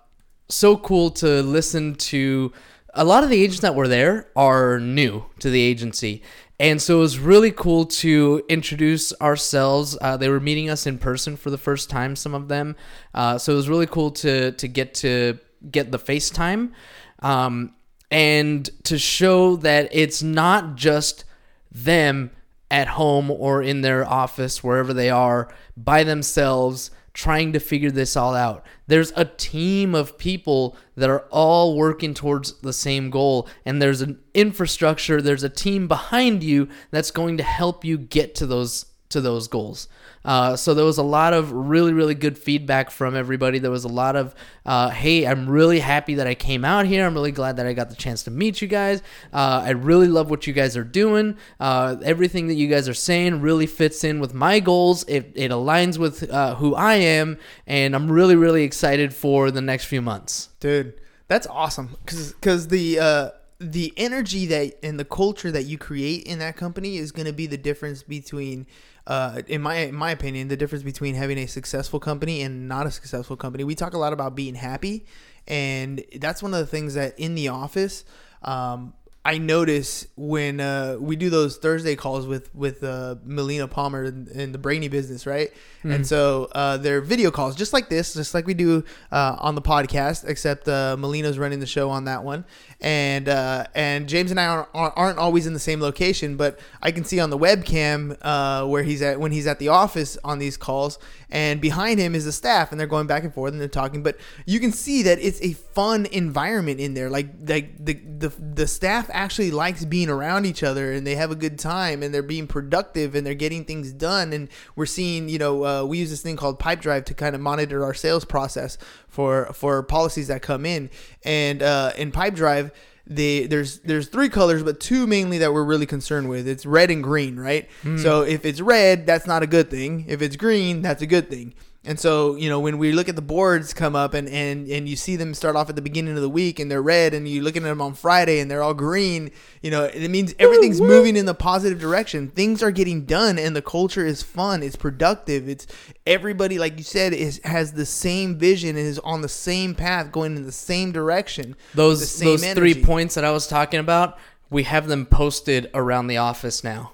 so 0.49 0.77
cool 0.77 1.11
to 1.13 1.43
listen 1.43 1.95
to. 1.95 2.53
A 2.95 3.05
lot 3.05 3.23
of 3.23 3.31
the 3.31 3.41
agents 3.41 3.61
that 3.61 3.77
were 3.77 3.87
there 3.87 4.29
are 4.35 4.81
new 4.81 5.25
to 5.39 5.51
the 5.51 5.61
agency. 5.61 6.23
And 6.61 6.83
so 6.83 6.97
it 6.97 7.01
was 7.01 7.19
really 7.19 7.53
cool 7.53 7.85
to 7.87 8.43
introduce 8.49 9.13
ourselves. 9.21 9.97
Uh, 10.01 10.17
they 10.17 10.29
were 10.29 10.41
meeting 10.41 10.69
us 10.69 10.87
in 10.87 10.99
person 10.99 11.37
for 11.37 11.51
the 11.51 11.59
first 11.59 11.89
time, 11.89 12.17
some 12.17 12.35
of 12.35 12.49
them. 12.49 12.75
Uh, 13.15 13.39
so 13.39 13.53
it 13.53 13.57
was 13.57 13.69
really 13.69 13.87
cool 13.87 14.11
to 14.11 14.53
to 14.53 14.69
get 14.69 14.95
to 14.95 15.39
get 15.71 15.93
the 15.93 15.99
FaceTime 15.99 16.73
um, 17.21 17.75
and 18.11 18.69
to 18.85 18.99
show 18.99 19.57
that 19.57 19.89
it's 19.93 20.23
not 20.23 20.75
just 20.75 21.25
them 21.71 22.31
at 22.71 22.89
home 22.89 23.31
or 23.31 23.63
in 23.63 23.81
their 23.81 24.07
office, 24.07 24.63
wherever 24.63 24.93
they 24.93 25.11
are, 25.11 25.49
by 25.77 26.05
themselves, 26.05 26.91
trying 27.15 27.53
to 27.53 27.61
figure 27.61 27.91
this 27.91 28.17
all 28.17 28.35
out. 28.35 28.65
There's 28.89 29.13
a 29.15 29.25
team 29.25 29.95
of 29.95 30.19
people 30.19 30.77
that 30.97 31.09
are 31.09 31.27
all 31.31 31.77
working 31.77 32.15
towards 32.15 32.55
the 32.61 32.73
same 32.73 33.11
goal, 33.11 33.49
and 33.65 33.81
there's 33.81 34.01
an 34.01 34.19
infrastructure, 34.35 35.23
there's 35.23 35.45
a 35.45 35.49
team 35.49 35.87
behind 35.87 36.43
you 36.43 36.69
that's 36.91 37.11
going 37.13 37.37
to 37.37 37.43
help 37.45 37.85
you 37.85 37.97
get 37.97 38.35
to 38.37 38.47
those 38.47 38.87
to 39.11 39.21
those 39.21 39.49
goals. 39.49 39.89
Uh, 40.25 40.57
so 40.57 40.75
there 40.75 40.85
was 40.85 40.99
a 40.99 41.03
lot 41.03 41.33
of 41.33 41.53
really, 41.53 41.93
really 41.93 42.15
good 42.15 42.37
feedback 42.37 42.91
from 42.91 43.17
everybody. 43.17 43.59
There 43.59 43.71
was 43.71 43.85
a 43.85 43.89
lot 43.89 44.17
of, 44.17 44.35
uh, 44.67 44.91
hey, 44.91 45.27
I'm 45.27 45.49
really 45.49 45.79
happy 45.79 46.15
that 46.17 46.27
I 46.27 46.35
came 46.35 46.65
out 46.65 46.87
here. 46.87 47.07
I'm 47.07 47.15
really 47.15 47.33
glad 47.33 47.57
that 47.57 47.67
I 47.67 47.73
got 47.73 47.89
the 47.89 47.97
chance 47.97 48.23
to 48.25 48.31
meet 48.31 48.61
you 48.61 48.69
guys. 48.69 49.01
Uh, 49.33 49.63
I 49.65 49.71
really 49.71 50.09
love 50.09 50.29
what 50.29 50.47
you 50.47 50.53
guys 50.53 50.77
are 50.77 50.85
doing. 50.85 51.37
Uh, 51.59 51.97
everything 52.03 52.49
that 52.49 52.55
you 52.55 52.69
guys 52.69 52.89
are 52.89 52.95
saying 52.95 53.41
really 53.41 53.67
fits 53.67 54.05
in 54.05 54.21
with 54.21 54.35
my 54.35 54.61
goals. 54.61 55.05
It, 55.09 55.33
it 55.35 55.51
aligns 55.51 55.97
with 55.99 56.31
uh, 56.31 56.57
who 56.57 56.75
I 56.75 56.95
am, 56.95 57.39
and 57.67 57.95
I'm 57.95 58.11
really, 58.11 58.37
really 58.37 58.65
excited 58.65 59.15
for 59.15 59.51
the 59.51 59.63
next 59.63 59.87
few 59.87 60.03
months. 60.03 60.51
dude 60.61 61.01
that's 61.29 61.47
awesome 61.47 61.97
because 62.05 62.69
the 62.69 62.99
uh 62.99 63.31
the 63.61 63.93
energy 63.97 64.47
that 64.47 64.79
and 64.85 65.01
the 65.01 65.05
culture 65.05 65.51
that 65.51 65.65
you 65.65 65.77
create 65.77 66.25
in 66.25 66.39
that 66.39 66.57
company 66.57 66.97
is 66.97 67.11
going 67.11 67.27
to 67.27 67.33
be 67.33 67.47
the 67.47 67.57
difference 67.57 68.05
between 68.05 68.67
uh 69.09 69.43
in 69.49 69.61
my 69.61 69.77
in 69.79 69.95
my 69.95 70.13
opinion 70.13 70.47
the 70.47 70.57
difference 70.57 70.85
between 70.85 71.17
having 71.17 71.39
a 71.39 71.47
successful 71.47 71.99
company 71.99 72.43
and 72.43 72.69
not 72.69 72.87
a 72.87 72.91
successful 72.91 73.37
company 73.37 73.65
we 73.65 73.75
talk 73.75 73.95
a 73.95 73.99
lot 73.99 74.13
about 74.13 74.37
being 74.37 74.55
happy 74.55 75.05
and 75.49 76.05
that's 76.21 76.41
one 76.41 76.55
of 76.55 76.61
the 76.61 76.67
things 76.67 76.95
that 76.95 77.19
in 77.19 77.35
the 77.35 77.49
office 77.49 78.05
um 78.43 78.93
I 79.25 79.37
notice 79.37 80.07
when 80.17 80.59
uh, 80.59 80.97
we 80.99 81.15
do 81.15 81.29
those 81.29 81.59
Thursday 81.59 81.97
calls 81.97 82.27
with 82.27 82.55
with 82.55 82.83
uh, 82.83 83.17
Melina 83.25 83.69
Palmer 83.69 84.05
in, 84.05 84.27
in 84.29 84.53
the 84.53 84.59
Brainy 84.59 84.89
business, 84.89 85.27
right? 85.27 85.51
And 85.85 86.07
so 86.07 86.49
uh, 86.53 86.79
they're 86.79 87.03
video 87.03 87.31
calls, 87.31 87.55
just 87.55 87.75
like 87.75 87.91
this, 87.91 88.15
just 88.15 88.33
like 88.33 88.47
we 88.47 88.55
do 88.55 88.85
uh, 89.13 89.37
on 89.39 89.55
the 89.55 89.61
podcast. 89.61 90.27
Except 90.27 90.67
uh, 90.67 90.97
Melina's 90.99 91.39
running 91.39 91.61
the 91.61 91.67
show 91.67 91.91
on 91.91 92.05
that 92.07 92.25
one, 92.25 92.47
and 92.81 93.29
uh, 93.29 93.67
and 93.75 94.09
James 94.09 94.31
and 94.31 94.39
I 94.39 94.47
aren't, 94.47 94.69
aren't 94.75 95.19
always 95.19 95.47
in 95.47 95.53
the 95.53 95.59
same 95.59 95.81
location, 95.81 96.37
but 96.37 96.61
I 96.81 96.93
can 96.93 97.05
see 97.05 97.19
on 97.19 97.31
the 97.31 97.39
webcam 97.39 98.17
uh, 98.23 98.67
where 98.67 98.85
he's 98.85 99.03
at 99.03 99.19
when 99.19 99.33
he's 99.33 99.49
at 99.49 99.59
the 99.59 99.69
office 99.69 100.17
on 100.23 100.39
these 100.39 100.57
calls, 100.57 100.99
and 101.29 101.61
behind 101.61 101.99
him 101.99 102.15
is 102.15 102.25
the 102.25 102.33
staff, 102.33 102.71
and 102.71 102.79
they're 102.79 102.87
going 102.87 103.09
back 103.09 103.25
and 103.25 103.35
forth 103.35 103.53
and 103.53 103.61
they're 103.61 103.69
talking. 103.69 104.05
But 104.05 104.17
you 104.47 104.61
can 104.61 104.71
see 104.71 105.03
that 105.03 105.19
it's 105.19 105.43
a 105.43 105.55
fun 105.55 106.07
environment 106.07 106.79
in 106.79 106.95
there. 106.95 107.11
Like 107.11 107.31
like 107.45 107.85
the 107.85 107.95
the 107.95 108.29
the 108.29 108.69
staff 108.69 109.11
actually 109.13 109.51
likes 109.51 109.85
being 109.85 110.09
around 110.09 110.47
each 110.47 110.63
other, 110.63 110.93
and 110.93 111.05
they 111.05 111.17
have 111.17 111.33
a 111.33 111.37
good 111.37 111.59
time, 111.59 112.05
and 112.05 112.15
they're 112.15 112.23
being 112.23 112.47
productive, 112.47 113.17
and 113.17 113.27
they're 113.27 113.35
getting 113.35 113.65
things 113.65 113.93
done. 113.93 114.33
And 114.33 114.49
we're 114.77 114.87
seeing, 114.87 115.29
you 115.29 115.39
know, 115.39 115.65
uh, 115.65 115.85
we 115.85 115.99
use 115.99 116.11
this 116.11 116.23
thing 116.23 116.37
called 116.37 116.61
Pipedrive 116.61 117.07
to 117.07 117.15
kind 117.15 117.35
of 117.35 117.41
monitor 117.41 117.85
our 117.85 117.95
sales 117.95 118.25
process 118.25 118.79
for 119.09 119.47
for 119.53 119.83
policies 119.83 120.29
that 120.29 120.43
come 120.43 120.65
in, 120.65 120.91
and 121.25 121.61
uh, 121.61 121.91
in 121.99 122.13
Pipedrive 122.13 122.68
the 123.09 123.47
there's 123.47 123.79
there's 123.81 124.09
three 124.09 124.29
colors 124.29 124.63
but 124.63 124.81
two 124.81 125.07
mainly 125.07 125.39
that 125.39 125.53
we're 125.53 125.65
really 125.65 125.87
concerned 125.87 126.29
with. 126.29 126.47
It's 126.47 126.67
red 126.67 126.91
and 126.91 127.03
green 127.03 127.39
right? 127.39 127.69
Hmm. 127.83 127.99
So 127.99 128.23
if 128.23 128.45
it's 128.45 128.61
red 128.61 129.07
that's 129.07 129.27
not 129.27 129.43
a 129.43 129.47
good 129.47 129.71
thing. 129.71 130.05
If 130.09 130.23
it's 130.23 130.37
green 130.37 130.83
that's 130.83 131.03
a 131.03 131.07
good 131.07 131.31
thing 131.31 131.55
And 131.85 131.99
so, 131.99 132.35
you 132.35 132.51
know, 132.51 132.59
when 132.59 132.77
we 132.77 132.93
look 132.93 133.09
at 133.09 133.15
the 133.15 133.23
boards 133.23 133.73
come 133.73 133.95
up 133.95 134.13
and, 134.13 134.29
and, 134.29 134.69
and 134.69 134.89
you 134.89 134.97
see 134.97 135.15
them 135.15 135.33
start 135.33 135.55
off 135.55 135.71
at 135.71 135.77
the 135.77 135.81
beginning 135.81 136.17
of 136.17 136.21
the 136.21 136.29
week 136.29 136.59
and 136.59 136.71
they're 136.71 136.83
red 136.83 137.15
and 137.15 137.27
you 137.29 137.41
looking 137.41 137.63
at 137.63 137.69
them 137.69 137.81
on 137.81 137.95
Friday 137.95 138.41
and 138.41 138.51
they're 138.51 138.63
all 138.63 138.75
green, 138.75 139.31
you 139.63 139.71
know, 139.71 139.85
it 139.85 140.11
means 140.11 140.35
everything's 140.41 140.81
moving 140.81 141.17
in 141.17 141.25
the 141.25 141.35
positive 141.35 141.79
direction. 141.79 142.29
Things 142.29 142.63
are 142.65 142.73
getting 142.73 143.05
done 143.05 143.39
and 143.39 143.55
the 143.55 143.63
culture 143.63 144.05
is 144.05 144.23
fun, 144.25 144.63
it's 144.63 144.77
productive. 144.77 145.49
It's 145.49 145.67
everybody 146.05 146.59
like 146.59 146.77
you 146.79 146.85
said 146.85 147.13
is 147.13 147.41
has 147.45 147.73
the 147.73 147.87
same 147.87 148.37
vision 148.37 148.71
and 148.71 148.87
is 148.87 148.99
on 148.99 149.23
the 149.23 149.29
same 149.29 149.75
path 149.75 150.11
going 150.11 150.37
in 150.37 150.43
the 150.43 150.53
same 150.53 150.91
direction. 150.91 151.55
Those 151.75 152.11
same 152.11 152.27
those 152.27 152.53
three 152.55 152.83
points 152.83 153.15
that 153.15 153.25
I 153.25 153.31
was 153.31 153.47
talking 153.47 153.79
about, 153.79 154.19
we 154.51 154.65
have 154.65 154.89
them 154.89 155.07
posted 155.07 155.71
around 155.75 156.09
the 156.09 156.17
office 156.17 156.65
now. 156.65 156.93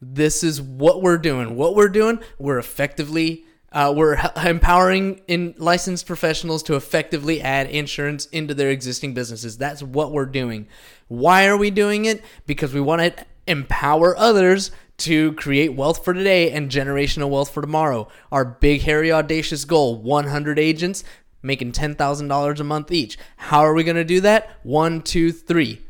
This 0.00 0.42
is 0.42 0.60
what 0.60 1.02
we're 1.02 1.18
doing. 1.18 1.56
What 1.56 1.76
we're 1.76 1.88
doing, 1.88 2.20
we're 2.38 2.58
effectively 2.58 3.44
uh, 3.74 3.92
we're 3.94 4.16
h- 4.16 4.30
empowering 4.46 5.20
in 5.26 5.54
licensed 5.58 6.06
professionals 6.06 6.62
to 6.62 6.76
effectively 6.76 7.42
add 7.42 7.68
insurance 7.68 8.26
into 8.26 8.54
their 8.54 8.70
existing 8.70 9.12
businesses. 9.12 9.58
That's 9.58 9.82
what 9.82 10.12
we're 10.12 10.26
doing. 10.26 10.68
Why 11.08 11.46
are 11.46 11.56
we 11.56 11.70
doing 11.70 12.04
it? 12.04 12.22
Because 12.46 12.72
we 12.72 12.80
want 12.80 13.02
to 13.02 13.26
empower 13.46 14.16
others 14.16 14.70
to 14.96 15.32
create 15.32 15.74
wealth 15.74 16.04
for 16.04 16.14
today 16.14 16.52
and 16.52 16.70
generational 16.70 17.28
wealth 17.28 17.50
for 17.50 17.60
tomorrow. 17.60 18.08
Our 18.30 18.44
big, 18.44 18.82
hairy, 18.82 19.10
audacious 19.10 19.64
goal 19.64 20.00
100 20.00 20.58
agents 20.58 21.02
making 21.42 21.72
$10,000 21.72 22.60
a 22.60 22.64
month 22.64 22.92
each. 22.92 23.18
How 23.36 23.60
are 23.60 23.74
we 23.74 23.84
going 23.84 23.96
to 23.96 24.04
do 24.04 24.20
that? 24.20 24.50
One, 24.62 25.02
two, 25.02 25.32
three, 25.32 25.82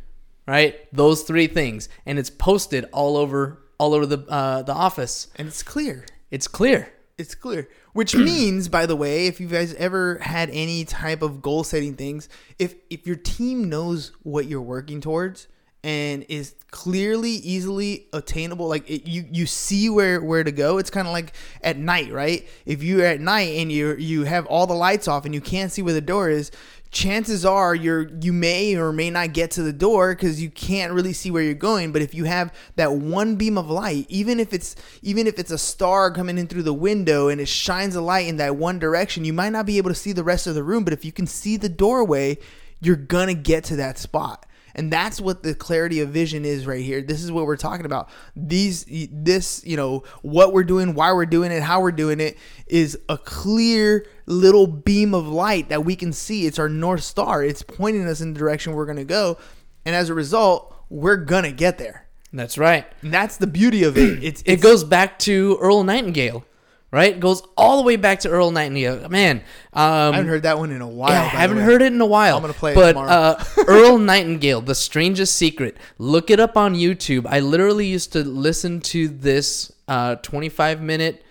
right? 0.49 0.77
Those 0.93 1.23
three 1.23 1.47
things. 1.47 1.91
And 2.07 2.19
it's 2.19 2.31
posted 2.31 2.87
all 2.93 3.17
over 3.17 3.61
all 3.77 3.93
over 3.93 4.07
the 4.07 4.19
uh, 4.29 4.63
the 4.63 4.73
office. 4.73 5.29
And 5.37 5.49
it's 5.49 5.63
clear. 5.63 6.07
It's 6.31 6.49
clear. 6.49 6.94
It's 7.17 7.35
clear. 7.35 7.69
Which 7.93 8.15
means, 8.17 8.69
by 8.69 8.87
the 8.87 8.97
way, 8.97 9.27
if 9.27 9.41
you 9.41 9.47
guys 9.47 9.75
ever 9.75 10.19
had 10.19 10.51
any 10.51 10.85
type 10.85 11.23
of 11.23 11.43
goal 11.43 11.65
setting 11.65 11.95
things, 11.95 12.29
if 12.59 12.75
if 12.91 13.07
your 13.07 13.17
team 13.17 13.69
knows 13.69 14.13
what 14.23 14.47
you're 14.47 14.61
working 14.63 15.01
towards 15.01 15.49
and 15.85 16.25
is 16.31 16.55
clearly 16.71 17.31
easily 17.31 18.07
attainable 18.15 18.67
like 18.67 18.89
it, 18.89 19.07
you 19.07 19.27
you 19.31 19.45
see 19.45 19.91
where 19.91 20.21
where 20.21 20.43
to 20.43 20.51
go 20.51 20.79
it's 20.79 20.89
kind 20.91 21.07
of 21.07 21.13
like 21.13 21.35
at 21.63 21.77
night 21.77 22.11
right 22.11 22.49
if 22.65 22.83
you're 22.83 23.05
at 23.05 23.21
night 23.21 23.55
and 23.59 23.71
you 23.71 23.95
you 23.97 24.25
have 24.25 24.47
all 24.47 24.67
the 24.67 24.75
lights 24.75 25.07
off 25.07 25.27
and 25.27 25.35
you 25.35 25.43
can't 25.43 25.71
see 25.71 25.83
where 25.83 25.93
the 25.93 26.01
door 26.01 26.31
is 26.31 26.51
chances 26.95 27.45
are 27.45 27.75
you're 27.75 28.09
you 28.21 28.33
may 28.33 28.77
or 28.77 28.93
may 28.93 29.11
not 29.11 29.33
get 29.33 29.51
to 29.51 29.63
the 29.63 29.73
door 29.73 30.15
because 30.15 30.41
you 30.41 30.49
can't 30.49 30.93
really 30.93 31.13
see 31.13 31.31
where 31.31 31.43
you're 31.43 31.53
going. 31.53 31.93
But 31.93 32.01
if 32.03 32.15
you 32.15 32.25
have 32.25 32.55
that 32.77 32.93
one 32.95 33.37
beam 33.37 33.59
of 33.59 33.69
light 33.69 34.07
even 34.09 34.39
if 34.41 34.55
it's 34.55 34.77
even 35.03 35.27
if 35.27 35.39
it's 35.39 35.51
a 35.51 35.59
star 35.59 36.11
coming 36.13 36.39
in 36.39 36.47
through 36.47 36.63
the 36.63 36.73
window 36.73 37.29
and 37.29 37.41
it 37.41 37.49
shines 37.49 37.97
a 37.97 38.01
light 38.01 38.29
in 38.29 38.37
that 38.37 38.57
one 38.57 38.79
direction 38.79 39.25
you 39.25 39.33
might 39.33 39.51
not 39.51 39.67
be 39.67 39.77
able 39.77 39.91
to 39.91 39.95
see 39.95 40.13
the 40.13 40.25
rest 40.25 40.47
of 40.47 40.55
the 40.55 40.63
room. 40.63 40.85
But 40.85 40.93
if 40.93 41.05
you 41.05 41.13
can 41.13 41.27
see 41.27 41.57
the 41.57 41.69
doorway 41.69 42.39
you're 42.81 42.97
gonna 42.97 43.35
get 43.35 43.65
to 43.65 43.77
that 43.77 43.99
spot. 43.99 44.47
And 44.77 44.93
that's 44.93 45.21
what 45.21 45.43
the 45.43 45.55
clarity 45.55 46.01
of 46.01 46.09
vision 46.09 46.45
is 46.45 46.67
right 46.67 46.85
here. 46.85 47.01
This 47.01 47.23
is 47.23 47.31
what 47.31 47.47
we're 47.47 47.57
talking 47.57 47.87
about. 47.87 48.09
These 48.37 48.87
this 49.13 49.65
you 49.65 49.77
know 49.77 50.05
what 50.23 50.53
we're 50.53 50.65
doing 50.65 50.95
why 50.95 51.13
we're 51.13 51.27
doing 51.27 51.51
it 51.51 51.63
how 51.63 51.81
we're 51.81 51.93
doing 51.93 52.21
it 52.21 52.39
is 52.67 52.99
a 53.09 53.19
clear 53.19 54.07
little 54.27 54.67
beam 54.67 55.15
of 55.15 55.27
light 55.29 55.69
that 55.69 55.85
we 55.85 55.95
can 55.97 56.13
see 56.13 56.47
it's 56.47 56.59
our 56.59 56.69
north 56.69 57.03
star 57.03 57.43
it's 57.45 57.63
pointing 57.63 58.07
us 58.07 58.21
in 58.21 58.33
the 58.33 58.39
direction 58.39 58.73
we're 58.73 58.87
going 58.87 58.97
to 58.97 59.05
go 59.05 59.37
and 59.85 59.95
as 59.95 60.09
a 60.09 60.15
result 60.15 60.75
we're 60.89 61.17
going 61.17 61.45
to 61.45 61.53
get 61.53 61.79
there 61.79 62.07
That's 62.33 62.57
right. 62.59 62.87
and 63.03 63.13
that's 63.13 63.37
the 63.37 63.47
beauty 63.47 63.85
of 63.85 63.97
it 63.99 64.23
it's, 64.25 64.43
It 64.47 64.61
goes 64.61 64.83
back 64.85 65.19
to 65.21 65.59
Earl 65.61 65.85
Nightingale, 65.85 66.45
right? 66.91 67.15
It 67.15 67.21
goes 67.21 67.43
all 67.57 67.77
the 67.79 67.83
way 67.83 67.97
back 67.97 68.21
to 68.21 68.29
Earl 68.31 68.51
Nightingale. 68.51 69.09
Man, 69.09 69.39
um, 69.73 70.13
i 70.13 70.17
haven't 70.17 70.29
heard 70.29 70.43
that 70.45 70.59
one 70.59 70.71
in 70.71 70.81
a 70.81 70.89
while 70.89 71.11
Yeah, 71.11 71.23
I 71.23 71.41
haven't 71.41 71.59
heard 71.59 71.83
it 71.83 71.93
in 71.93 72.01
a 72.01 72.07
while. 72.07 72.37
I'm 72.37 72.43
gonna 72.43 72.53
play 72.55 72.73
it 72.73 72.77
but, 72.77 72.93
tomorrow. 72.93 73.11
uh, 73.11 73.45
Earl 73.67 73.99
Nightingale, 73.99 74.61
The 74.61 74.75
Strangest 74.75 75.35
Secret. 75.37 75.77
Look 75.99 76.31
it 76.31 76.39
up 76.41 76.57
on 76.57 76.75
YouTube. 76.75 77.27
I 77.29 77.41
literally 77.41 77.87
used 77.87 78.13
to 78.13 78.23
listen 78.25 78.81
to 78.83 79.09
this 79.09 79.73
uh, 79.89 80.17
25 80.17 80.81
minute 80.81 81.25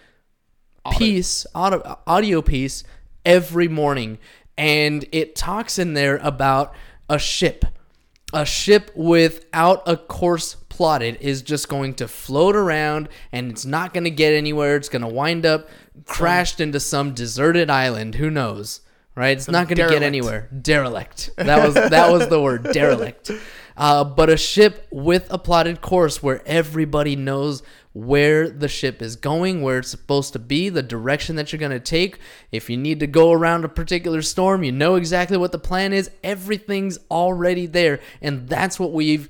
piece, 0.92 1.46
audio, 1.56 2.00
audio 2.06 2.42
piece, 2.42 2.84
every 3.26 3.68
morning. 3.68 4.18
And 4.58 5.06
it 5.12 5.36
talks 5.36 5.80
in 5.80 5.94
there 5.94 6.18
about 6.18 6.74
a 7.10 7.18
ship. 7.18 7.66
A 8.34 8.46
ship 8.46 8.92
without 8.96 9.84
a 9.88 9.96
course 9.96 10.56
plotted 10.70 11.18
is 11.22 11.44
just 11.44 11.70
going 11.70 11.94
to 11.94 12.08
float 12.08 12.56
around 12.56 13.08
and 13.32 13.52
it's 13.52 13.66
not 13.66 13.94
going 13.94 14.06
to 14.06 14.10
get 14.10 14.34
anywhere. 14.34 14.76
It's 14.76 14.90
going 14.90 15.04
to 15.04 15.08
wind 15.08 15.46
up 15.46 15.70
crashed 16.06 16.60
into 16.60 16.80
some 16.80 17.14
deserted 17.14 17.70
island. 17.70 18.16
Who 18.16 18.30
knows? 18.30 18.82
Right? 19.16 19.38
It's 19.38 19.48
not 19.48 19.68
going 19.68 19.78
to 19.88 19.94
get 19.94 20.02
anywhere. 20.02 20.50
Derelict. 20.60 21.30
That 21.38 21.64
was 21.64 21.76
that 21.76 22.12
was 22.12 22.28
the 22.30 22.42
word. 22.42 22.64
Derelict. 22.74 23.32
Uh, 23.76 24.04
but 24.04 24.30
a 24.30 24.38
ship 24.38 24.86
with 24.92 25.26
a 25.34 25.38
plotted 25.40 25.82
course 25.82 26.22
where 26.22 26.44
everybody 26.46 27.16
knows 27.16 27.64
where 27.94 28.50
the 28.50 28.68
ship 28.68 29.02
is 29.02 29.16
going, 29.16 29.62
where 29.62 29.78
it's 29.78 29.90
supposed 29.90 30.34
to 30.34 30.40
be, 30.40 30.70
the 30.70 30.84
direction 30.84 31.36
that 31.36 31.52
you're 31.52 31.60
going 31.60 31.72
to 31.72 31.80
take. 31.80 32.20
If 32.52 32.70
you 32.70 32.76
need 32.76 33.00
to 33.00 33.08
go 33.08 33.32
around 33.32 33.64
a 33.64 33.70
particular 33.70 34.22
storm, 34.24 34.64
you 34.64 34.72
know 34.72 34.96
exactly 34.96 35.38
what 35.38 35.52
the 35.52 35.60
plan 35.60 35.94
is. 35.94 36.10
Everything's 36.24 36.98
already 37.12 37.68
there. 37.68 38.00
And 38.22 38.50
that's 38.50 38.80
what 38.80 38.92
we've 38.92 39.30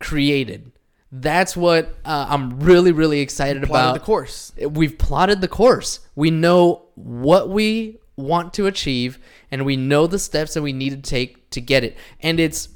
created. 0.00 0.72
That's 1.12 1.56
what 1.56 1.96
uh, 2.04 2.26
I'm 2.28 2.60
really, 2.60 2.92
really 2.92 3.20
excited 3.20 3.64
about. 3.64 3.94
the 3.94 4.00
course 4.00 4.52
We've 4.58 4.96
plotted 4.96 5.40
the 5.40 5.48
course. 5.48 6.00
We 6.14 6.30
know 6.30 6.86
what 6.94 7.48
we 7.48 7.98
want 8.16 8.54
to 8.54 8.66
achieve, 8.66 9.18
and 9.50 9.64
we 9.64 9.76
know 9.76 10.06
the 10.06 10.18
steps 10.18 10.54
that 10.54 10.62
we 10.62 10.72
need 10.72 10.90
to 10.90 11.10
take 11.10 11.50
to 11.50 11.60
get 11.60 11.82
it. 11.82 11.96
And 12.20 12.38
it's 12.38 12.68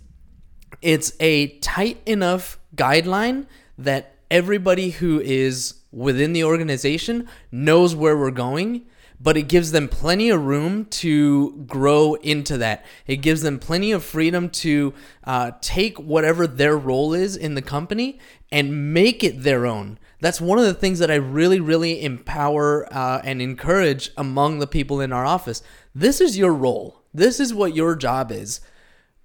it's 0.82 1.12
a 1.20 1.58
tight 1.58 2.00
enough 2.06 2.58
guideline 2.74 3.46
that 3.78 4.13
everybody 4.34 4.90
who 4.90 5.20
is 5.20 5.74
within 5.92 6.32
the 6.32 6.42
organization 6.42 7.28
knows 7.52 7.94
where 7.94 8.18
we're 8.18 8.32
going 8.32 8.84
but 9.20 9.36
it 9.36 9.48
gives 9.48 9.70
them 9.70 9.86
plenty 9.88 10.28
of 10.28 10.44
room 10.44 10.84
to 10.86 11.52
grow 11.68 12.14
into 12.14 12.58
that. 12.58 12.84
It 13.06 13.18
gives 13.18 13.42
them 13.42 13.60
plenty 13.60 13.92
of 13.92 14.04
freedom 14.04 14.50
to 14.50 14.92
uh, 15.22 15.52
take 15.60 15.98
whatever 15.98 16.48
their 16.48 16.76
role 16.76 17.14
is 17.14 17.36
in 17.36 17.54
the 17.54 17.62
company 17.62 18.18
and 18.50 18.92
make 18.92 19.22
it 19.22 19.42
their 19.42 19.66
own. 19.66 19.98
That's 20.20 20.40
one 20.40 20.58
of 20.58 20.64
the 20.64 20.74
things 20.74 20.98
that 20.98 21.12
i 21.12 21.14
really 21.14 21.60
really 21.60 22.04
empower 22.04 22.92
uh, 22.92 23.22
and 23.24 23.40
encourage 23.40 24.10
among 24.16 24.58
the 24.58 24.66
people 24.66 25.00
in 25.00 25.12
our 25.12 25.24
office. 25.24 25.62
This 25.94 26.20
is 26.20 26.36
your 26.36 26.52
role. 26.52 27.04
This 27.14 27.38
is 27.38 27.54
what 27.54 27.74
your 27.74 27.94
job 27.94 28.32
is. 28.32 28.60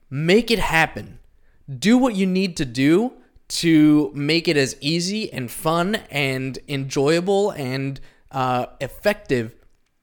Make 0.09 0.51
it 0.51 0.59
happen. 0.59 1.19
Do 1.67 1.97
what 1.97 2.15
you 2.15 2.27
need 2.27 2.55
to 2.57 2.65
do 2.65 3.13
to 3.49 4.11
make 4.13 4.47
it 4.47 4.57
as 4.57 4.75
easy 4.79 5.31
and 5.33 5.49
fun 5.51 5.95
and 6.11 6.57
enjoyable 6.67 7.51
and 7.51 7.99
uh, 8.31 8.67
effective 8.79 9.55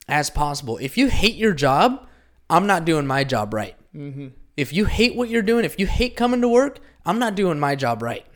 as 0.08 0.30
possible. 0.30 0.78
If 0.80 0.98
you 0.98 1.08
hate 1.08 1.36
your 1.36 1.54
job, 1.54 2.06
I'm 2.50 2.66
not 2.66 2.84
doing 2.84 3.06
my 3.06 3.24
job 3.24 3.54
right. 3.54 3.76
If 4.56 4.72
you 4.72 4.84
hate 4.86 5.14
what 5.16 5.28
you're 5.28 5.42
doing, 5.42 5.64
if 5.64 5.78
you 5.78 5.86
hate 5.86 6.16
coming 6.16 6.40
to 6.40 6.48
work, 6.48 6.80
I'm 7.04 7.18
not 7.18 7.34
doing 7.34 7.58
my 7.60 7.76
job 7.76 8.02
right. 8.02 8.26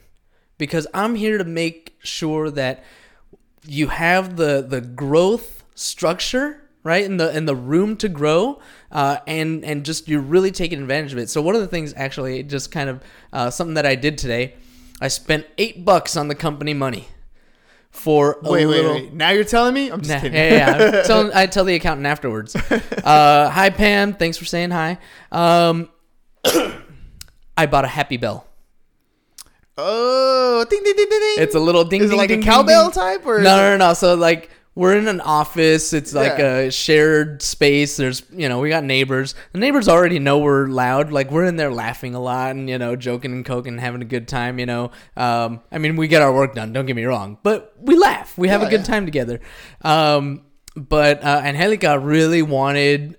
Because 0.59 0.87
I'm 0.95 1.15
here 1.15 1.39
to 1.39 1.45
make 1.45 1.97
sure 2.01 2.51
that 2.51 2.85
you 3.67 3.89
have 3.89 4.37
the 4.37 4.65
the 4.67 4.81
growth 4.81 5.65
structure 5.75 6.63
right 6.83 7.05
and 7.05 7.21
the 7.21 7.31
and 7.31 7.47
the 7.47 7.55
room 7.55 7.97
to 7.97 8.09
grow 8.09 8.59
uh, 8.91 9.19
and 9.27 9.65
and 9.65 9.85
just 9.85 10.09
you're 10.09 10.21
really 10.21 10.51
taking 10.51 10.81
advantage 10.81 11.13
of 11.13 11.19
it 11.19 11.29
so 11.29 11.43
one 11.43 11.55
of 11.55 11.61
the 11.61 11.67
things 11.67 11.93
actually 11.95 12.43
just 12.43 12.73
kind 12.73 12.89
of 12.89 13.03
uh, 13.35 13.51
something 13.51 13.75
that 13.75 13.85
i 13.85 13.95
did 13.95 14.17
today 14.17 14.55
i 15.01 15.09
spent 15.09 15.47
eight 15.59 15.85
bucks 15.85 16.17
on 16.17 16.29
the 16.29 16.35
company 16.35 16.75
money 16.75 17.09
for 17.91 18.39
a 18.45 18.51
wait 18.51 18.67
wait 18.67 18.77
little 18.77 18.95
wait 18.95 19.13
now 19.13 19.31
you're 19.31 19.43
telling 19.45 19.75
me 19.75 19.89
i'm 19.91 20.01
just 20.01 20.11
Nah, 20.11 20.21
kidding 20.21 20.35
yeah, 20.35 20.79
yeah. 20.79 20.93
yeah. 20.95 21.03
Tell, 21.07 21.31
I 21.37 21.47
tell 21.47 21.65
the 21.65 21.75
accountant 21.75 22.07
afterwards. 22.07 22.55
Uh, 22.55 23.51
hi, 23.51 23.71
Pam. 23.71 24.15
Thanks 24.15 24.37
for 24.39 24.45
saying 24.45 24.71
hi. 24.71 24.99
Um, 25.33 25.89
I 27.57 27.67
bought 27.67 27.85
a 27.85 27.89
Happy 27.89 28.17
Bell. 28.17 28.47
oh 29.77 30.65
ding 30.69 30.83
ding 30.85 30.95
ding 30.97 31.09
ding 31.09 31.21
ding 31.21 31.43
It's 31.43 31.55
a 31.55 31.61
little 31.61 31.85
ding. 31.85 32.01
is 32.03 32.07
it 32.07 32.11
ding, 32.11 32.19
like 32.19 32.29
ding, 32.29 32.43
a 32.43 32.45
cowbell 32.45 32.85
ding. 32.85 32.93
type 32.93 33.27
or 33.27 33.39
No, 33.41 33.57
no, 33.57 33.77
no, 33.77 33.89
no. 33.89 33.95
So 33.95 34.15
like 34.15 34.51
we're 34.75 34.97
in 34.97 35.09
an 35.09 35.21
office. 35.21 35.93
It's 35.93 36.13
like 36.15 36.39
Yeah. 36.39 36.57
a 36.59 36.71
shared 36.71 37.43
space. 37.43 37.97
There's 37.97 38.23
you 38.33 38.49
know 38.49 38.61
we 38.61 38.69
got 38.69 38.85
neighbors. 38.85 39.35
The 39.53 39.59
neighbors 39.59 39.89
already 39.89 40.19
know 40.19 40.39
we're 40.39 40.67
loud. 40.69 41.11
Like 41.13 41.31
we're 41.31 41.45
in 41.45 41.57
there 41.57 41.73
laughing 41.73 42.15
a 42.15 42.21
lot 42.21 42.53
and 42.53 42.69
you 42.71 42.79
know 42.79 42.97
joking 42.97 43.33
and 43.33 43.45
coking, 43.45 43.73
and 43.75 43.81
having 43.81 44.01
a 44.03 44.07
good 44.07 44.29
time. 44.29 44.59
You 44.59 44.67
know, 44.67 44.91
um, 45.17 45.61
I 45.73 45.79
mean 45.79 45.97
we 45.97 46.09
get 46.09 46.23
our 46.23 46.33
work 46.33 46.55
done. 46.55 46.73
Don't 46.73 46.87
get 46.87 46.97
me 46.97 47.05
wrong, 47.05 47.39
but 47.43 47.75
we 47.81 47.97
laugh. 47.97 48.39
We 48.39 48.49
have 48.49 48.61
Yeah, 48.63 48.69
a 48.69 48.71
good 48.71 48.81
yeah. 48.81 48.87
time 48.87 49.05
together. 49.07 49.41
Um, 49.83 50.43
but 50.77 51.23
uh, 51.25 51.43
Angelica 51.45 51.99
really 51.99 52.43
wanted 52.43 53.17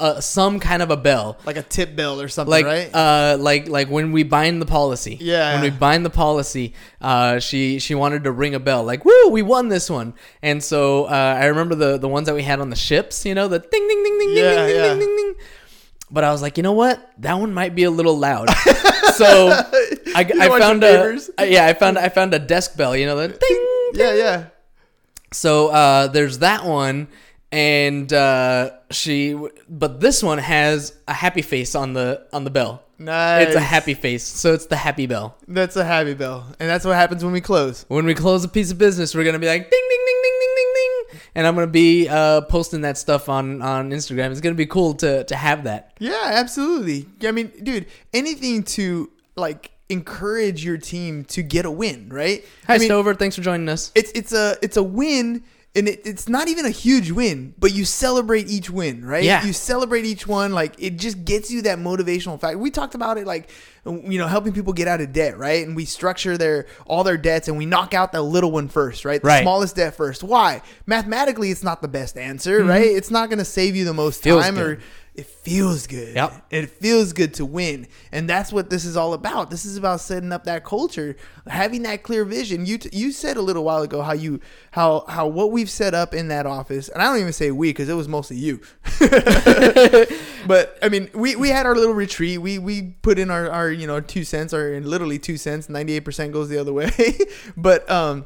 uh, 0.00 0.20
some 0.20 0.60
kind 0.60 0.80
of 0.80 0.90
a 0.92 0.96
bell. 0.96 1.36
like 1.44 1.56
a 1.56 1.62
tip 1.62 1.96
bill 1.96 2.20
or 2.20 2.28
something, 2.28 2.50
Like 2.52 2.66
right? 2.66 2.90
uh 2.94 3.36
like 3.40 3.68
like 3.68 3.88
when 3.90 4.12
we 4.12 4.22
bind 4.22 4.62
the 4.62 4.66
policy. 4.66 5.16
Yeah. 5.20 5.54
When 5.54 5.62
we 5.62 5.70
bind 5.70 6.04
the 6.06 6.10
policy, 6.10 6.74
uh 7.00 7.40
she 7.40 7.78
she 7.80 7.94
wanted 7.96 8.22
to 8.24 8.30
ring 8.32 8.54
a 8.54 8.60
bell 8.60 8.84
like 8.84 9.04
woo 9.04 9.28
we 9.30 9.42
won 9.42 9.68
this 9.68 9.90
one. 9.90 10.14
And 10.42 10.62
so 10.62 11.04
uh 11.06 11.36
I 11.42 11.46
remember 11.46 11.74
the 11.74 11.98
the 11.98 12.08
ones 12.08 12.26
that 12.26 12.34
we 12.34 12.42
had 12.44 12.60
on 12.60 12.70
the 12.70 12.76
ships, 12.76 13.24
you 13.26 13.34
know, 13.34 13.48
the 13.48 13.58
ding 13.58 13.88
ding 13.88 14.04
ding 14.04 14.18
ding 14.18 14.36
Yeah, 14.36 14.54
ding 14.54 14.66
ding 14.66 14.76
yeah. 14.76 14.88
ding 14.90 14.98
ding 15.00 15.16
ding. 15.16 15.34
But 16.10 16.24
I 16.24 16.30
was 16.32 16.40
like, 16.42 16.56
you 16.56 16.62
know 16.62 16.72
what? 16.72 16.96
That 17.18 17.34
one 17.34 17.52
might 17.52 17.74
be 17.74 17.84
a 17.84 17.90
little 17.90 18.16
loud. 18.16 18.48
so 19.14 19.50
I, 20.14 20.24
I 20.40 20.58
found 20.58 20.82
a 20.84 21.18
uh, 21.38 21.42
yeah 21.42 21.66
I 21.66 21.74
found 21.74 21.98
I 21.98 22.08
found 22.08 22.32
a 22.34 22.38
desk 22.38 22.76
bell, 22.76 22.96
you 22.96 23.04
know, 23.04 23.16
the 23.16 23.28
ding 23.28 23.64
yeah, 23.94 24.14
yeah. 24.14 24.44
so 25.32 25.68
uh, 25.68 26.06
there's 26.06 26.38
that 26.38 26.64
one, 26.64 27.08
and 27.50 28.12
uh, 28.12 28.70
she. 28.90 29.38
But 29.68 30.00
this 30.00 30.22
one 30.22 30.38
has 30.38 30.94
a 31.06 31.12
happy 31.12 31.42
face 31.42 31.74
on 31.74 31.92
the 31.92 32.26
on 32.32 32.44
the 32.44 32.50
bell. 32.50 32.82
Nice. 32.98 33.46
It's 33.46 33.56
a 33.56 33.60
happy 33.60 33.94
face, 33.94 34.24
so 34.24 34.52
it's 34.52 34.66
the 34.66 34.76
happy 34.76 35.06
bell. 35.06 35.36
That's 35.46 35.76
a 35.76 35.84
happy 35.84 36.14
bell, 36.14 36.46
and 36.58 36.68
that's 36.68 36.84
what 36.84 36.96
happens 36.96 37.22
when 37.22 37.32
we 37.32 37.40
close. 37.40 37.84
When 37.86 38.04
we 38.06 38.14
close 38.14 38.42
a 38.42 38.48
piece 38.48 38.72
of 38.72 38.78
business, 38.78 39.14
we're 39.14 39.24
gonna 39.24 39.38
be 39.38 39.46
like 39.46 39.70
ding 39.70 39.86
ding 39.88 40.00
ding 40.06 40.20
ding 40.22 40.38
ding 40.40 40.54
ding 40.56 40.72
ding, 40.74 41.20
and 41.36 41.46
I'm 41.46 41.54
gonna 41.54 41.68
be 41.68 42.08
uh, 42.08 42.40
posting 42.42 42.80
that 42.80 42.98
stuff 42.98 43.28
on 43.28 43.62
on 43.62 43.90
Instagram. 43.90 44.32
It's 44.32 44.40
gonna 44.40 44.56
be 44.56 44.66
cool 44.66 44.94
to 44.94 45.22
to 45.24 45.36
have 45.36 45.64
that. 45.64 45.92
Yeah, 46.00 46.20
absolutely. 46.24 47.06
I 47.22 47.30
mean, 47.30 47.52
dude, 47.62 47.86
anything 48.12 48.64
to 48.64 49.10
like 49.36 49.70
encourage 49.88 50.64
your 50.64 50.76
team 50.76 51.24
to 51.26 51.42
get 51.42 51.64
a 51.66 51.70
win, 51.70 52.08
right? 52.10 52.44
Hi 52.66 52.74
I 52.74 52.78
mean, 52.78 52.88
Stover, 52.88 53.14
thanks 53.14 53.36
for 53.36 53.42
joining 53.42 53.68
us. 53.68 53.92
it's 53.94 54.10
it's 54.12 54.32
a 54.32 54.56
it's 54.60 54.76
a 54.76 54.82
win 54.82 55.44
and 55.74 55.86
it, 55.86 56.00
it's 56.04 56.28
not 56.28 56.48
even 56.48 56.64
a 56.64 56.70
huge 56.70 57.10
win 57.10 57.54
but 57.58 57.72
you 57.74 57.84
celebrate 57.84 58.48
each 58.48 58.70
win 58.70 59.04
right 59.04 59.22
Yeah. 59.24 59.44
you 59.44 59.52
celebrate 59.52 60.04
each 60.06 60.26
one 60.26 60.52
like 60.52 60.74
it 60.82 60.96
just 60.96 61.24
gets 61.24 61.50
you 61.50 61.62
that 61.62 61.78
motivational 61.78 62.40
fact 62.40 62.58
we 62.58 62.70
talked 62.70 62.94
about 62.94 63.18
it 63.18 63.26
like 63.26 63.50
you 63.84 64.18
know 64.18 64.26
helping 64.26 64.52
people 64.52 64.72
get 64.72 64.88
out 64.88 65.00
of 65.00 65.12
debt 65.12 65.36
right 65.38 65.66
and 65.66 65.76
we 65.76 65.84
structure 65.84 66.36
their 66.38 66.66
all 66.86 67.04
their 67.04 67.16
debts 67.18 67.48
and 67.48 67.58
we 67.58 67.66
knock 67.66 67.92
out 67.94 68.12
the 68.12 68.22
little 68.22 68.50
one 68.50 68.68
first 68.68 69.04
right 69.04 69.20
the 69.22 69.28
Right. 69.28 69.42
smallest 69.42 69.76
debt 69.76 69.94
first 69.94 70.22
why 70.22 70.62
mathematically 70.86 71.50
it's 71.50 71.62
not 71.62 71.82
the 71.82 71.88
best 71.88 72.16
answer 72.16 72.64
right 72.64 72.86
it's 72.86 73.10
not 73.10 73.28
going 73.28 73.38
to 73.38 73.44
save 73.44 73.76
you 73.76 73.84
the 73.84 73.94
most 73.94 74.20
Mm-hmm. 74.22 74.30
Feels 74.30 74.44
time 74.44 74.58
or 74.58 74.74
good. 74.76 74.84
It 75.18 75.26
feels 75.26 75.88
good. 75.88 76.14
Yep. 76.14 76.46
It 76.50 76.70
feels 76.70 77.12
good 77.12 77.34
to 77.34 77.44
win. 77.44 77.88
And 78.12 78.30
that's 78.30 78.52
what 78.52 78.70
this 78.70 78.84
is 78.84 78.96
all 78.96 79.14
about. 79.14 79.50
This 79.50 79.66
is 79.66 79.76
about 79.76 80.00
setting 80.00 80.30
up 80.30 80.44
that 80.44 80.64
culture, 80.64 81.16
having 81.48 81.82
that 81.82 82.04
clear 82.04 82.24
vision. 82.24 82.64
You 82.64 82.78
t- 82.78 82.96
you 82.96 83.10
said 83.10 83.36
a 83.36 83.42
little 83.42 83.64
while 83.64 83.82
ago 83.82 84.00
how 84.02 84.12
you 84.12 84.38
how 84.70 85.04
how 85.08 85.26
what 85.26 85.50
we've 85.50 85.68
set 85.68 85.92
up 85.92 86.14
in 86.14 86.28
that 86.28 86.46
office, 86.46 86.88
and 86.88 87.02
I 87.02 87.06
don't 87.06 87.18
even 87.18 87.32
say 87.32 87.50
we 87.50 87.72
cuz 87.72 87.88
it 87.88 87.94
was 87.94 88.06
mostly 88.06 88.36
you. 88.36 88.60
but 90.46 90.78
I 90.80 90.88
mean, 90.88 91.10
we, 91.12 91.34
we 91.34 91.48
had 91.48 91.66
our 91.66 91.74
little 91.74 91.94
retreat. 91.94 92.40
We 92.40 92.60
we 92.60 92.94
put 93.02 93.18
in 93.18 93.28
our, 93.28 93.50
our 93.50 93.72
you 93.72 93.88
know, 93.88 94.00
2 94.00 94.22
cents 94.22 94.54
or 94.54 94.80
literally 94.80 95.18
2 95.18 95.36
cents, 95.36 95.66
98% 95.66 96.30
goes 96.30 96.48
the 96.48 96.58
other 96.58 96.72
way. 96.72 96.92
but 97.56 97.90
um 97.90 98.24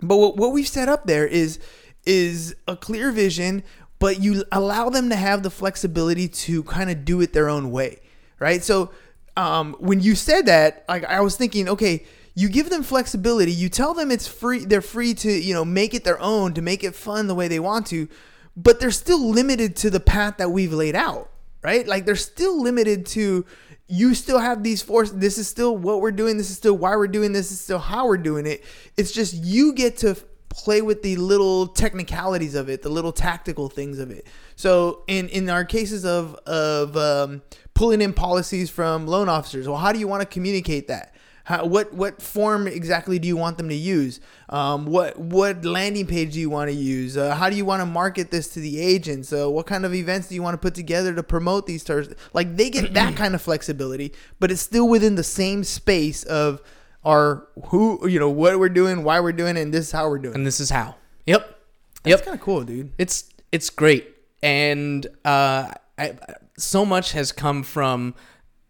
but 0.00 0.16
what, 0.16 0.36
what 0.38 0.52
we've 0.52 0.66
set 0.66 0.88
up 0.88 1.06
there 1.06 1.26
is 1.26 1.58
is 2.04 2.56
a 2.66 2.76
clear 2.76 3.12
vision, 3.12 3.62
but 4.02 4.20
you 4.20 4.42
allow 4.50 4.90
them 4.90 5.10
to 5.10 5.14
have 5.14 5.44
the 5.44 5.50
flexibility 5.50 6.26
to 6.26 6.64
kind 6.64 6.90
of 6.90 7.04
do 7.04 7.20
it 7.20 7.32
their 7.32 7.48
own 7.48 7.70
way, 7.70 8.00
right? 8.40 8.60
So 8.60 8.90
um, 9.36 9.76
when 9.78 10.00
you 10.00 10.16
said 10.16 10.46
that, 10.46 10.84
like 10.88 11.04
I 11.04 11.20
was 11.20 11.36
thinking, 11.36 11.68
okay, 11.68 12.04
you 12.34 12.48
give 12.48 12.68
them 12.68 12.82
flexibility. 12.82 13.52
You 13.52 13.68
tell 13.68 13.94
them 13.94 14.10
it's 14.10 14.26
free. 14.26 14.64
They're 14.64 14.80
free 14.80 15.14
to 15.14 15.30
you 15.30 15.54
know 15.54 15.64
make 15.64 15.94
it 15.94 16.02
their 16.02 16.20
own, 16.20 16.52
to 16.54 16.62
make 16.62 16.82
it 16.82 16.96
fun 16.96 17.28
the 17.28 17.34
way 17.36 17.46
they 17.46 17.60
want 17.60 17.86
to, 17.88 18.08
but 18.56 18.80
they're 18.80 18.90
still 18.90 19.24
limited 19.30 19.76
to 19.76 19.88
the 19.88 20.00
path 20.00 20.38
that 20.38 20.50
we've 20.50 20.72
laid 20.72 20.96
out, 20.96 21.30
right? 21.62 21.86
Like 21.86 22.04
they're 22.04 22.16
still 22.16 22.60
limited 22.60 23.06
to 23.06 23.46
you 23.86 24.16
still 24.16 24.40
have 24.40 24.64
these 24.64 24.82
forces. 24.82 25.16
This 25.16 25.38
is 25.38 25.46
still 25.48 25.76
what 25.76 26.00
we're 26.00 26.10
doing. 26.10 26.38
This 26.38 26.50
is 26.50 26.56
still 26.56 26.76
why 26.76 26.96
we're 26.96 27.06
doing 27.06 27.32
this. 27.32 27.50
This 27.50 27.58
is 27.58 27.60
still 27.60 27.78
how 27.78 28.08
we're 28.08 28.16
doing 28.16 28.46
it. 28.46 28.64
It's 28.96 29.12
just 29.12 29.32
you 29.34 29.74
get 29.74 29.98
to 29.98 30.16
play 30.52 30.82
with 30.82 31.02
the 31.02 31.16
little 31.16 31.66
technicalities 31.66 32.54
of 32.54 32.68
it, 32.68 32.82
the 32.82 32.88
little 32.88 33.12
tactical 33.12 33.68
things 33.68 33.98
of 33.98 34.10
it. 34.10 34.26
So 34.56 35.02
in 35.08 35.28
in 35.28 35.48
our 35.48 35.64
cases 35.64 36.04
of 36.04 36.34
of 36.46 36.96
um, 36.96 37.42
pulling 37.74 38.00
in 38.00 38.12
policies 38.12 38.70
from 38.70 39.06
loan 39.06 39.28
officers, 39.28 39.68
well, 39.68 39.78
how 39.78 39.92
do 39.92 39.98
you 39.98 40.08
want 40.08 40.20
to 40.20 40.26
communicate 40.26 40.88
that? 40.88 41.14
How, 41.44 41.64
what 41.66 41.92
what 41.92 42.22
form 42.22 42.68
exactly 42.68 43.18
do 43.18 43.26
you 43.26 43.36
want 43.36 43.58
them 43.58 43.68
to 43.68 43.74
use? 43.74 44.20
Um, 44.48 44.86
what 44.86 45.18
what 45.18 45.64
landing 45.64 46.06
page 46.06 46.34
do 46.34 46.40
you 46.40 46.50
want 46.50 46.70
to 46.70 46.76
use? 46.76 47.16
Uh, 47.16 47.34
how 47.34 47.50
do 47.50 47.56
you 47.56 47.64
want 47.64 47.80
to 47.80 47.86
market 47.86 48.30
this 48.30 48.48
to 48.50 48.60
the 48.60 48.78
agents? 48.78 49.32
Uh, 49.32 49.50
what 49.50 49.66
kind 49.66 49.84
of 49.84 49.92
events 49.94 50.28
do 50.28 50.36
you 50.36 50.42
want 50.42 50.54
to 50.54 50.58
put 50.58 50.74
together 50.74 51.12
to 51.14 51.22
promote 51.22 51.66
these 51.66 51.82
stars? 51.82 52.08
Like 52.32 52.56
they 52.56 52.70
get 52.70 52.94
that 52.94 53.16
kind 53.16 53.34
of 53.34 53.42
flexibility, 53.42 54.12
but 54.38 54.52
it's 54.52 54.60
still 54.60 54.88
within 54.88 55.16
the 55.16 55.24
same 55.24 55.64
space 55.64 56.22
of 56.24 56.62
our 57.04 57.48
who 57.66 58.06
you 58.08 58.18
know 58.20 58.30
what 58.30 58.58
we're 58.58 58.68
doing, 58.68 59.02
why 59.04 59.20
we're 59.20 59.32
doing, 59.32 59.56
it, 59.56 59.60
and 59.62 59.74
this 59.74 59.86
is 59.86 59.92
how 59.92 60.08
we're 60.08 60.18
doing. 60.18 60.34
it. 60.34 60.38
And 60.38 60.46
this 60.46 60.60
is 60.60 60.70
how. 60.70 60.94
Yep. 61.26 61.58
That's 62.04 62.10
Yep. 62.18 62.24
kind 62.24 62.34
of 62.34 62.40
cool, 62.40 62.62
dude. 62.64 62.92
it's 62.98 63.28
it's 63.52 63.70
great 63.70 64.08
and 64.42 65.06
uh 65.24 65.70
I, 65.98 66.16
so 66.58 66.84
much 66.84 67.12
has 67.12 67.32
come 67.32 67.62
from 67.62 68.14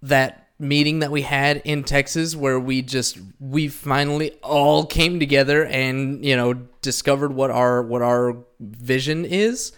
that 0.03 0.49
meeting 0.59 0.99
that 1.01 1.11
we 1.11 1.23
had 1.23 1.63
in 1.65 1.83
Texas 1.85 2.37
where 2.37 2.59
we 2.61 2.83
just 2.83 3.19
we 3.41 3.69
finally 3.69 4.33
all 4.43 4.85
came 4.87 5.19
together 5.19 5.65
and 5.65 6.25
you 6.25 6.37
know 6.37 6.55
discovered 6.83 7.33
what 7.33 7.51
our 7.51 7.83
what 7.83 8.03
our 8.03 8.37
vision 8.61 9.25
is 9.25 9.73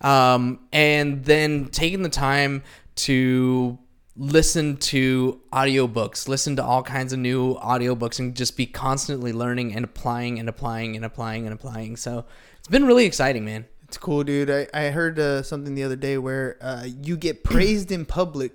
um 0.00 0.58
and 0.72 1.24
then 1.24 1.66
taking 1.66 2.02
the 2.02 2.08
time 2.08 2.62
to 2.96 3.78
listen 4.16 4.76
to 4.76 5.40
audiobooks 5.52 6.28
listen 6.28 6.54
to 6.56 6.62
all 6.64 6.82
kinds 6.82 7.12
of 7.12 7.18
new 7.18 7.54
audiobooks 7.56 8.18
and 8.20 8.36
just 8.36 8.56
be 8.56 8.64
constantly 8.64 9.32
learning 9.32 9.74
and 9.74 9.84
applying 9.84 10.38
and 10.38 10.48
applying 10.48 10.94
and 10.94 11.04
applying 11.04 11.44
and 11.46 11.52
applying 11.52 11.96
so 11.96 12.24
it's 12.58 12.68
been 12.68 12.84
really 12.86 13.06
exciting 13.06 13.44
man 13.44 13.64
It's 13.88 13.98
cool, 13.98 14.24
dude. 14.24 14.50
I, 14.50 14.66
I 14.72 14.90
heard 14.90 15.18
uh, 15.20 15.42
something 15.42 15.74
the 15.74 15.84
other 15.84 15.94
day 15.96 16.16
where 16.18 16.56
uh, 16.60 16.84
you 16.84 17.16
get 17.16 17.44
praised 17.44 17.92
in 17.92 18.06
public 18.06 18.52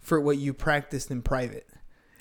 for 0.00 0.20
what 0.20 0.36
you 0.38 0.52
practiced 0.52 1.10
in 1.10 1.22
private. 1.22 1.66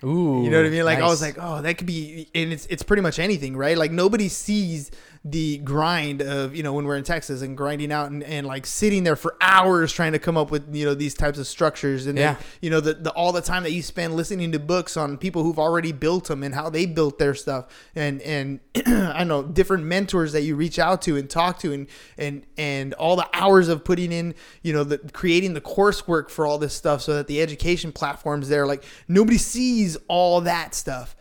Ooh, 0.03 0.41
You 0.43 0.49
know 0.49 0.57
what 0.57 0.67
I 0.67 0.69
mean? 0.69 0.85
Like 0.85 0.99
I 0.99 1.07
was 1.07 1.21
like, 1.21 1.37
oh, 1.39 1.61
that 1.61 1.77
could 1.77 1.87
be, 1.87 2.29
and 2.33 2.53
it's 2.53 2.65
it's 2.67 2.83
pretty 2.83 3.01
much 3.01 3.19
anything, 3.19 3.57
right? 3.57 3.77
Like 3.77 3.91
nobody 3.91 4.29
sees 4.29 4.89
the 5.23 5.59
grind 5.59 6.19
of 6.19 6.55
you 6.55 6.63
know 6.63 6.73
when 6.73 6.83
we're 6.85 6.97
in 6.97 7.03
Texas 7.03 7.43
and 7.43 7.55
grinding 7.55 7.91
out 7.91 8.09
and, 8.09 8.23
and 8.23 8.47
like 8.47 8.65
sitting 8.65 9.03
there 9.03 9.15
for 9.15 9.35
hours 9.39 9.93
trying 9.93 10.13
to 10.13 10.17
come 10.19 10.35
up 10.35 10.49
with 10.49 10.75
you 10.75 10.83
know 10.83 10.95
these 10.95 11.13
types 11.13 11.37
of 11.37 11.45
structures. 11.45 12.07
And 12.07 12.17
then, 12.17 12.35
Yeah. 12.35 12.45
you 12.59 12.71
know 12.71 12.79
the, 12.79 12.95
the 12.95 13.11
all 13.11 13.31
the 13.31 13.41
time 13.41 13.61
that 13.61 13.71
you 13.71 13.83
spend 13.83 14.15
listening 14.15 14.51
to 14.53 14.59
books 14.59 14.97
on 14.97 15.17
people 15.19 15.43
who've 15.43 15.59
already 15.59 15.91
built 15.91 16.25
them 16.27 16.41
and 16.41 16.55
how 16.55 16.71
they 16.71 16.87
built 16.87 17.19
their 17.19 17.35
stuff. 17.35 17.67
And 17.93 18.19
and 18.23 18.61
I 18.75 19.19
don't 19.19 19.27
know 19.27 19.43
different 19.43 19.83
mentors 19.83 20.31
that 20.33 20.41
you 20.41 20.55
reach 20.55 20.79
out 20.79 21.03
to 21.03 21.15
and 21.17 21.29
talk 21.29 21.59
to 21.59 21.71
and 21.71 21.87
and 22.17 22.43
and 22.57 22.95
all 22.95 23.15
the 23.15 23.29
hours 23.31 23.67
of 23.67 23.83
putting 23.85 24.11
in 24.11 24.33
you 24.63 24.73
know 24.73 24.83
the 24.83 24.97
creating 25.13 25.53
the 25.53 25.61
coursework 25.61 26.31
for 26.31 26.47
all 26.47 26.57
this 26.57 26.73
stuff 26.73 27.03
so 27.03 27.13
that 27.13 27.27
the 27.27 27.41
education 27.43 27.91
platforms 27.91 28.49
there. 28.49 28.65
Like 28.65 28.83
nobody 29.07 29.37
sees 29.37 29.97
all 30.07 30.41
that 30.41 30.73
stuff. 30.73 31.15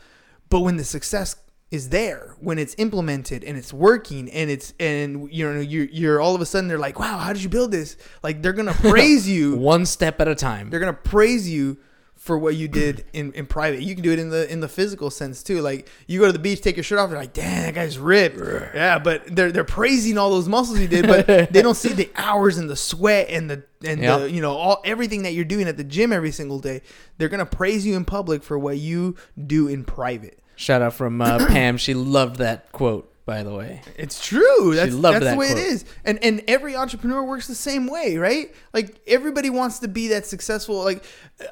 But 0.48 0.60
when 0.60 0.78
the 0.78 0.84
success 0.84 1.36
is 1.70 1.90
there 1.90 2.34
when 2.40 2.58
it's 2.58 2.74
implemented 2.78 3.44
and 3.44 3.56
it's 3.56 3.72
working 3.72 4.28
and 4.30 4.50
it's 4.50 4.74
and 4.80 5.32
you 5.32 5.50
know 5.52 5.60
you're, 5.60 5.86
you're 5.86 6.20
all 6.20 6.34
of 6.34 6.40
a 6.40 6.46
sudden 6.46 6.66
they're 6.68 6.78
like 6.78 6.98
wow 6.98 7.18
how 7.18 7.32
did 7.32 7.42
you 7.42 7.48
build 7.48 7.70
this 7.70 7.96
like 8.22 8.42
they're 8.42 8.52
gonna 8.52 8.72
praise 8.90 9.28
you 9.28 9.56
one 9.56 9.86
step 9.86 10.20
at 10.20 10.28
a 10.28 10.34
time. 10.34 10.68
they're 10.70 10.80
gonna 10.80 10.92
praise 10.92 11.48
you 11.48 11.76
for 12.16 12.36
what 12.38 12.54
you 12.54 12.68
did 12.68 13.06
in, 13.14 13.32
in 13.32 13.46
private. 13.46 13.80
You 13.80 13.94
can 13.94 14.04
do 14.04 14.12
it 14.12 14.18
in 14.18 14.28
the 14.28 14.46
in 14.52 14.60
the 14.60 14.68
physical 14.68 15.08
sense 15.10 15.42
too. 15.42 15.62
Like 15.62 15.88
you 16.06 16.20
go 16.20 16.26
to 16.26 16.32
the 16.34 16.38
beach, 16.38 16.60
take 16.60 16.76
your 16.76 16.84
shirt 16.84 16.98
off, 16.98 17.08
they're 17.08 17.18
like, 17.18 17.32
"Damn, 17.32 17.62
that 17.62 17.74
guy's 17.74 17.96
ripped." 17.98 18.36
Yeah, 18.74 18.98
but 18.98 19.34
they're 19.34 19.50
they're 19.50 19.64
praising 19.64 20.18
all 20.18 20.28
those 20.28 20.46
muscles 20.46 20.78
you 20.80 20.86
did, 20.86 21.06
but 21.06 21.26
they 21.50 21.62
don't 21.62 21.76
see 21.76 21.94
the 21.94 22.10
hours 22.16 22.58
and 22.58 22.68
the 22.68 22.76
sweat 22.76 23.28
and 23.30 23.48
the 23.48 23.62
and 23.86 24.02
Yep. 24.02 24.20
the 24.20 24.30
you 24.30 24.42
know 24.42 24.52
all 24.54 24.82
everything 24.84 25.22
that 25.22 25.32
you're 25.32 25.46
doing 25.46 25.66
at 25.66 25.78
the 25.78 25.84
gym 25.84 26.12
every 26.12 26.30
single 26.30 26.58
day. 26.58 26.82
They're 27.16 27.30
gonna 27.30 27.46
praise 27.46 27.86
you 27.86 27.96
in 27.96 28.04
public 28.04 28.42
for 28.42 28.58
what 28.58 28.76
you 28.76 29.16
do 29.46 29.66
in 29.68 29.82
private. 29.84 30.40
Shout 30.60 30.82
out 30.82 30.92
from 30.92 31.22
uh, 31.22 31.38
Pam. 31.48 31.78
She 31.78 31.94
loved 31.94 32.36
that 32.36 32.70
quote, 32.70 33.10
by 33.24 33.42
the 33.42 33.54
way. 33.54 33.80
It's 33.96 34.22
true. 34.22 34.74
That's, 34.74 34.92
loved 34.92 35.14
that's 35.14 35.24
that 35.24 35.30
the 35.32 35.38
way 35.38 35.46
quote. 35.46 35.58
it 35.58 35.66
is. 35.68 35.86
And 36.04 36.22
and 36.22 36.44
every 36.46 36.76
entrepreneur 36.76 37.24
works 37.24 37.46
the 37.46 37.54
same 37.54 37.86
way, 37.86 38.18
right? 38.18 38.54
Like 38.74 39.00
everybody 39.06 39.48
wants 39.48 39.78
to 39.78 39.88
be 39.88 40.08
that 40.08 40.26
successful. 40.26 40.84
Like 40.84 41.02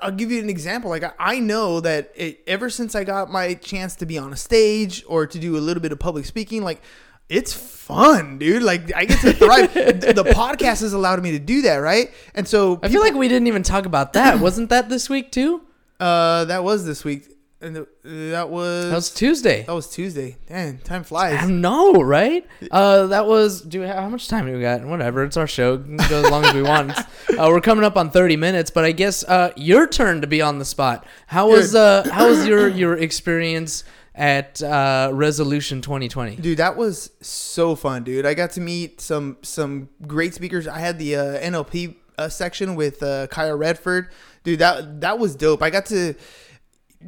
I'll 0.03 0.13
give 0.13 0.31
you 0.31 0.43
an 0.43 0.51
example. 0.51 0.91
Like 0.91 1.05
I, 1.19 1.41
know 1.41 1.81
that 1.81 2.13
it, 2.17 2.43
ever 2.47 2.69
since 2.69 2.95
I 2.95 3.05
got 3.05 3.31
my 3.31 3.55
chance 3.55 3.97
to 3.97 4.07
be 4.07 4.19
on 4.19 4.31
a 4.31 4.37
stage 4.37 5.03
or 5.09 5.27
to 5.27 5.39
do 5.39 5.57
a 5.57 5.59
little 5.59 5.83
bit 5.83 5.93
of 5.93 5.99
public 5.99 6.27
speaking, 6.27 6.63
like 6.63 6.83
it's 7.31 7.55
fun, 7.55 8.37
dude. 8.37 8.63
Like 8.63 8.95
I 8.95 9.07
get 9.07 9.21
to 9.21 9.33
thrive. 9.33 9.73
the 9.75 10.33
podcast 10.35 10.83
has 10.83 10.93
allowed 10.93 11.23
me 11.23 11.31
to 11.31 11.39
do 11.39 11.63
that, 11.63 11.77
right? 11.77 12.11
And 12.35 12.47
so 12.47 12.79
I 12.83 12.91
feel 12.91 13.01
like 13.01 13.15
we 13.15 13.29
didn't 13.29 13.47
even 13.47 13.63
talk 13.63 13.87
about 13.87 14.13
that. 14.13 14.39
Wasn't 14.43 14.69
that 14.69 14.91
this 14.91 15.09
week 15.09 15.33
too? 15.33 15.63
uh, 16.01 16.45
that 16.45 16.63
was 16.63 16.85
this 16.87 17.05
week. 17.05 17.29
And 17.61 17.75
the, 17.75 17.89
that 18.05 18.51
was 18.51 18.85
That 18.91 18.95
was 18.95 19.11
Tuesday. 19.13 19.65
that 19.65 19.75
was 19.75 19.91
Tuesday. 19.91 20.37
Damn, 20.47 20.79
time 20.79 21.03
flies. 21.03 21.43
I 21.43 21.47
know, 21.47 21.95
right? 21.95 22.47
Uh, 22.71 23.09
that 23.09 23.27
was. 23.27 23.63
Do 23.63 23.81
we, 23.81 23.87
have, 23.87 23.97
how 23.97 24.09
much 24.09 24.29
time 24.29 24.47
do 24.47 24.53
we 24.53 24.61
got? 24.61 24.85
Whatever. 24.85 25.25
It's 25.25 25.37
our 25.37 25.49
show. 25.49 25.75
We 25.77 25.97
go 26.09 26.23
as 26.25 26.31
long 26.31 26.45
as 26.45 26.55
we 26.55 26.63
want. 26.75 26.93
Uh, 26.97 27.05
we're 27.49 27.61
coming 27.61 27.85
up 27.85 27.97
on 27.97 28.11
thirty 28.11 28.37
minutes, 28.37 28.71
but 28.71 28.85
I 28.85 28.93
guess 28.93 29.25
uh, 29.25 29.51
your 29.57 29.89
turn 29.89 30.21
to 30.21 30.29
be 30.29 30.41
on 30.41 30.61
the 30.61 30.65
spot. 30.65 31.05
How 31.27 31.49
was 31.51 31.75
uh, 31.75 32.09
how 32.13 32.29
was 32.29 32.47
your 32.47 32.69
your 32.69 32.97
experience 32.97 33.83
at 34.15 34.63
uh, 34.63 35.11
Resolution 35.13 35.81
2020? 35.83 36.37
Dude, 36.37 36.59
that 36.59 36.77
was 36.77 37.11
so 37.21 37.75
fun, 37.75 38.05
dude. 38.05 38.25
I 38.25 38.35
got 38.35 38.53
to 38.53 38.61
meet 38.61 39.01
some 39.01 39.37
some 39.43 39.89
great 40.07 40.33
speakers. 40.33 40.69
I 40.69 40.79
had 40.79 41.01
the 41.01 41.17
uh, 41.17 41.23
NLP 41.41 41.97
uh, 42.19 42.29
section 42.29 42.77
with 42.77 43.03
uh, 43.03 43.27
Kyle 43.29 43.57
Redford. 43.57 44.11
Dude, 44.45 44.61
that 44.61 45.01
that 45.01 45.19
was 45.19 45.35
dope. 45.35 45.61
I 45.61 45.71
got 45.71 45.87
to 45.87 46.15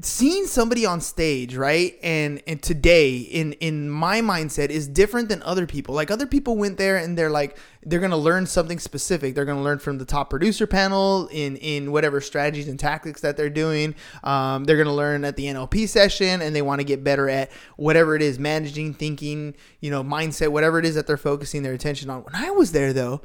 seeing 0.03 0.46
somebody 0.46 0.87
on 0.87 1.00
stage, 1.00 1.57
right? 1.57 1.98
And 2.03 2.40
and 2.46 2.62
today 2.62 3.16
in 3.18 3.55
in 3.55 3.90
my 3.90 4.20
mindset 4.20 4.70
is 4.70 4.87
different 4.87 5.29
than 5.29 5.42
other 5.42 5.66
people. 5.66 5.94
Like 5.94 6.12
other 6.12 6.26
people 6.26 6.57
went 6.57 6.79
there 6.79 6.96
and 6.96 7.18
they're 7.18 7.31
like 7.31 7.59
they're 7.83 7.98
to 8.12 8.16
learn 8.16 8.46
something 8.46 8.79
specific. 8.79 9.35
They're 9.35 9.44
to 9.59 9.64
learn 9.64 9.81
from 9.81 9.98
the 9.98 10.05
top 10.05 10.31
producer 10.31 10.66
panel 10.66 11.29
in 11.33 11.57
in 11.57 11.90
whatever 11.90 12.20
strategies 12.20 12.68
and 12.68 12.79
tactics 12.79 13.20
that 13.22 13.37
they're 13.37 13.50
doing. 13.50 13.96
Um, 14.22 14.64
they're 14.64 14.76
to 14.87 14.92
learn 14.92 15.24
at 15.24 15.37
the 15.37 15.46
NLP 15.46 15.88
session 15.88 16.40
and 16.40 16.55
they 16.55 16.62
want 16.62 16.81
to 16.81 16.85
get 16.85 17.03
better 17.03 17.29
at 17.29 17.50
whatever 17.76 18.14
it 18.14 18.22
is, 18.22 18.38
managing, 18.38 18.94
thinking, 18.94 19.57
you 19.81 19.90
know, 19.90 20.05
mindset, 20.05 20.48
whatever 20.50 20.79
it 20.79 20.85
is 20.85 20.94
that 20.94 21.09
they're 21.09 21.16
focusing 21.16 21.64
their 21.64 21.74
attention 21.74 22.11
on. 22.11 22.22
When 22.22 22.35
I 22.37 22.50
was 22.50 22.70
there 22.70 22.92
though, 22.92 23.22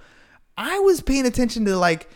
I 0.57 0.79
was 0.79 1.01
paying 1.01 1.27
attention 1.27 1.65
to 1.65 1.77
like 1.77 2.09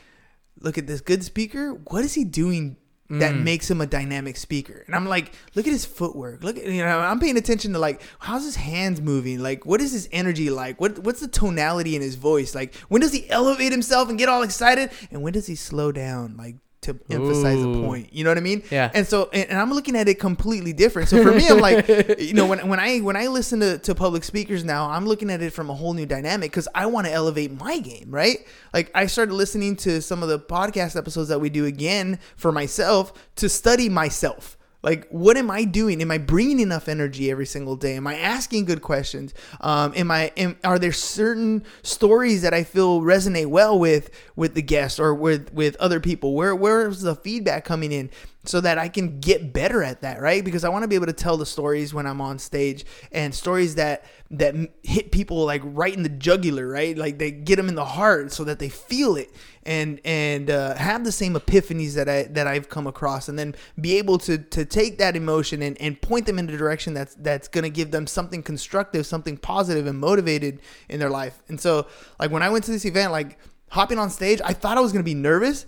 look 0.59 0.79
at 0.79 0.87
this 0.87 1.01
good 1.01 1.23
speaker. 1.23 1.73
What 1.73 2.03
is 2.03 2.15
he 2.15 2.23
doing 2.23 2.77
that 3.09 3.33
mm. 3.33 3.43
makes 3.43 3.69
him 3.69 3.81
a 3.81 3.85
dynamic 3.87 4.37
speaker? 4.37 4.83
And 4.85 4.95
I'm 4.95 5.05
like, 5.05 5.33
look 5.55 5.65
at 5.67 5.73
his 5.73 5.85
footwork. 5.85 6.43
Look 6.43 6.57
at 6.57 6.65
you 6.65 6.83
know, 6.83 6.99
I'm 6.99 7.19
paying 7.19 7.37
attention 7.37 7.73
to 7.73 7.79
like 7.79 8.01
how's 8.19 8.43
his 8.43 8.55
hands 8.55 9.01
moving? 9.01 9.39
Like 9.39 9.65
what 9.65 9.81
is 9.81 9.91
his 9.91 10.07
energy 10.11 10.49
like? 10.49 10.79
What 10.79 10.99
what's 10.99 11.19
the 11.19 11.27
tonality 11.27 11.95
in 11.95 12.01
his 12.01 12.15
voice? 12.15 12.53
Like 12.55 12.75
when 12.87 13.01
does 13.01 13.13
he 13.13 13.29
elevate 13.29 13.71
himself 13.71 14.09
and 14.09 14.17
get 14.17 14.29
all 14.29 14.43
excited? 14.43 14.91
And 15.11 15.21
when 15.21 15.33
does 15.33 15.47
he 15.47 15.55
slow 15.55 15.91
down? 15.91 16.37
Like 16.37 16.55
to 16.81 16.97
emphasize 17.09 17.61
a 17.61 17.65
point. 17.65 18.13
You 18.13 18.23
know 18.23 18.29
what 18.29 18.37
I 18.37 18.41
mean? 18.41 18.63
Yeah. 18.71 18.89
And 18.93 19.05
so 19.05 19.29
and, 19.33 19.49
and 19.49 19.59
I'm 19.59 19.71
looking 19.71 19.95
at 19.95 20.07
it 20.07 20.19
completely 20.19 20.73
different. 20.73 21.09
So 21.09 21.21
for 21.21 21.31
me, 21.31 21.47
I'm 21.47 21.59
like, 21.59 21.87
you 22.19 22.33
know, 22.33 22.45
when 22.45 22.67
when 22.67 22.79
I 22.79 22.99
when 22.99 23.15
I 23.15 23.27
listen 23.27 23.59
to, 23.59 23.77
to 23.79 23.95
public 23.95 24.23
speakers 24.23 24.63
now, 24.63 24.89
I'm 24.89 25.05
looking 25.05 25.29
at 25.29 25.41
it 25.41 25.51
from 25.51 25.69
a 25.69 25.73
whole 25.73 25.93
new 25.93 26.05
dynamic 26.05 26.51
because 26.51 26.67
I 26.73 26.85
want 26.85 27.07
to 27.07 27.13
elevate 27.13 27.51
my 27.51 27.79
game, 27.79 28.07
right? 28.09 28.37
Like 28.73 28.91
I 28.95 29.07
started 29.07 29.33
listening 29.33 29.75
to 29.77 30.01
some 30.01 30.23
of 30.23 30.29
the 30.29 30.39
podcast 30.39 30.95
episodes 30.95 31.29
that 31.29 31.39
we 31.39 31.49
do 31.49 31.65
again 31.65 32.19
for 32.35 32.51
myself 32.51 33.13
to 33.37 33.49
study 33.49 33.89
myself. 33.89 34.57
Like, 34.81 35.09
what 35.09 35.35
am 35.35 35.51
I 35.51 35.65
doing? 35.65 36.01
Am 36.01 36.09
I 36.09 36.17
bringing 36.17 36.59
enough 36.59 36.87
energy 36.87 37.29
every 37.29 37.45
single 37.45 37.75
day? 37.75 37.95
Am 37.95 38.07
I 38.07 38.15
asking 38.15 38.65
good 38.65 38.81
questions? 38.81 39.33
Um, 39.59 39.93
am 39.95 40.09
I? 40.09 40.31
Am, 40.37 40.57
are 40.63 40.79
there 40.79 40.93
certain 40.93 41.65
stories 41.83 42.43
that 42.43 42.53
I 42.53 42.63
feel 42.63 43.01
resonate 43.01 43.47
well 43.47 43.77
with 43.77 44.09
with 44.37 44.53
the 44.53 44.61
guests 44.61 44.99
or 44.99 45.13
with 45.13 45.53
with 45.53 45.75
other 45.77 45.99
people? 45.99 46.33
Where 46.33 46.55
where's 46.55 47.01
the 47.01 47.15
feedback 47.15 47.65
coming 47.65 47.91
in 47.91 48.09
so 48.45 48.61
that 48.61 48.77
I 48.77 48.87
can 48.87 49.19
get 49.19 49.51
better 49.51 49.83
at 49.83 50.01
that, 50.01 50.21
right? 50.21 50.43
Because 50.43 50.63
I 50.63 50.69
want 50.69 50.83
to 50.83 50.87
be 50.87 50.95
able 50.95 51.07
to 51.07 51.13
tell 51.13 51.35
the 51.35 51.45
stories 51.45 51.93
when 51.93 52.07
I'm 52.07 52.21
on 52.21 52.39
stage 52.39 52.85
and 53.11 53.35
stories 53.35 53.75
that 53.75 54.05
that 54.31 54.55
hit 54.83 55.11
people 55.11 55.43
like 55.45 55.61
right 55.65 55.93
in 55.93 56.03
the 56.03 56.09
jugular, 56.09 56.67
right? 56.67 56.95
Like 56.97 57.17
they 57.17 57.31
get 57.31 57.55
them 57.55 57.67
in 57.67 57.75
the 57.75 57.85
heart 57.85 58.31
so 58.31 58.43
that 58.43 58.59
they 58.59 58.69
feel 58.69 59.15
it 59.15 59.31
and 59.63 59.99
and 60.05 60.49
uh, 60.49 60.75
have 60.75 61.03
the 61.03 61.11
same 61.11 61.33
epiphanies 61.33 61.93
that 61.95 62.07
I 62.07 62.23
that 62.23 62.47
I've 62.47 62.69
come 62.69 62.87
across, 62.87 63.27
and 63.27 63.37
then 63.37 63.55
be 63.79 63.97
able 63.97 64.17
to 64.19 64.37
to 64.37 64.65
take 64.65 64.99
that 64.99 65.15
emotion 65.15 65.61
and, 65.61 65.79
and 65.81 65.99
point 65.99 66.25
them 66.25 66.37
in 66.39 66.49
a 66.49 66.57
direction 66.57 66.93
that's 66.93 67.15
that's 67.15 67.47
gonna 67.47 67.69
give 67.69 67.91
them 67.91 68.05
something 68.07 68.43
constructive, 68.43 69.05
something 69.05 69.37
positive, 69.37 69.87
and 69.87 69.99
motivated 69.99 70.61
in 70.89 70.99
their 70.99 71.09
life. 71.09 71.41
And 71.47 71.59
so, 71.59 71.87
like 72.19 72.31
when 72.31 72.43
I 72.43 72.49
went 72.49 72.65
to 72.65 72.71
this 72.71 72.85
event, 72.85 73.11
like 73.11 73.37
hopping 73.69 73.97
on 73.97 74.09
stage, 74.09 74.41
I 74.45 74.53
thought 74.53 74.77
I 74.77 74.81
was 74.81 74.91
gonna 74.91 75.03
be 75.03 75.15
nervous. 75.15 75.65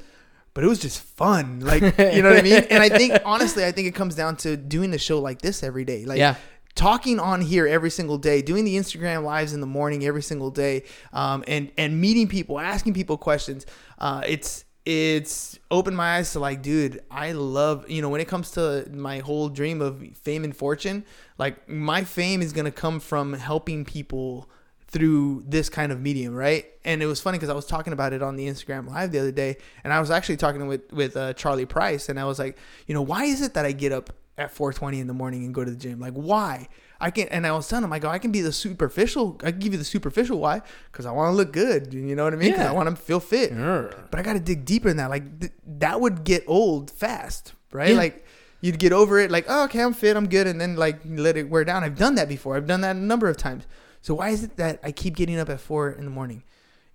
But 0.54 0.65
it 0.65 0.67
was 0.67 0.80
just 0.80 1.02
fun, 1.02 1.62
like 1.62 1.82
you 1.82 2.21
know 2.21 2.30
what 2.30 2.39
I 2.39 2.41
mean. 2.41 2.65
And 2.69 2.84
I 2.84 2.89
think 2.89 3.13
honestly, 3.26 3.63
I 3.63 3.71
think 3.71 3.88
it 3.88 3.95
comes 3.95 4.15
down 4.15 4.36
to 4.38 4.58
doing 4.58 4.93
a 4.93 4.97
show 4.97 5.19
like 5.19 5.41
this 5.41 5.63
every 5.63 5.86
day. 5.86 6.04
Like 6.04 6.19
Yeah. 6.19 6.36
Talking 6.75 7.19
on 7.19 7.41
here 7.41 7.67
every 7.67 7.89
single 7.89 8.17
day, 8.17 8.41
doing 8.41 8.65
the 8.65 8.75
Instagram 8.75 9.23
lives 9.23 9.53
in 9.53 9.62
the 9.62 9.67
morning 9.67 10.05
every 10.05 10.21
single 10.21 10.51
day, 10.51 10.84
um, 11.13 11.43
and 11.47 11.71
and 11.77 11.99
meeting 11.99 12.27
people, 12.27 12.60
asking 12.60 12.93
people 12.93 13.17
questions. 13.17 13.65
Uh, 13.97 14.21
it's 14.25 14.65
it's 14.86 15.60
opened 15.69 15.95
my 15.95 16.17
eyes 16.17 16.31
to 16.31 16.39
like, 16.39 16.62
dude, 16.62 17.01
I 17.12 17.34
love 17.34 17.89
you 17.89 18.01
know 18.01 18.10
when 18.10 18.21
it 18.21 18.27
comes 18.27 18.51
to 18.51 18.88
my 18.91 19.19
whole 19.19 19.49
dream 19.49 19.81
of 19.81 20.03
fame 20.17 20.43
and 20.43 20.55
fortune, 20.55 21.05
like 21.38 21.67
my 21.69 22.03
fame 22.03 22.41
is 22.41 22.53
gonna 22.53 22.71
come 22.71 22.99
from 22.99 23.34
helping 23.34 23.86
people 23.86 24.49
through 24.88 25.41
this 25.47 25.69
kind 25.69 25.91
of 25.91 26.01
medium, 26.01 26.36
right? 26.36 26.65
And 26.84 27.01
it 27.01 27.05
was 27.05 27.21
funny 27.21 27.38
because 27.38 27.49
I 27.49 27.53
was 27.53 27.65
talking 27.65 27.93
about 27.93 28.12
it 28.12 28.21
on 28.21 28.36
the 28.36 28.47
Instagram 28.47 28.89
live 28.89 29.12
the 29.12 29.19
other 29.19 29.31
day, 29.31 29.57
and 29.84 29.93
I 29.93 29.99
was 29.99 30.12
actually 30.12 30.38
talking 30.38 30.67
with 30.67 30.91
with 30.91 31.15
uh, 31.15 31.34
Charlie 31.34 31.65
Price, 31.65 32.10
and 32.10 32.19
I 32.19 32.25
was 32.25 32.39
like, 32.39 32.57
you 32.88 32.93
know, 32.93 33.01
why 33.01 33.25
is 33.25 33.41
it 33.41 33.53
that 33.53 33.65
I 33.65 33.71
get 33.71 33.91
up 33.91 34.12
at 34.41 34.54
4:20 34.54 34.99
in 34.99 35.08
the 35.08 35.13
morning 35.13 35.45
and 35.45 35.54
go 35.54 35.63
to 35.63 35.71
the 35.71 35.77
gym? 35.77 35.99
Like, 35.99 36.13
why? 36.13 36.67
I 36.99 37.10
can't. 37.10 37.30
and 37.32 37.47
I 37.47 37.51
was 37.51 37.67
telling 37.67 37.84
him, 37.84 37.93
I 37.93 37.99
go, 37.99 38.10
I 38.10 38.19
can 38.19 38.32
be 38.32 38.41
the 38.41 38.51
superficial. 38.51 39.39
I 39.43 39.51
can 39.51 39.60
give 39.60 39.73
you 39.73 39.80
the 39.80 39.86
superficial 39.86 40.39
why, 40.39 40.62
because 40.91 41.06
I 41.06 41.12
want 41.12 41.32
to 41.32 41.36
look 41.36 41.51
good. 41.51 41.93
You 41.93 42.15
know 42.15 42.23
what 42.23 42.34
I 42.34 42.38
mean? 42.38 42.51
Yeah. 42.51 42.69
I 42.69 42.73
want 42.73 42.89
to 42.89 42.95
feel 42.95 43.19
fit. 43.19 43.51
Sure. 43.51 43.91
But 44.12 44.19
I 44.19 44.23
got 44.23 44.34
to 44.34 44.39
dig 44.39 44.65
deeper 44.65 44.89
in 44.89 44.97
that. 44.97 45.10
Like 45.10 45.39
th- 45.39 45.54
that 45.80 45.99
would 46.01 46.23
get 46.23 46.43
old 46.47 46.91
fast, 46.91 47.54
right? 47.71 47.89
Yeah. 47.91 47.97
Like 47.97 48.25
you'd 48.62 48.77
get 48.77 48.93
over 48.93 49.19
it. 49.19 49.32
Like, 49.32 49.45
oh, 49.47 49.63
okay, 49.65 49.82
I'm 49.82 49.93
fit, 49.93 50.15
I'm 50.15 50.27
good, 50.27 50.47
and 50.47 50.62
then 50.62 50.75
like 50.75 50.99
let 51.06 51.38
it 51.38 51.49
wear 51.49 51.63
down. 51.63 51.84
I've 51.84 51.97
done 51.97 52.15
that 52.15 52.30
before. 52.30 52.56
I've 52.56 52.67
done 52.67 52.82
that 52.82 52.95
a 52.95 52.99
number 52.99 53.27
of 53.27 53.38
times. 53.38 53.65
So 54.01 54.13
why 54.15 54.30
is 54.30 54.43
it 54.43 54.58
that 54.58 54.80
I 54.84 54.91
keep 54.91 55.15
getting 55.15 55.39
up 55.39 55.49
at 55.49 55.60
four 55.60 55.91
in 55.91 56.06
the 56.06 56.12
morning? 56.12 56.43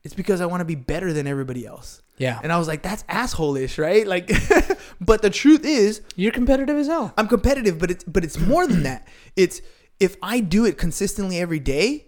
It's 0.06 0.14
because 0.14 0.40
I 0.40 0.46
want 0.46 0.60
to 0.60 0.64
be 0.64 0.76
better 0.76 1.12
than 1.12 1.26
everybody 1.26 1.66
else. 1.66 2.00
Yeah. 2.16 2.40
And 2.42 2.52
I 2.52 2.58
was 2.58 2.68
like, 2.68 2.82
that's 2.82 3.04
asshole-ish, 3.08 3.76
right? 3.76 4.06
Like, 4.06 4.30
but 5.00 5.20
the 5.20 5.30
truth 5.30 5.64
is, 5.64 6.00
You're 6.14 6.32
competitive 6.32 6.76
as 6.76 6.86
hell. 6.86 7.12
I'm 7.18 7.28
competitive, 7.28 7.78
but 7.78 7.90
it's 7.90 8.04
but 8.04 8.24
it's 8.24 8.38
more 8.38 8.66
than 8.66 8.84
that. 8.84 9.06
It's 9.34 9.60
if 10.00 10.16
I 10.22 10.40
do 10.40 10.64
it 10.64 10.78
consistently 10.78 11.38
every 11.38 11.58
day, 11.58 12.06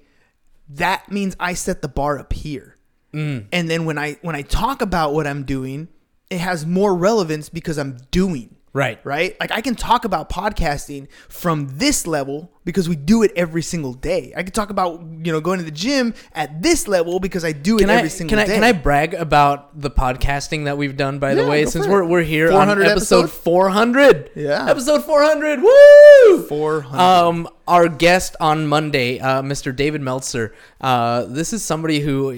that 0.70 1.11
means 1.11 1.37
I 1.40 1.54
set 1.54 1.82
the 1.82 1.88
bar 1.88 2.18
up 2.18 2.32
here. 2.32 2.76
Mm. 3.12 3.46
And 3.52 3.68
then 3.68 3.84
when 3.84 3.98
I 3.98 4.16
when 4.22 4.37
I 4.37 4.42
talk 4.42 4.80
about 4.80 5.12
what 5.12 5.26
I'm 5.26 5.44
doing, 5.44 5.88
it 6.30 6.38
has 6.38 6.64
more 6.64 6.94
relevance 6.94 7.48
because 7.48 7.78
I'm 7.78 7.98
doing. 8.11 8.54
Right. 8.72 9.00
Right? 9.04 9.37
Like 9.40 9.50
I 9.52 9.61
can 9.61 9.74
talk 9.74 10.04
about 10.04 10.28
podcasting 10.31 11.09
from 11.28 11.68
this 11.78 12.07
level 12.07 12.52
because 12.64 12.88
we 12.88 12.96
do 12.96 13.22
it 13.22 13.33
every 13.35 13.62
single 13.62 13.94
day. 13.94 14.33
I 14.37 14.42
can 14.42 14.52
talk 14.52 14.70
about, 14.70 15.00
you 15.00 15.33
know, 15.33 15.40
going 15.40 15.59
to 15.59 15.64
the 15.64 15.70
gym 15.70 16.14
at 16.33 16.62
this 16.62 16.87
level 16.87 17.18
because 17.18 17.44
I 17.44 17.52
do 17.52 17.76
it 17.76 17.81
Can 17.81 17.90
every 17.90 18.11
single 18.11 18.37
can 18.37 18.38
I 18.38 18.46
day. 18.46 18.54
can 18.54 18.64
I 18.64 18.72
brag 18.72 19.14
about 19.14 19.81
the 19.81 19.90
podcasting 19.90 20.64
that 20.64 20.76
we've 20.76 20.96
done 20.96 21.18
by 21.18 21.35
the 21.35 21.46
way 21.46 21.64
since 21.64 21.87
we're 21.87 22.04
we're 22.04 22.22
here 22.22 22.48
on 22.48 22.66
400 22.66 22.87
episode 22.87 23.20
episode? 23.24 23.42
400. 23.42 24.31
Yeah. 24.35 24.68
Episode 24.68 25.04
400. 25.04 25.62
Woo! 25.62 26.42
400. 26.46 26.98
Um 26.98 27.48
our 27.66 27.88
guest 27.88 28.37
on 28.40 28.66
Monday, 28.66 29.18
uh, 29.18 29.42
Mr. 29.42 29.74
David 29.74 30.00
Meltzer. 30.00 30.54
Uh, 30.81 31.24
this 31.24 31.52
is 31.52 31.62
somebody 31.64 32.00
who 32.00 32.31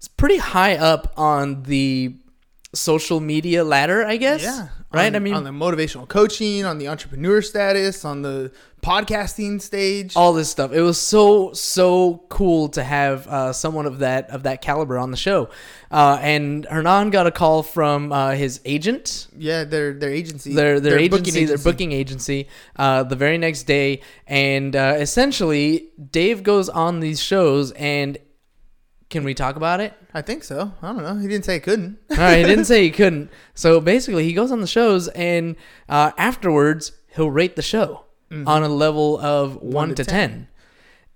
is 0.00 0.08
pretty 0.16 0.38
high 0.38 0.76
up 0.76 1.12
on 1.16 1.62
the 1.64 2.16
social 2.74 3.20
media 3.20 3.64
ladder, 3.64 4.04
I 4.04 4.16
guess. 4.16 4.42
Yeah. 4.42 4.68
Right? 4.90 5.06
On- 5.08 5.16
I 5.16 5.18
mean 5.18 5.34
on 5.34 5.44
the 5.44 5.50
motivational 5.50 6.08
coaching, 6.08 6.64
on 6.64 6.78
the 6.78 6.88
entrepreneur 6.88 7.42
status, 7.42 8.04
on 8.04 8.22
the 8.22 8.50
podcasting 8.82 9.60
stage. 9.60 10.14
all 10.16 10.32
this 10.32 10.48
stuff. 10.48 10.72
It 10.72 10.80
was 10.80 10.98
so 10.98 11.52
so 11.52 12.24
cool 12.28 12.68
to 12.70 12.82
have 12.82 13.26
uh, 13.26 13.52
someone 13.52 13.86
of 13.86 13.98
that 13.98 14.30
of 14.30 14.44
that 14.44 14.62
caliber 14.62 14.96
on 14.96 15.10
the 15.10 15.16
show. 15.16 15.50
Uh, 15.90 16.18
and 16.22 16.64
Hernan 16.66 17.10
got 17.10 17.26
a 17.26 17.30
call 17.30 17.62
from 17.62 18.12
uh, 18.12 18.30
his 18.32 18.60
agent, 18.64 19.28
yeah, 19.36 19.64
their 19.64 19.92
their 19.92 20.10
agency. 20.10 20.54
their 20.54 20.80
their, 20.80 20.96
booking 21.08 21.34
agency, 21.36 21.44
their 21.44 21.58
booking 21.58 21.92
agency, 21.92 22.48
uh, 22.76 23.02
the 23.02 23.16
very 23.16 23.36
next 23.36 23.64
day, 23.64 24.00
and 24.26 24.74
uh, 24.74 24.94
essentially 24.98 25.88
Dave 26.12 26.42
goes 26.42 26.68
on 26.68 27.00
these 27.00 27.20
shows 27.20 27.72
and. 27.72 28.16
Can 29.10 29.24
we 29.24 29.32
talk 29.32 29.56
about 29.56 29.80
it? 29.80 29.94
I 30.12 30.20
think 30.20 30.44
so. 30.44 30.72
I 30.82 30.92
don't 30.92 31.02
know. 31.02 31.16
He 31.16 31.26
didn't 31.28 31.44
say 31.46 31.54
he 31.54 31.60
couldn't. 31.60 31.98
All 32.10 32.16
right, 32.18 32.38
he 32.38 32.44
didn't 32.44 32.66
say 32.66 32.82
he 32.82 32.90
couldn't. 33.02 33.30
So 33.54 33.80
basically, 33.80 34.24
he 34.24 34.34
goes 34.34 34.52
on 34.52 34.60
the 34.60 34.66
shows, 34.66 35.08
and 35.08 35.56
uh, 35.88 36.12
afterwards, 36.18 36.92
he'll 37.14 37.30
rate 37.30 37.56
the 37.56 37.62
show 37.62 38.04
on 38.30 38.62
a 38.62 38.68
level 38.68 39.18
of 39.18 39.56
one, 39.62 39.88
to 39.90 39.94
to 39.94 40.04
10. 40.04 40.30
10. 40.30 40.48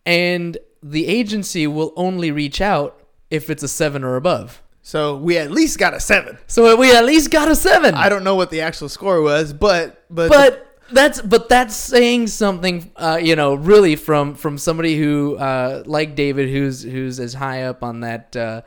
And 0.06 0.58
the 0.82 1.06
agency 1.06 1.66
will 1.66 1.92
only 1.94 2.30
reach 2.30 2.60
out 2.62 3.02
if 3.30 3.50
it's 3.50 3.62
a 3.62 3.68
seven 3.68 4.02
or 4.02 4.16
above. 4.16 4.62
So 4.80 5.16
we 5.16 5.38
at 5.38 5.50
least 5.50 5.78
got 5.78 5.94
a 5.94 6.00
seven. 6.00 6.38
So 6.46 6.74
we 6.76 6.94
at 6.96 7.04
least 7.04 7.30
got 7.30 7.48
a 7.48 7.54
seven. 7.54 7.94
I 7.94 8.08
don't 8.08 8.24
know 8.24 8.34
what 8.34 8.50
the 8.50 8.62
actual 8.62 8.88
score 8.88 9.20
was, 9.20 9.52
but 9.52 10.04
but 10.10 10.28
but 10.30 10.71
that's 10.94 11.20
but 11.22 11.48
that's 11.48 11.74
saying 11.76 12.28
something 12.28 12.90
uh, 12.96 13.18
you 13.22 13.36
know 13.36 13.54
really 13.54 13.96
from 13.96 14.34
from 14.34 14.58
somebody 14.58 14.96
who 14.98 15.36
uh, 15.36 15.82
like 15.86 16.14
David 16.14 16.48
who's 16.48 16.82
who's 16.82 17.18
as 17.20 17.34
high 17.34 17.62
up 17.64 17.82
on 17.82 18.00
that 18.00 18.36
uh, 18.36 18.62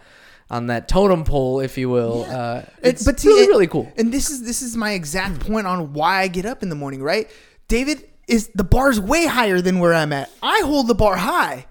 on 0.49 0.67
that 0.67 0.87
totem 0.87 1.23
pole, 1.23 1.59
if 1.59 1.77
you 1.77 1.89
will. 1.89 2.23
Uh, 2.29 2.61
It- 2.83 3.01
it's 3.01 3.21
see, 3.21 3.27
really 3.27 3.41
and- 3.43 3.49
really 3.49 3.67
cool. 3.67 3.91
And 3.97 4.13
this 4.13 4.29
is 4.29 4.43
this 4.43 4.61
is 4.61 4.75
my 4.77 4.91
exact 4.91 5.39
point 5.39 5.65
on 5.67 5.93
why 5.93 6.21
I 6.21 6.27
get 6.27 6.45
up 6.45 6.61
in 6.63 6.69
the 6.69 6.75
morning, 6.75 7.01
right? 7.01 7.29
David 7.67 8.03
is 8.27 8.49
the 8.53 8.63
bar's 8.63 8.99
way 8.99 9.25
higher 9.25 9.59
than 9.61 9.79
where 9.79 9.93
I'm 9.93 10.13
at. 10.13 10.29
I 10.43 10.61
hold 10.63 10.87
the 10.87 10.95
bar 10.95 11.15
high, 11.17 11.65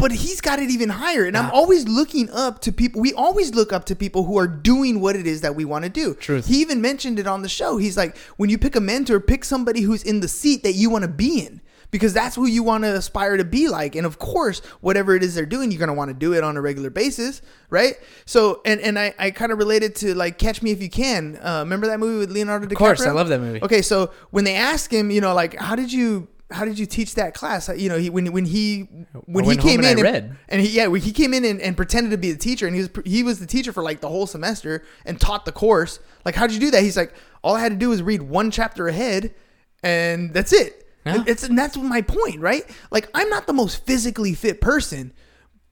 but 0.00 0.12
he's 0.12 0.40
got 0.40 0.58
it 0.58 0.70
even 0.70 0.88
higher. 0.88 1.26
And 1.26 1.36
I'm 1.36 1.50
always 1.50 1.86
looking 1.86 2.30
up 2.30 2.60
to 2.62 2.72
people. 2.72 3.00
We 3.00 3.12
always 3.12 3.54
look 3.54 3.72
up 3.72 3.84
to 3.86 3.96
people 3.96 4.24
who 4.24 4.38
are 4.38 4.48
doing 4.48 5.00
what 5.00 5.14
it 5.14 5.26
is 5.26 5.42
that 5.42 5.54
we 5.54 5.64
want 5.64 5.84
to 5.84 5.90
do. 5.90 6.14
Truth. 6.14 6.46
He 6.46 6.60
even 6.62 6.80
mentioned 6.80 7.18
it 7.18 7.26
on 7.26 7.42
the 7.42 7.48
show. 7.48 7.76
He's 7.76 7.96
like, 7.96 8.16
when 8.36 8.48
you 8.48 8.58
pick 8.58 8.74
a 8.76 8.80
mentor, 8.80 9.20
pick 9.20 9.44
somebody 9.44 9.82
who's 9.82 10.02
in 10.02 10.20
the 10.20 10.28
seat 10.28 10.62
that 10.62 10.72
you 10.72 10.88
want 10.88 11.02
to 11.02 11.08
be 11.08 11.40
in. 11.44 11.60
Because 11.90 12.14
that's 12.14 12.36
who 12.36 12.46
you 12.46 12.62
want 12.62 12.84
to 12.84 12.94
aspire 12.94 13.36
to 13.36 13.44
be 13.44 13.68
like. 13.68 13.96
And 13.96 14.06
of 14.06 14.20
course, 14.20 14.60
whatever 14.80 15.16
it 15.16 15.24
is 15.24 15.34
they're 15.34 15.44
doing, 15.44 15.72
you're 15.72 15.80
gonna 15.80 15.92
want 15.92 16.08
to 16.10 16.14
do 16.14 16.34
it 16.34 16.44
on 16.44 16.56
a 16.56 16.60
regular 16.60 16.88
basis, 16.88 17.42
right? 17.68 17.94
So 18.26 18.60
and 18.64 18.80
and 18.80 18.96
I, 18.96 19.12
I 19.18 19.32
kind 19.32 19.50
of 19.50 19.58
related 19.58 19.96
to 19.96 20.14
like 20.14 20.38
Catch 20.38 20.62
Me 20.62 20.70
If 20.70 20.80
You 20.80 20.88
Can. 20.88 21.36
Uh, 21.42 21.62
remember 21.64 21.88
that 21.88 21.98
movie 21.98 22.20
with 22.20 22.30
Leonardo 22.30 22.66
DiCaprio? 22.66 22.72
Of 22.72 22.78
course, 22.78 23.00
I 23.00 23.10
love 23.10 23.28
that 23.30 23.40
movie. 23.40 23.60
Okay, 23.60 23.82
so 23.82 24.12
when 24.30 24.44
they 24.44 24.54
ask 24.54 24.92
him, 24.92 25.10
you 25.10 25.20
know, 25.20 25.34
like 25.34 25.56
how 25.56 25.74
did 25.74 25.92
you 25.92 26.28
how 26.50 26.64
did 26.64 26.78
you 26.78 26.86
teach 26.86 27.14
that 27.14 27.34
class? 27.34 27.68
You 27.68 27.88
know, 27.88 27.98
he 27.98 28.10
when 28.10 28.32
when 28.32 28.44
he 28.44 28.82
when 29.26 29.44
he 29.44 29.56
came 29.56 29.80
in 29.80 29.86
and, 29.86 30.02
read. 30.02 30.36
and 30.48 30.60
he 30.60 30.68
yeah 30.68 30.94
he 30.96 31.12
came 31.12 31.32
in 31.34 31.44
and, 31.44 31.60
and 31.60 31.76
pretended 31.76 32.10
to 32.10 32.18
be 32.18 32.32
the 32.32 32.38
teacher 32.38 32.66
and 32.66 32.74
he 32.74 32.82
was 32.82 32.90
he 33.04 33.22
was 33.22 33.40
the 33.40 33.46
teacher 33.46 33.72
for 33.72 33.82
like 33.82 34.00
the 34.00 34.08
whole 34.08 34.26
semester 34.26 34.84
and 35.04 35.20
taught 35.20 35.44
the 35.44 35.52
course. 35.52 36.00
Like 36.24 36.34
how 36.34 36.46
did 36.46 36.54
you 36.54 36.60
do 36.60 36.70
that? 36.72 36.82
He's 36.82 36.96
like 36.96 37.14
all 37.42 37.54
I 37.54 37.60
had 37.60 37.72
to 37.72 37.78
do 37.78 37.90
was 37.90 38.02
read 38.02 38.22
one 38.22 38.50
chapter 38.50 38.88
ahead, 38.88 39.34
and 39.82 40.32
that's 40.34 40.52
it. 40.52 40.88
Yeah. 41.06 41.24
It's 41.26 41.42
and 41.44 41.58
that's 41.58 41.76
my 41.76 42.02
point, 42.02 42.40
right? 42.40 42.64
Like 42.90 43.08
I'm 43.14 43.28
not 43.30 43.46
the 43.46 43.52
most 43.52 43.86
physically 43.86 44.34
fit 44.34 44.60
person, 44.60 45.12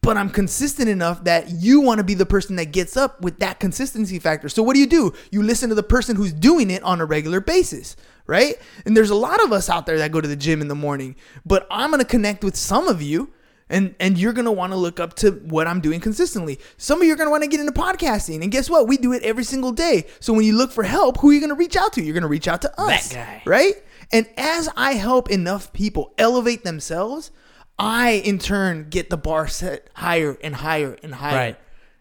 but 0.09 0.17
I'm 0.17 0.31
consistent 0.31 0.89
enough 0.89 1.25
that 1.25 1.51
you 1.51 1.83
want 1.83 1.99
to 1.99 2.03
be 2.03 2.15
the 2.15 2.25
person 2.25 2.57
that 2.57 2.73
gets 2.73 2.97
up 2.97 3.21
with 3.21 3.41
that 3.41 3.61
consistency 3.61 4.19
factor. 4.19 4.49
So 4.49 4.63
what 4.63 4.73
do 4.73 4.81
you 4.81 4.87
do? 4.87 5.13
You 5.31 5.43
listen 5.43 5.69
to 5.69 5.75
the 5.75 5.83
person 5.83 6.17
who's 6.17 6.33
doing 6.33 6.71
it 6.71 6.83
on 6.83 7.03
a 7.03 7.05
regular 7.05 7.43
basis, 7.43 7.95
right? 8.27 8.55
And 8.87 8.97
there's 8.97 9.11
a 9.11 9.15
lot 9.15 9.45
of 9.45 9.53
us 9.53 9.69
out 9.69 9.85
there 9.85 9.99
that 9.99 10.11
go 10.11 10.23
to 10.23 10.27
the 10.27 10.35
gym 10.35 10.63
in 10.63 10.69
the 10.69 10.75
morning, 10.75 11.15
but 11.45 11.67
I'm 11.71 11.91
going 11.91 12.01
to 12.01 12.09
connect 12.09 12.43
with 12.43 12.57
some 12.57 12.89
of 12.89 13.03
you 13.03 13.35
and 13.69 13.95
and 14.01 14.17
you're 14.17 14.33
going 14.33 14.47
to 14.47 14.51
want 14.51 14.73
to 14.73 14.79
look 14.79 14.99
up 14.99 15.13
to 15.17 15.33
what 15.33 15.67
I'm 15.67 15.83
doing 15.83 16.01
consistently. 16.01 16.59
Some 16.79 17.03
of 17.03 17.07
you 17.07 17.13
are 17.13 17.17
going 17.17 17.27
to 17.27 17.31
want 17.31 17.43
to 17.43 17.51
get 17.51 17.61
into 17.61 17.73
podcasting. 17.73 18.41
And 18.41 18.51
guess 18.51 18.71
what? 18.71 18.89
We 18.89 18.97
do 18.97 19.13
it 19.13 19.23
every 19.23 19.45
single 19.45 19.73
day. 19.73 20.07
So 20.21 20.33
when 20.33 20.47
you 20.47 20.57
look 20.57 20.73
for 20.73 20.85
help, 20.85 21.19
who 21.19 21.29
are 21.29 21.33
you 21.35 21.41
going 21.41 21.51
to 21.51 21.55
reach 21.55 21.77
out 21.77 21.93
to? 21.93 22.03
You're 22.03 22.15
going 22.15 22.23
to 22.23 22.29
reach 22.29 22.49
out 22.49 22.63
to 22.63 22.81
us. 22.81 23.13
Right? 23.45 23.75
And 24.11 24.27
as 24.39 24.71
I 24.75 24.95
help 24.95 25.29
enough 25.29 25.71
people 25.75 26.15
elevate 26.17 26.65
themselves, 26.65 27.31
I 27.79 28.11
in 28.25 28.39
turn 28.39 28.89
get 28.91 29.11
the 29.11 29.17
bar 29.17 29.47
set 29.47 29.89
higher 29.95 30.37
and 30.43 30.55
higher 30.55 30.97
and 31.03 31.15
higher. 31.15 31.37
Right. 31.37 31.57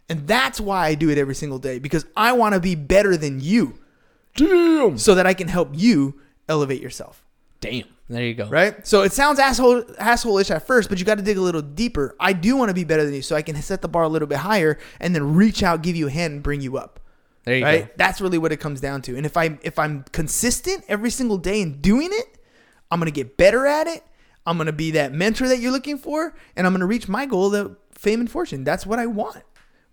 And 0.09 0.27
that's 0.27 0.59
why 0.59 0.87
I 0.87 0.95
do 0.95 1.09
it 1.09 1.17
every 1.17 1.35
single 1.35 1.59
day 1.59 1.79
because 1.79 2.05
I 2.15 2.31
want 2.31 2.55
to 2.55 2.59
be 2.59 2.75
better 2.75 3.17
than 3.17 3.39
you 3.39 3.77
Damn. 4.35 4.97
so 4.97 5.15
that 5.15 5.27
I 5.27 5.33
can 5.33 5.47
help 5.47 5.71
you 5.73 6.21
elevate 6.47 6.81
yourself. 6.81 7.25
Damn. 7.59 7.85
There 8.09 8.23
you 8.23 8.35
go. 8.35 8.47
Right? 8.47 8.87
So 8.87 9.01
it 9.01 9.11
sounds 9.11 9.37
asshole 9.37 9.83
asshole-ish 9.99 10.49
at 10.49 10.65
first, 10.65 10.87
but 10.87 10.97
you 10.97 11.03
got 11.03 11.17
to 11.17 11.23
dig 11.23 11.37
a 11.37 11.41
little 11.41 11.61
deeper. 11.61 12.15
I 12.19 12.31
do 12.31 12.55
want 12.55 12.69
to 12.69 12.73
be 12.73 12.85
better 12.85 13.03
than 13.03 13.13
you 13.13 13.21
so 13.21 13.35
I 13.35 13.41
can 13.41 13.55
set 13.61 13.81
the 13.81 13.89
bar 13.89 14.03
a 14.03 14.07
little 14.07 14.29
bit 14.29 14.37
higher 14.37 14.77
and 15.01 15.13
then 15.13 15.35
reach 15.35 15.61
out, 15.61 15.81
give 15.81 15.97
you 15.97 16.07
a 16.07 16.11
hand 16.11 16.35
and 16.35 16.43
bring 16.43 16.61
you 16.61 16.77
up. 16.77 17.01
There 17.43 17.57
you 17.57 17.65
right? 17.65 17.87
go. 17.87 17.93
That's 17.97 18.21
really 18.21 18.37
what 18.37 18.53
it 18.53 18.57
comes 18.57 18.79
down 18.79 19.01
to. 19.03 19.17
And 19.17 19.25
if 19.25 19.35
I 19.35 19.57
if 19.61 19.77
I'm 19.77 20.03
consistent 20.11 20.85
every 20.87 21.09
single 21.09 21.37
day 21.37 21.61
in 21.61 21.81
doing 21.81 22.09
it, 22.11 22.37
I'm 22.89 22.99
gonna 22.99 23.11
get 23.11 23.35
better 23.35 23.65
at 23.65 23.87
it. 23.87 24.03
I'm 24.47 24.57
gonna 24.57 24.71
be 24.71 24.91
that 24.91 25.13
mentor 25.13 25.47
that 25.49 25.59
you're 25.59 25.73
looking 25.73 25.97
for, 25.97 26.33
and 26.55 26.65
I'm 26.65 26.73
gonna 26.73 26.87
reach 26.87 27.07
my 27.07 27.25
goal 27.25 27.53
of 27.53 27.77
fame 27.91 28.21
and 28.21 28.31
fortune. 28.31 28.63
That's 28.63 28.85
what 28.85 28.97
I 28.97 29.05
want. 29.05 29.43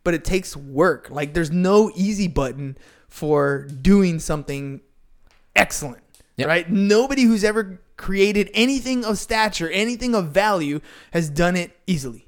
But 0.04 0.14
it 0.14 0.24
takes 0.24 0.56
work. 0.56 1.10
Like 1.10 1.34
there's 1.34 1.50
no 1.50 1.90
easy 1.94 2.28
button 2.28 2.78
for 3.08 3.64
doing 3.64 4.20
something 4.20 4.80
excellent. 5.56 6.02
Yep. 6.36 6.48
Right? 6.48 6.70
Nobody 6.70 7.24
who's 7.24 7.44
ever 7.44 7.80
created 7.96 8.50
anything 8.54 9.04
of 9.04 9.18
stature, 9.18 9.70
anything 9.70 10.14
of 10.14 10.28
value, 10.28 10.80
has 11.12 11.28
done 11.30 11.56
it 11.56 11.76
easily. 11.86 12.26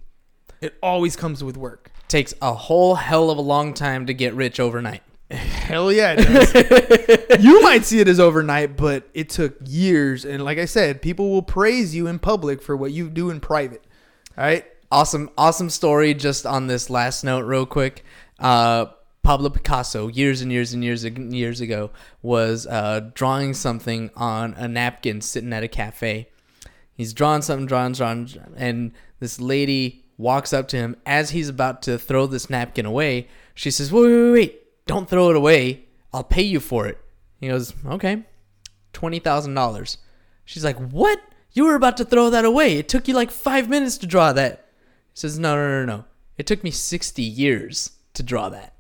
It 0.60 0.76
always 0.82 1.16
comes 1.16 1.44
with 1.44 1.56
work. 1.56 1.90
Takes 2.08 2.34
a 2.40 2.54
whole 2.54 2.96
hell 2.96 3.30
of 3.30 3.38
a 3.38 3.42
long 3.42 3.74
time 3.74 4.06
to 4.06 4.14
get 4.14 4.34
rich 4.34 4.58
overnight. 4.58 5.02
Hell 5.30 5.92
yeah, 5.92 6.14
it 6.16 7.28
does. 7.28 7.40
you 7.44 7.60
might 7.62 7.84
see 7.84 8.00
it 8.00 8.08
as 8.08 8.20
overnight, 8.20 8.76
but 8.76 9.08
it 9.12 9.28
took 9.28 9.56
years. 9.64 10.24
And 10.24 10.44
like 10.44 10.58
I 10.58 10.66
said, 10.66 11.02
people 11.02 11.30
will 11.30 11.42
praise 11.42 11.94
you 11.94 12.06
in 12.06 12.18
public 12.18 12.62
for 12.62 12.76
what 12.76 12.92
you 12.92 13.08
do 13.10 13.30
in 13.30 13.40
private. 13.40 13.84
All 14.38 14.44
right? 14.44 14.64
awesome 14.90 15.30
awesome 15.36 15.68
story 15.68 16.14
just 16.14 16.46
on 16.46 16.66
this 16.68 16.88
last 16.88 17.24
note 17.24 17.44
real 17.44 17.66
quick 17.66 18.04
uh 18.38 18.86
pablo 19.22 19.50
picasso 19.50 20.06
years 20.08 20.40
and 20.40 20.52
years 20.52 20.72
and 20.72 20.84
years 20.84 21.04
ag- 21.04 21.32
years 21.32 21.60
ago 21.60 21.90
was 22.22 22.66
uh 22.68 23.00
drawing 23.14 23.52
something 23.52 24.10
on 24.14 24.54
a 24.54 24.68
napkin 24.68 25.20
sitting 25.20 25.52
at 25.52 25.64
a 25.64 25.68
cafe 25.68 26.28
he's 26.94 27.12
drawing 27.12 27.42
something 27.42 27.66
drawing 27.66 27.92
drawing 27.92 28.28
and 28.56 28.92
this 29.18 29.40
lady 29.40 30.04
walks 30.18 30.52
up 30.52 30.68
to 30.68 30.76
him 30.76 30.96
as 31.04 31.30
he's 31.30 31.48
about 31.48 31.82
to 31.82 31.98
throw 31.98 32.26
this 32.26 32.48
napkin 32.48 32.86
away 32.86 33.26
she 33.54 33.70
says 33.70 33.92
wait 33.92 34.04
wait, 34.04 34.30
wait 34.30 34.62
don't 34.86 35.08
throw 35.08 35.30
it 35.30 35.36
away. 35.36 35.84
I'll 36.12 36.24
pay 36.24 36.42
you 36.42 36.60
for 36.60 36.86
it. 36.86 36.98
He 37.40 37.48
goes 37.48 37.74
okay. 37.86 38.24
$20000 38.94 39.96
she's 40.46 40.64
like 40.64 40.78
what? 40.78 41.20
You 41.52 41.64
were 41.64 41.74
about 41.74 41.98
to 41.98 42.04
throw 42.04 42.30
that 42.30 42.46
away. 42.46 42.78
It 42.78 42.88
took 42.88 43.08
you 43.08 43.14
like 43.14 43.30
five 43.30 43.68
minutes 43.68 43.98
to 43.98 44.06
draw 44.06 44.32
that. 44.32 44.66
He 45.12 45.20
says, 45.20 45.38
no, 45.38 45.54
no, 45.56 45.84
no, 45.84 45.96
no. 45.96 46.04
It 46.38 46.46
took 46.46 46.62
me 46.62 46.70
60 46.70 47.22
years 47.22 47.92
to 48.14 48.22
draw 48.22 48.50
that. 48.50 48.74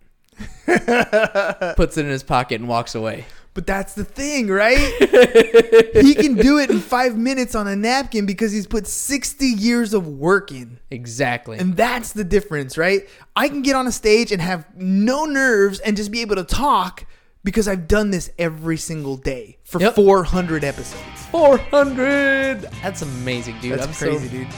Puts 1.76 1.96
it 1.96 2.04
in 2.04 2.10
his 2.10 2.22
pocket 2.22 2.60
and 2.60 2.68
walks 2.68 2.94
away. 2.94 3.24
But 3.56 3.66
that's 3.66 3.94
the 3.94 4.04
thing, 4.04 4.48
right? 4.48 4.76
he 5.94 6.14
can 6.14 6.34
do 6.34 6.58
it 6.58 6.68
in 6.68 6.78
five 6.78 7.16
minutes 7.16 7.54
on 7.54 7.66
a 7.66 7.74
napkin 7.74 8.26
because 8.26 8.52
he's 8.52 8.66
put 8.66 8.86
60 8.86 9.46
years 9.46 9.94
of 9.94 10.06
work 10.06 10.52
in. 10.52 10.78
Exactly. 10.90 11.56
And 11.56 11.74
that's 11.74 12.12
the 12.12 12.22
difference, 12.22 12.76
right? 12.76 13.08
I 13.34 13.48
can 13.48 13.62
get 13.62 13.74
on 13.74 13.86
a 13.86 13.92
stage 13.92 14.30
and 14.30 14.42
have 14.42 14.66
no 14.76 15.24
nerves 15.24 15.80
and 15.80 15.96
just 15.96 16.10
be 16.10 16.20
able 16.20 16.36
to 16.36 16.44
talk 16.44 17.06
because 17.44 17.66
I've 17.66 17.88
done 17.88 18.10
this 18.10 18.30
every 18.38 18.76
single 18.76 19.16
day 19.16 19.56
for 19.64 19.80
Yep. 19.80 19.94
400 19.94 20.62
episodes. 20.62 21.02
400! 21.30 22.60
That's 22.82 23.00
amazing, 23.00 23.58
dude. 23.60 23.78
That's 23.78 23.86
I'm 23.86 23.94
crazy, 23.94 24.26
so 24.26 24.32
dude. 24.32 24.48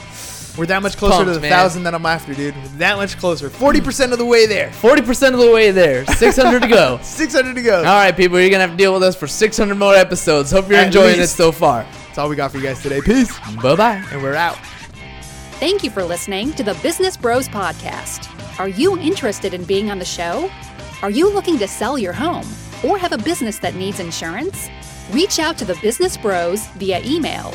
We're 0.56 0.66
that 0.66 0.82
much 0.82 0.96
closer 0.96 1.24
to 1.24 1.30
the 1.32 1.40
man. 1.40 1.50
thousand 1.50 1.84
that 1.84 1.94
I'm 1.94 2.06
after, 2.06 2.34
dude. 2.34 2.56
We're 2.56 2.68
that 2.78 2.96
much 2.96 3.16
closer. 3.18 3.48
40% 3.48 4.12
of 4.12 4.18
the 4.18 4.24
way 4.24 4.46
there. 4.46 4.70
40% 4.70 5.32
of 5.34 5.38
the 5.38 5.50
way 5.52 5.70
there. 5.70 6.04
600 6.06 6.62
to 6.62 6.68
go. 6.68 6.98
600 7.02 7.54
to 7.54 7.62
go. 7.62 7.78
All 7.78 7.84
right, 7.84 8.16
people, 8.16 8.40
you're 8.40 8.50
going 8.50 8.60
to 8.60 8.66
have 8.66 8.70
to 8.70 8.76
deal 8.76 8.92
with 8.92 9.02
us 9.02 9.14
for 9.14 9.26
600 9.26 9.74
more 9.76 9.94
episodes. 9.94 10.50
Hope 10.50 10.68
you're 10.68 10.78
At 10.78 10.86
enjoying 10.86 11.20
it 11.20 11.28
so 11.28 11.52
far. 11.52 11.84
That's 12.06 12.18
all 12.18 12.28
we 12.28 12.36
got 12.36 12.50
for 12.50 12.56
you 12.58 12.64
guys 12.64 12.82
today. 12.82 13.00
Peace. 13.00 13.38
Bye 13.62 13.76
bye. 13.76 14.04
And 14.10 14.22
we're 14.22 14.34
out. 14.34 14.56
Thank 15.60 15.82
you 15.84 15.90
for 15.90 16.04
listening 16.04 16.52
to 16.54 16.62
the 16.62 16.74
Business 16.82 17.16
Bros 17.16 17.48
Podcast. 17.48 18.28
Are 18.60 18.68
you 18.68 18.98
interested 18.98 19.54
in 19.54 19.64
being 19.64 19.90
on 19.90 19.98
the 19.98 20.04
show? 20.04 20.50
Are 21.02 21.10
you 21.10 21.32
looking 21.32 21.58
to 21.58 21.68
sell 21.68 21.96
your 21.98 22.12
home 22.12 22.46
or 22.84 22.98
have 22.98 23.12
a 23.12 23.18
business 23.18 23.58
that 23.60 23.74
needs 23.74 24.00
insurance? 24.00 24.68
Reach 25.12 25.38
out 25.38 25.56
to 25.58 25.64
the 25.64 25.76
Business 25.76 26.16
Bros 26.16 26.66
via 26.76 27.00
email 27.04 27.54